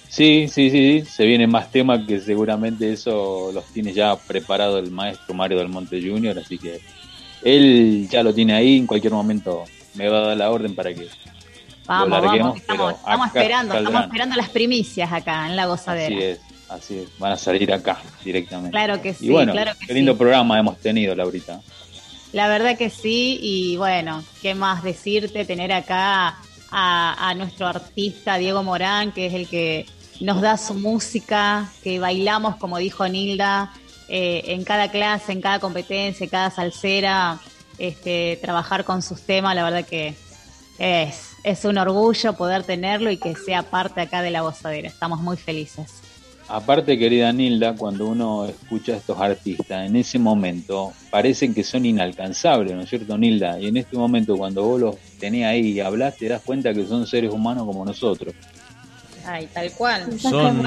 [0.10, 4.78] Sí, sí, sí, sí, se vienen más temas que seguramente eso los tiene ya preparado
[4.78, 6.80] el maestro Mario del Monte Jr., así que
[7.44, 9.64] él ya lo tiene ahí, en cualquier momento
[9.94, 11.08] me va a dar la orden para que
[11.88, 16.16] Vamos, lo larguemos, vamos, estamos, esperando, estamos esperando las primicias acá en la gozadera.
[16.16, 18.72] Así es, así es, van a salir acá directamente.
[18.72, 20.18] Claro que sí, y bueno, claro que qué lindo sí.
[20.18, 21.62] programa hemos tenido, Laurita.
[22.34, 26.38] La verdad que sí, y bueno, qué más decirte, tener acá
[26.78, 29.86] a, a nuestro artista Diego Morán, que es el que
[30.20, 33.72] nos da su música, que bailamos, como dijo Nilda,
[34.10, 37.40] eh, en cada clase, en cada competencia, en cada salsera,
[37.78, 40.16] este, trabajar con sus temas, la verdad que
[40.78, 44.90] es, es un orgullo poder tenerlo y que sea parte acá de la gozadera.
[44.90, 46.05] Estamos muy felices.
[46.48, 51.86] Aparte, querida Nilda, cuando uno escucha a estos artistas, en ese momento parecen que son
[51.86, 53.60] inalcanzables, ¿no es cierto, Nilda?
[53.60, 56.86] Y en este momento, cuando vos los tenés ahí y hablas, te das cuenta que
[56.86, 58.36] son seres humanos como nosotros.
[59.26, 60.20] Ay, tal cual.
[60.20, 60.62] Son,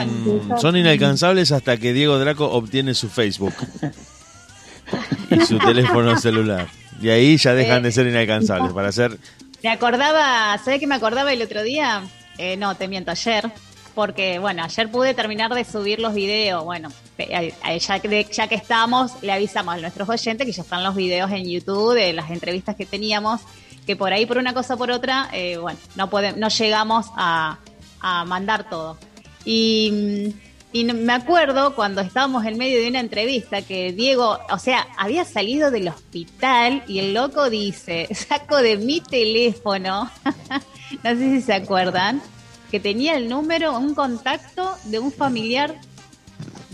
[0.61, 3.55] son inalcanzables hasta que Diego Draco obtiene su Facebook
[5.31, 6.67] y su teléfono celular.
[7.01, 9.17] Y ahí ya dejan de ser inalcanzables para ser
[9.63, 12.03] Me acordaba, ¿sabes qué me acordaba el otro día?
[12.37, 13.53] Eh, no, te miento, ayer.
[13.99, 16.63] Porque, bueno, ayer pude terminar de subir los videos.
[16.63, 16.89] Bueno,
[17.19, 21.33] ya que, ya que estamos, le avisamos a nuestros oyentes que ya están los videos
[21.33, 23.41] en YouTube de las entrevistas que teníamos.
[23.89, 27.07] Que por ahí, por una cosa o por otra, eh, bueno, no, podemos, no llegamos
[27.17, 27.59] a,
[27.99, 28.99] a mandar todo.
[29.45, 30.33] Y,
[30.73, 35.25] y me acuerdo cuando estábamos en medio de una entrevista que Diego, o sea, había
[35.25, 40.09] salido del hospital y el loco dice, saco de mi teléfono,
[41.03, 42.23] no sé si se acuerdan,
[42.71, 45.75] que tenía el número, un contacto de un familiar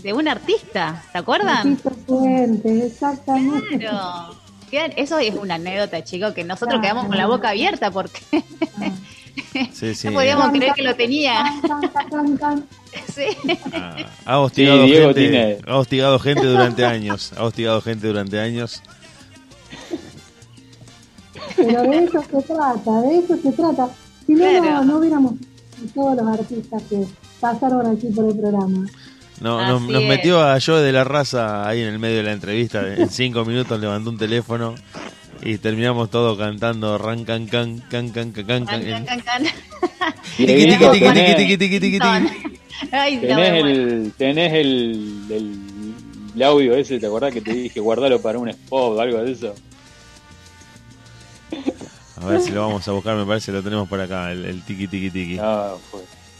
[0.03, 1.77] de un artista, ¿se acuerdan?
[1.77, 3.79] Tito Fuentes, exactamente.
[3.79, 4.35] Claro.
[4.97, 6.81] Eso es una anécdota, chicos, que nosotros Claro.
[6.81, 8.19] quedamos con la boca abierta porque
[9.73, 10.07] Sí, sí.
[10.07, 11.45] no podíamos creer que lo tenía.
[13.13, 13.25] Sí.
[13.73, 13.95] Ah,
[14.25, 18.39] ha hostigado Sí, Diego gente, tiene- ha hostigado gente durante años, ha hostigado gente durante
[18.39, 18.81] años.
[21.55, 23.89] Pero de eso se trata, de eso se trata.
[24.25, 24.63] Si no, Claro.
[24.63, 25.33] no, no hubiéramos
[25.93, 27.03] todos los artistas que
[27.39, 28.87] pasaron aquí por el programa.
[29.41, 32.31] No, nos, nos metió a Joe de la raza ahí en el medio de la
[32.31, 32.81] entrevista.
[32.95, 34.75] En cinco minutos levantó un teléfono
[35.41, 38.65] y terminamos todo cantando ran can can can can can can.
[38.65, 39.43] Can, can, can,
[43.19, 45.93] tenés- el, tenés el, el,
[46.35, 49.31] el audio ese, ¿te acordás que te dije guardalo para un spot o algo de
[49.33, 49.53] eso?
[52.25, 54.45] A ver si lo vamos a buscar, me parece que lo tenemos por acá, el,
[54.45, 55.37] el tiki tiki tiki.
[55.41, 55.75] Ah.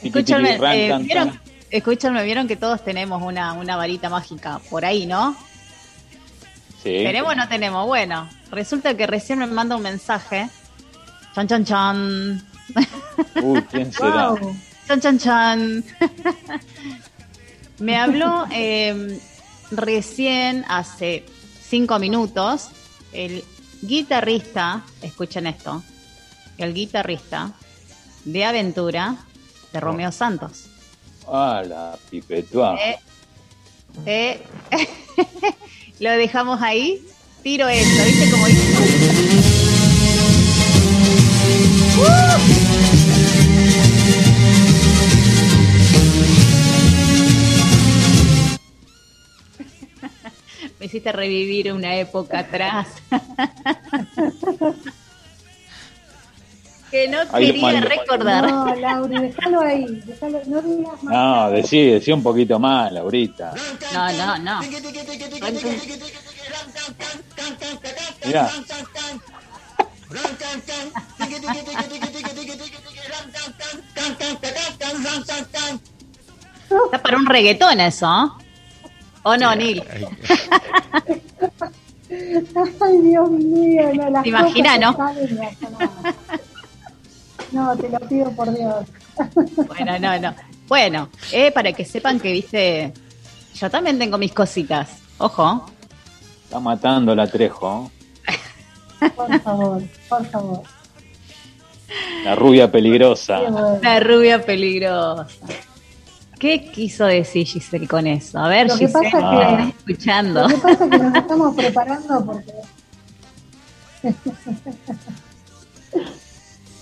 [0.02, 1.41] Tiki, Escúchame, tiki, ran, eh, tan, ¿vieron, tan.
[1.70, 5.36] escúchame, vieron que todos tenemos una, una varita mágica por ahí, ¿no?
[6.84, 6.90] Sí.
[7.03, 7.86] ¿Tenemos o no tenemos?
[7.88, 10.49] Bueno, resulta que recién me manda un mensaje.
[11.34, 12.48] Chan, chan, chan.
[13.41, 14.30] Uy, ¿quién será?
[14.32, 14.56] Wow.
[14.88, 15.84] Chan, chan, chan.
[17.80, 19.20] Me habló eh,
[19.72, 21.26] recién, hace
[21.62, 22.70] cinco minutos,
[23.12, 23.44] el
[23.88, 25.84] guitarrista, escuchen esto,
[26.57, 27.52] el guitarrista
[28.24, 29.16] de Aventura
[29.72, 30.68] de Romeo Santos.
[31.28, 32.78] Ah, la pipetua.
[32.80, 32.99] Eh,
[34.06, 34.44] eh,
[35.99, 37.02] lo dejamos ahí,
[37.44, 38.32] tiro esto, ¿viste?
[38.32, 38.66] Como dice.
[50.80, 52.88] Me hiciste revivir una época atrás.
[56.91, 57.88] que no Ahí quería mando.
[57.89, 58.49] recordar.
[58.52, 60.03] No, Lauri, déjalo ahí.
[60.47, 61.14] No digas más.
[61.14, 63.53] No, decí, decí un poquito más, Laurita.
[63.93, 64.61] No, no, no.
[76.85, 78.44] Está para un reggaetón eso, ¿no?
[79.27, 79.84] ¿O no, Nil?
[82.80, 84.95] Ay, Dios mío, no, las ¿Te imaginas, no?
[84.95, 85.39] salen.
[87.52, 88.85] No, te lo pido por Dios.
[89.68, 90.35] Bueno, no, no.
[90.68, 92.93] Bueno, eh, para que sepan que, viste,
[93.56, 94.99] yo también tengo mis cositas.
[95.18, 95.65] Ojo.
[96.43, 97.89] está matando la Trejo.
[99.15, 100.61] Por favor, por favor.
[102.23, 103.39] La rubia peligrosa.
[103.81, 105.27] La rubia peligrosa.
[106.45, 108.38] ¿Qué quiso decir Giselle con eso?
[108.38, 110.41] A ver, Lo que Giselle, pasa ¿me que- estás escuchando?
[110.43, 112.53] Lo que pasa es que nos estamos preparando porque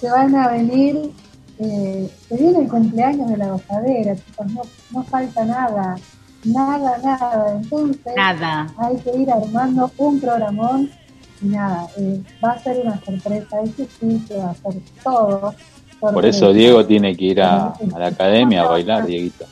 [0.02, 1.12] se van a venir,
[1.60, 4.62] eh, se viene el cumpleaños de la gozadera, chicos, no,
[4.92, 5.96] no falta nada,
[6.44, 7.56] nada, nada.
[7.62, 8.68] Entonces Nada.
[8.78, 10.90] hay que ir armando un programón
[11.42, 14.74] y nada, eh, va a ser una sorpresa, ese sí que va a ser
[15.04, 15.56] todo.
[16.02, 19.46] Por eso Diego tiene que ir a, a la academia a bailar, Dieguito.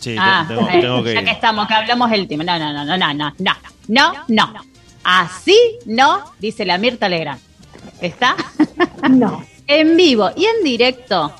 [0.00, 1.26] Sí, Ah, tengo, eh, tengo que ya ir.
[1.26, 2.42] que estamos, que hablamos el tema.
[2.44, 4.60] No, no, no, no, no, no, no, no, no.
[5.04, 5.56] Así
[5.86, 7.40] no, dice la Mirta Legrand.
[8.00, 8.34] ¿Está?
[9.08, 11.32] No, En vivo y en directo,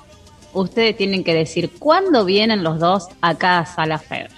[0.52, 4.30] ustedes tienen que decir cuándo vienen los dos acá a Sala Febra.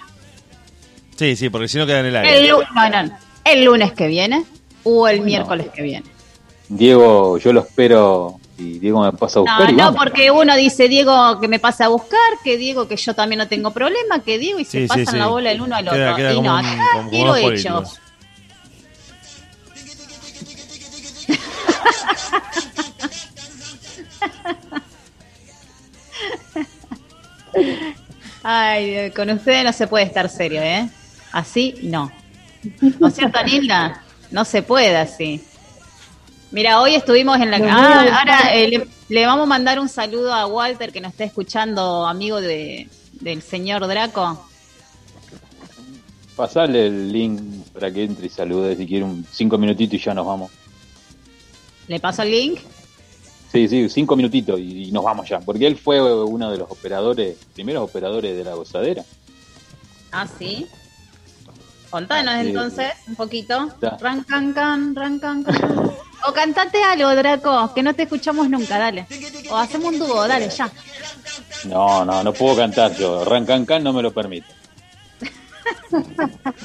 [1.15, 2.47] Sí, sí, porque si no queda en el El, aire.
[2.49, 3.17] lu- no, no, no.
[3.45, 4.45] ¿El lunes que viene
[4.83, 6.05] o el miércoles que viene?
[6.69, 10.03] Diego, yo lo espero y Diego me pasa a No, buscar y no, vamos.
[10.03, 13.47] porque uno dice Diego que me pase a buscar, que Diego que yo también no
[13.47, 15.17] tengo problema, que Diego y se Sí, pasan sí.
[15.17, 16.15] la bola el uno al otro.
[16.15, 17.99] Queda- y como no, un- acá quiero hechos.
[28.43, 30.89] Ay, con ustedes no se puede estar serio, ¿eh?
[31.31, 32.11] Así no.
[32.99, 34.01] ¿No es cierto, Nilda?
[34.31, 35.43] No se puede así.
[36.53, 37.57] Mira, hoy estuvimos en la...
[37.57, 41.23] Ah, ahora eh, le, le vamos a mandar un saludo a Walter que nos está
[41.23, 42.87] escuchando, amigo de,
[43.19, 44.47] del señor Draco.
[46.35, 47.41] Pasale el link
[47.73, 50.51] para que entre y salude si quiere un cinco minutitos y ya nos vamos.
[51.87, 52.59] ¿Le paso el link?
[53.51, 55.39] Sí, sí, cinco minutitos y, y nos vamos ya.
[55.39, 59.03] Porque él fue uno de los operadores, primeros operadores de la gozadera.
[60.11, 60.67] Ah, sí.
[61.89, 62.47] Contanos Ah, sí.
[62.47, 63.69] entonces un poquito.
[63.81, 63.97] Ya.
[63.99, 65.55] Ran, can, can, ran, can, can.
[66.25, 69.05] O cantate algo, Draco, que no te escuchamos nunca, dale.
[69.49, 70.69] O hacemos un dúo, dale, ya.
[71.65, 73.25] No, no, no puedo cantar yo.
[73.25, 74.47] Rancancan no me lo permite.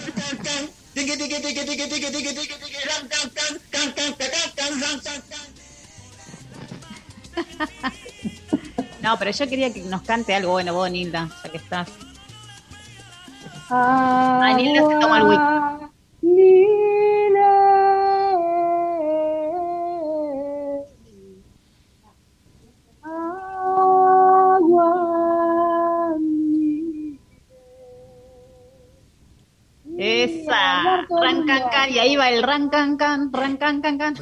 [9.01, 11.89] No, pero yo quería que nos cante algo bueno vos, Nilda, ya que estás.
[13.71, 15.69] Ah, Nilda se toma el whisky.
[15.79, 15.91] Agua,
[16.23, 17.49] Nila.
[23.05, 24.57] Agua, Nila.
[29.97, 34.15] Esa, ran, can, can, y ahí va el ran, can, can, ran, can, can, can.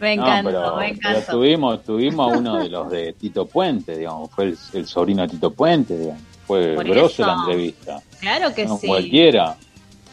[0.00, 1.30] Me No, encantó, pero, me encantó.
[1.32, 5.28] tuvimos, tuvimos a uno de los de Tito Puente, digamos, fue el, el sobrino de
[5.28, 6.22] Tito Puente, digamos.
[6.46, 8.02] Fue grosso la entrevista.
[8.18, 8.88] Claro que No sí.
[8.88, 9.56] cualquiera.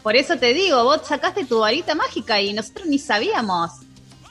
[0.08, 3.72] Por eso te digo, vos sacaste tu varita mágica y nosotros ni sabíamos.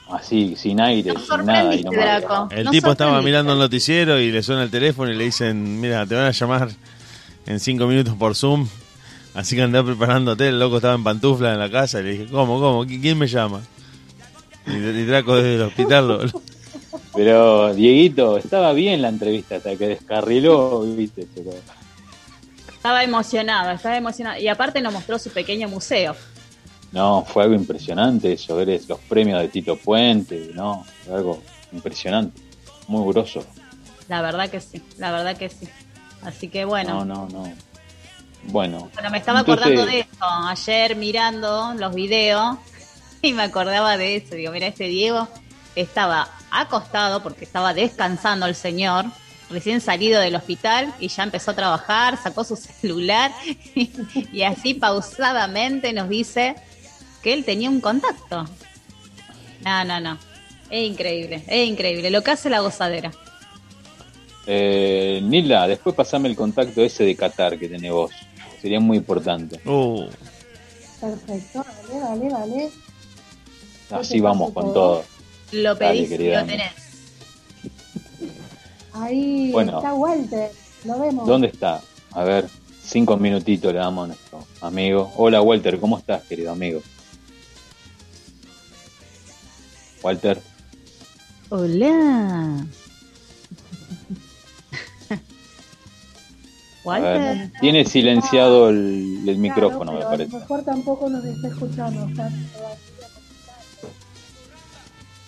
[0.09, 1.75] Así, sin aire, Nos sin nada.
[1.75, 1.83] Y.
[1.83, 2.47] Draco.
[2.49, 5.79] El Nos tipo estaba mirando el noticiero y le suena el teléfono y le dicen,
[5.79, 6.69] mira, te van a llamar
[7.45, 8.67] en cinco minutos por Zoom.
[9.35, 12.25] Así que andá preparándote, el loco estaba en pantufla en la casa y le dije,
[12.31, 12.83] ¿cómo, cómo?
[12.83, 13.61] ¿Qui- ¿Quién me llama?
[14.65, 16.41] Y, y Draco desde el hospital lo- lo-
[17.13, 21.51] Pero Dieguito, estaba bien la entrevista hasta que descarriló, viste, pero
[22.87, 24.39] Estaba emocionado, estaba emocionado.
[24.39, 26.15] Y aparte nos mostró su pequeño museo.
[26.93, 31.43] no, fue algo impresionante eso, ver los premios de Tito Puente, no, fue algo
[31.73, 32.41] impresionante,
[32.87, 33.45] muy grosso.
[34.07, 35.67] La verdad que sí, la verdad que sí.
[36.23, 37.03] Así que bueno.
[37.03, 37.53] No, no, no.
[38.45, 38.89] Bueno.
[38.93, 42.55] Bueno, me estaba entonces, acordando de esto ayer mirando los videos
[43.21, 44.35] y me acordaba de eso.
[44.35, 45.27] Digo, mira, este Diego
[45.75, 49.07] estaba acostado porque estaba descansando el señor,
[49.49, 53.31] recién salido del hospital y ya empezó a trabajar, sacó su celular
[53.75, 56.55] y, así pausadamente nos dice
[57.21, 58.45] que él tenía un contacto.
[59.63, 60.17] No, no, no.
[60.69, 62.09] Es increíble, es increíble.
[62.11, 63.11] Lo que hace la gozadera.
[64.45, 68.11] Eh, Nila, después pasame el contacto ese de Qatar que tenés vos.
[68.61, 69.59] Sería muy importante.
[69.65, 70.07] Uh,
[70.99, 71.63] Perfecto,
[71.93, 72.71] dale, dale, dale.
[73.91, 75.03] Así vamos con todo.
[75.51, 76.41] Lo Dale, pedís y querida.
[76.41, 76.86] lo tenés.
[78.99, 79.77] Ahí Bueno.
[79.77, 80.51] está Walter,
[80.85, 81.27] lo vemos.
[81.27, 81.81] ¿Dónde está?
[82.11, 82.47] A ver,
[82.83, 85.11] cinco minutitos le damos a nuestro amigo.
[85.17, 86.81] Hola Walter, ¿cómo estás, querido amigo?
[90.03, 90.41] Walter,
[91.49, 92.65] Hola.
[96.83, 97.51] Walter.
[97.61, 100.31] tiene silenciado el, el micrófono, me Claro, parece.
[100.35, 102.07] A lo mejor tampoco nos está escuchando.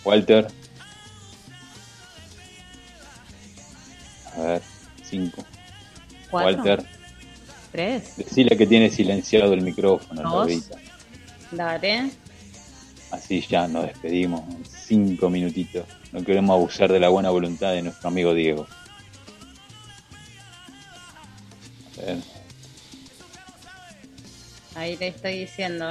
[0.04, 0.48] Walter.
[4.36, 4.62] A ver,
[5.02, 5.44] cinco.
[6.30, 6.56] Cuatro.
[6.62, 6.84] Walter,
[7.72, 8.16] Tres.
[8.16, 10.32] decile que tiene silenciado el micrófono, Dos.
[10.48, 10.76] Lobita.
[11.52, 12.10] Dale.
[13.10, 14.42] Así ya nos despedimos.
[14.86, 15.84] Cinco minutitos.
[16.12, 18.66] No queremos abusar de la buena voluntad de nuestro amigo Diego.
[22.00, 22.18] A ver,
[24.76, 25.86] Ahí le estoy diciendo.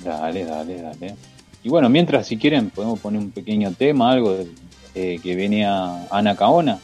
[0.00, 1.16] dale, dale, dale.
[1.64, 4.48] Y bueno, mientras si quieren podemos poner un pequeño tema, algo de-
[4.94, 6.78] eh, que venía Ana Caona.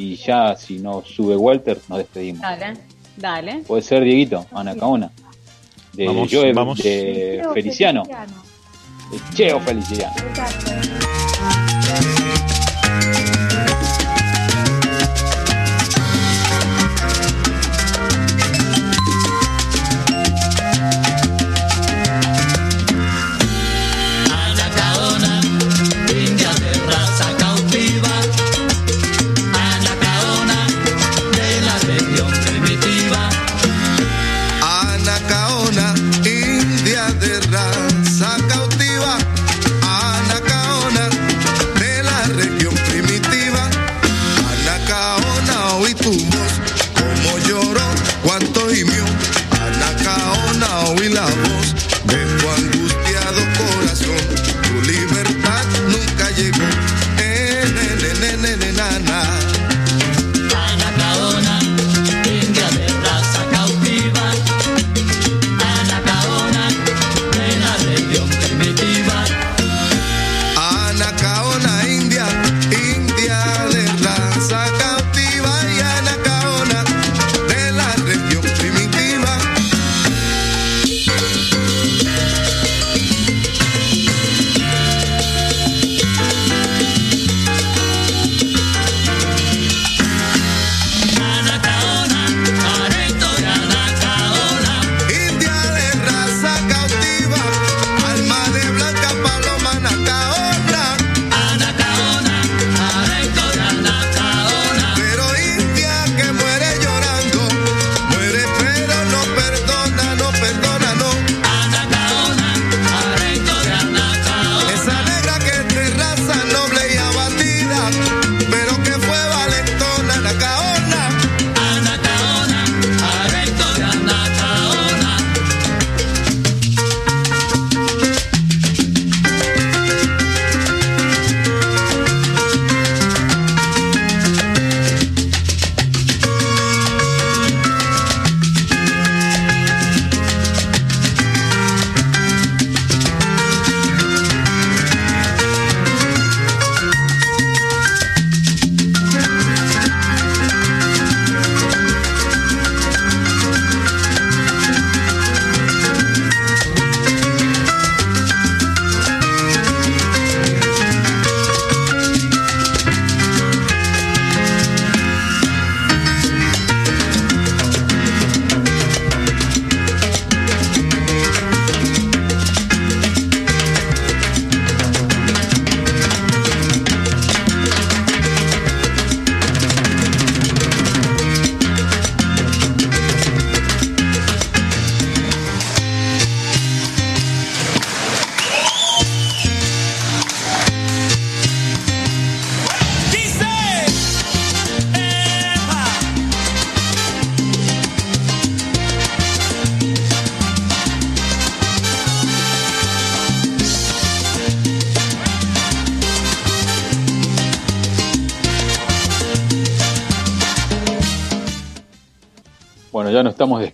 [0.00, 2.40] Y ya si no sube Walter, nos despedimos.
[2.40, 2.74] Dale.
[3.18, 3.62] Dale.
[3.66, 5.10] Puede ser Dieguito, Ana Caona.
[5.92, 6.78] De, Vamos, Joe- vamos.
[6.78, 8.04] de Feliciano.
[8.06, 8.42] Feliciano.
[9.10, 10.14] De Cheo Feliciano.
[10.30, 11.69] Exacto.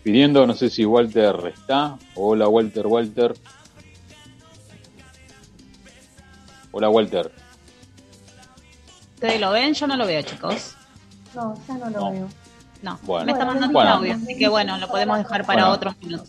[0.06, 0.46] Despidiendo.
[0.46, 1.98] No sé si Walter está.
[2.14, 3.34] Hola, Walter, Walter.
[6.70, 7.32] Hola, Walter.
[9.14, 9.74] ¿Ustedes lo ven?
[9.74, 10.74] Yo no lo veo, chicos.
[11.34, 12.10] No, ya no lo No.
[12.12, 12.28] veo.
[12.82, 13.26] No, Bueno.
[13.26, 13.90] me está mandando Bueno.
[13.90, 15.74] un audio, así que bueno, lo podemos dejar para Bueno.
[15.74, 16.28] otros minutos.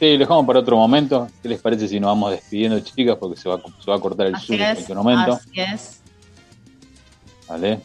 [0.00, 1.28] Sí, lo dejamos para otro momento.
[1.42, 3.16] ¿Qué les parece si nos vamos despidiendo, chicas?
[3.20, 5.32] Porque se va, se va a cortar el sur en es, cualquier momento.
[5.34, 6.00] así es.
[7.48, 7.80] ¿Vale?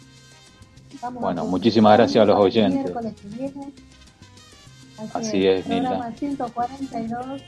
[1.01, 2.91] Vamos Bueno, muchísimas gracias a los oyentes.
[5.14, 6.18] Así es, Programa Nilda.
[6.18, 7.41] 142,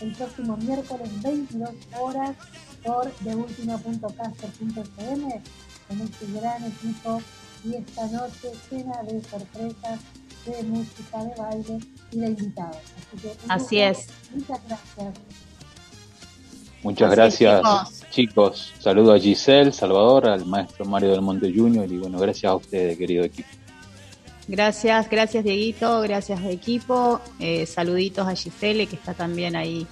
[0.00, 1.70] el próximo miércoles, 22
[2.00, 2.36] horas,
[2.84, 5.42] por deultima.caster.fm,
[5.88, 7.20] con este gran equipo
[7.64, 10.00] y esta noche llena de sorpresas,
[10.46, 11.78] de música, de baile
[12.12, 12.76] y de invitados.
[12.76, 14.06] Así, que, Así es.
[14.32, 15.14] Muchas gracias.
[16.82, 18.04] Muchas es, gracias, chicos.
[18.10, 18.74] chicos.
[18.78, 22.96] Saludo a Giselle, Salvador, al maestro Mario del Monte Junior y bueno, gracias a ustedes,
[22.96, 23.48] querido equipo.
[24.48, 27.20] Gracias, gracias Dieguito, gracias equipo.
[27.38, 29.86] Eh, saluditos a Gisele que está también ahí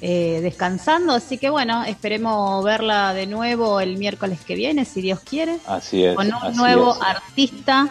[0.00, 1.12] eh, descansando.
[1.14, 6.04] Así que bueno, esperemos verla de nuevo el miércoles que viene, si Dios quiere, Así
[6.04, 6.16] es.
[6.16, 7.00] con un así nuevo es.
[7.00, 7.88] artista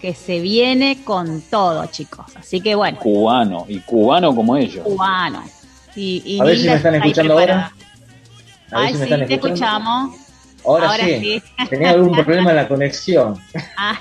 [0.00, 2.26] que se viene con todo, chicos.
[2.36, 4.84] Así que bueno, Cubano, y cubano como ellos.
[4.84, 5.44] cubano.
[5.94, 7.72] Y, y A ver si me están escuchando preparada.
[8.72, 10.16] A ver Ay, si me sí, están te escuchamos.
[10.64, 11.20] Ahora, Ahora sí.
[11.58, 11.66] sí.
[11.70, 13.40] Tenía algún problema en la conexión.
[13.76, 13.98] Ah,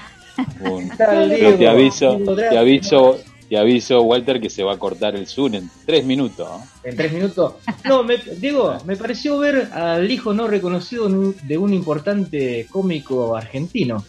[0.62, 3.20] Un- Tal, Pero te aviso, te aviso,
[3.50, 6.48] te aviso, Walter, que se va a cortar el Zoom en tres minutos.
[6.50, 6.64] ¿no?
[6.84, 7.54] En tres minutos.
[7.86, 14.04] No, me, Diego, me pareció ver al hijo no reconocido de un- importante cómico argentino.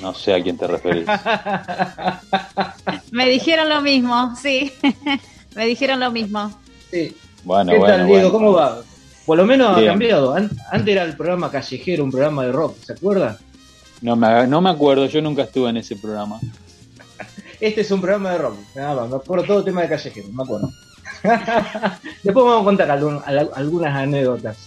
[0.00, 1.06] No sé a quién te referís.
[3.12, 4.72] me dijeron lo mismo, sí.
[5.54, 6.50] me dijeron lo mismo.
[6.90, 7.14] Sí.
[7.44, 8.30] Bueno, ¿Qué bueno, tal, Diego?
[8.30, 8.32] bueno.
[8.32, 8.82] ¿Cómo va?
[9.26, 9.88] Por lo menos Bien.
[9.88, 10.34] ha cambiado.
[10.34, 13.38] An- Antes era el programa callejero, un programa de rock, ¿se acuerda?
[14.04, 16.38] No me, no me acuerdo, yo nunca estuve en ese programa.
[17.58, 18.56] Este es un programa de rock.
[18.74, 20.70] Nada más, me acuerdo todo tema de callejero, me acuerdo.
[22.22, 24.58] Después vamos a contar algún- al- algunas anécdotas.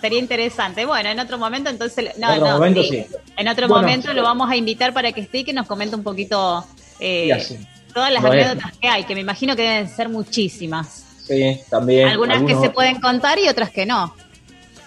[0.00, 0.86] Sería, interesante.
[0.86, 2.16] Bueno, en otro momento entonces...
[2.16, 2.88] No, en otro no, momento sí.
[2.88, 3.06] sí.
[3.36, 5.94] En otro Bueno, momento lo vamos a invitar para que esté y que nos comente
[5.94, 6.64] un poquito
[7.00, 7.28] eh,
[7.92, 8.46] todas las Lo es.
[8.46, 11.04] anécdotas que hay, que me imagino que deben ser muchísimas.
[11.26, 12.08] Sí, también.
[12.08, 14.14] Algunas que se pueden contar y otras que no.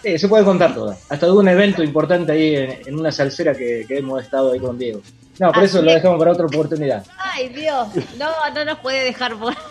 [0.03, 0.99] Sí, se puede contar todas.
[1.09, 4.59] Hasta de un evento importante ahí en, en una salsera que, que hemos estado ahí
[4.59, 5.01] con Diego.
[5.39, 7.05] No, por Así eso lo dejamos para otra oportunidad.
[7.17, 7.87] Ay, Dios.
[8.17, 9.53] No, no nos puede dejar por...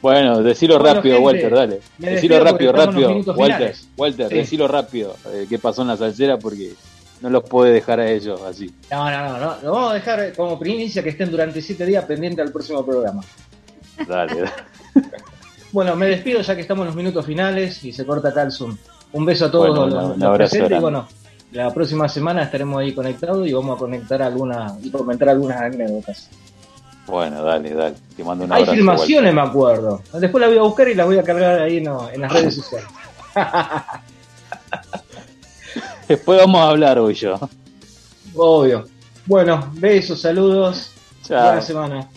[0.00, 1.80] Bueno, decilo Bueno, rápido, gente, Walter, dale.
[1.98, 3.10] Decilo rápido, rápido.
[3.10, 3.88] Walter, finales.
[3.96, 4.34] Walter, Sí.
[4.36, 5.16] decilo rápido.
[5.32, 6.38] eh, ¿Qué pasó en la salsera?
[6.38, 6.72] Porque
[7.20, 8.72] no los puede dejar a ellos así.
[8.92, 9.56] No, no, no, no.
[9.60, 13.22] Lo vamos a dejar como primicia que estén durante siete días pendientes al próximo programa.
[14.06, 14.52] Dale, dale.
[15.70, 18.52] Bueno, me despido ya que estamos en los minutos finales y se corta acá el
[18.52, 18.74] Zoom.
[19.12, 21.08] Un beso a todos Bueno, los, un los abrazo presentes y bueno,
[21.52, 26.28] la próxima semana estaremos ahí conectados y vamos a conectar algunas y comentar algunas anécdotas.
[27.06, 27.96] Bueno, dale, dale.
[28.16, 30.02] Te mando un Hay filmaciones, me acuerdo.
[30.12, 32.56] Después la voy a buscar y las voy a cargar ahí no, en las redes
[32.56, 32.88] sociales.
[36.08, 37.40] Después vamos a hablar hoy yo.
[38.34, 38.86] Obvio.
[39.24, 40.90] Bueno, besos, saludos.
[41.22, 41.46] Chao.
[41.46, 42.08] Buena semana.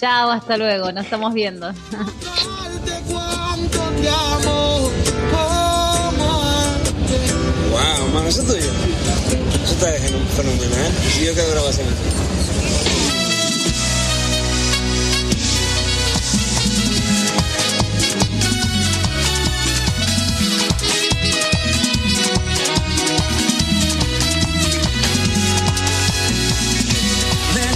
[0.00, 0.90] Chao, hasta luego.
[0.92, 1.70] Nos estamos viendo.
[7.78, 8.72] Wow, mano, eso es tuyo.
[9.62, 10.26] Eso está fenomenal.
[10.34, 10.92] fenomenal.
[11.20, 11.34] Y yo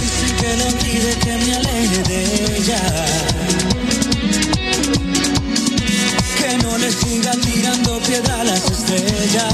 [0.01, 2.81] dicen que lo olvide, que me aleje de ella.
[6.37, 9.52] Que no le siga tirando piedra a las estrellas.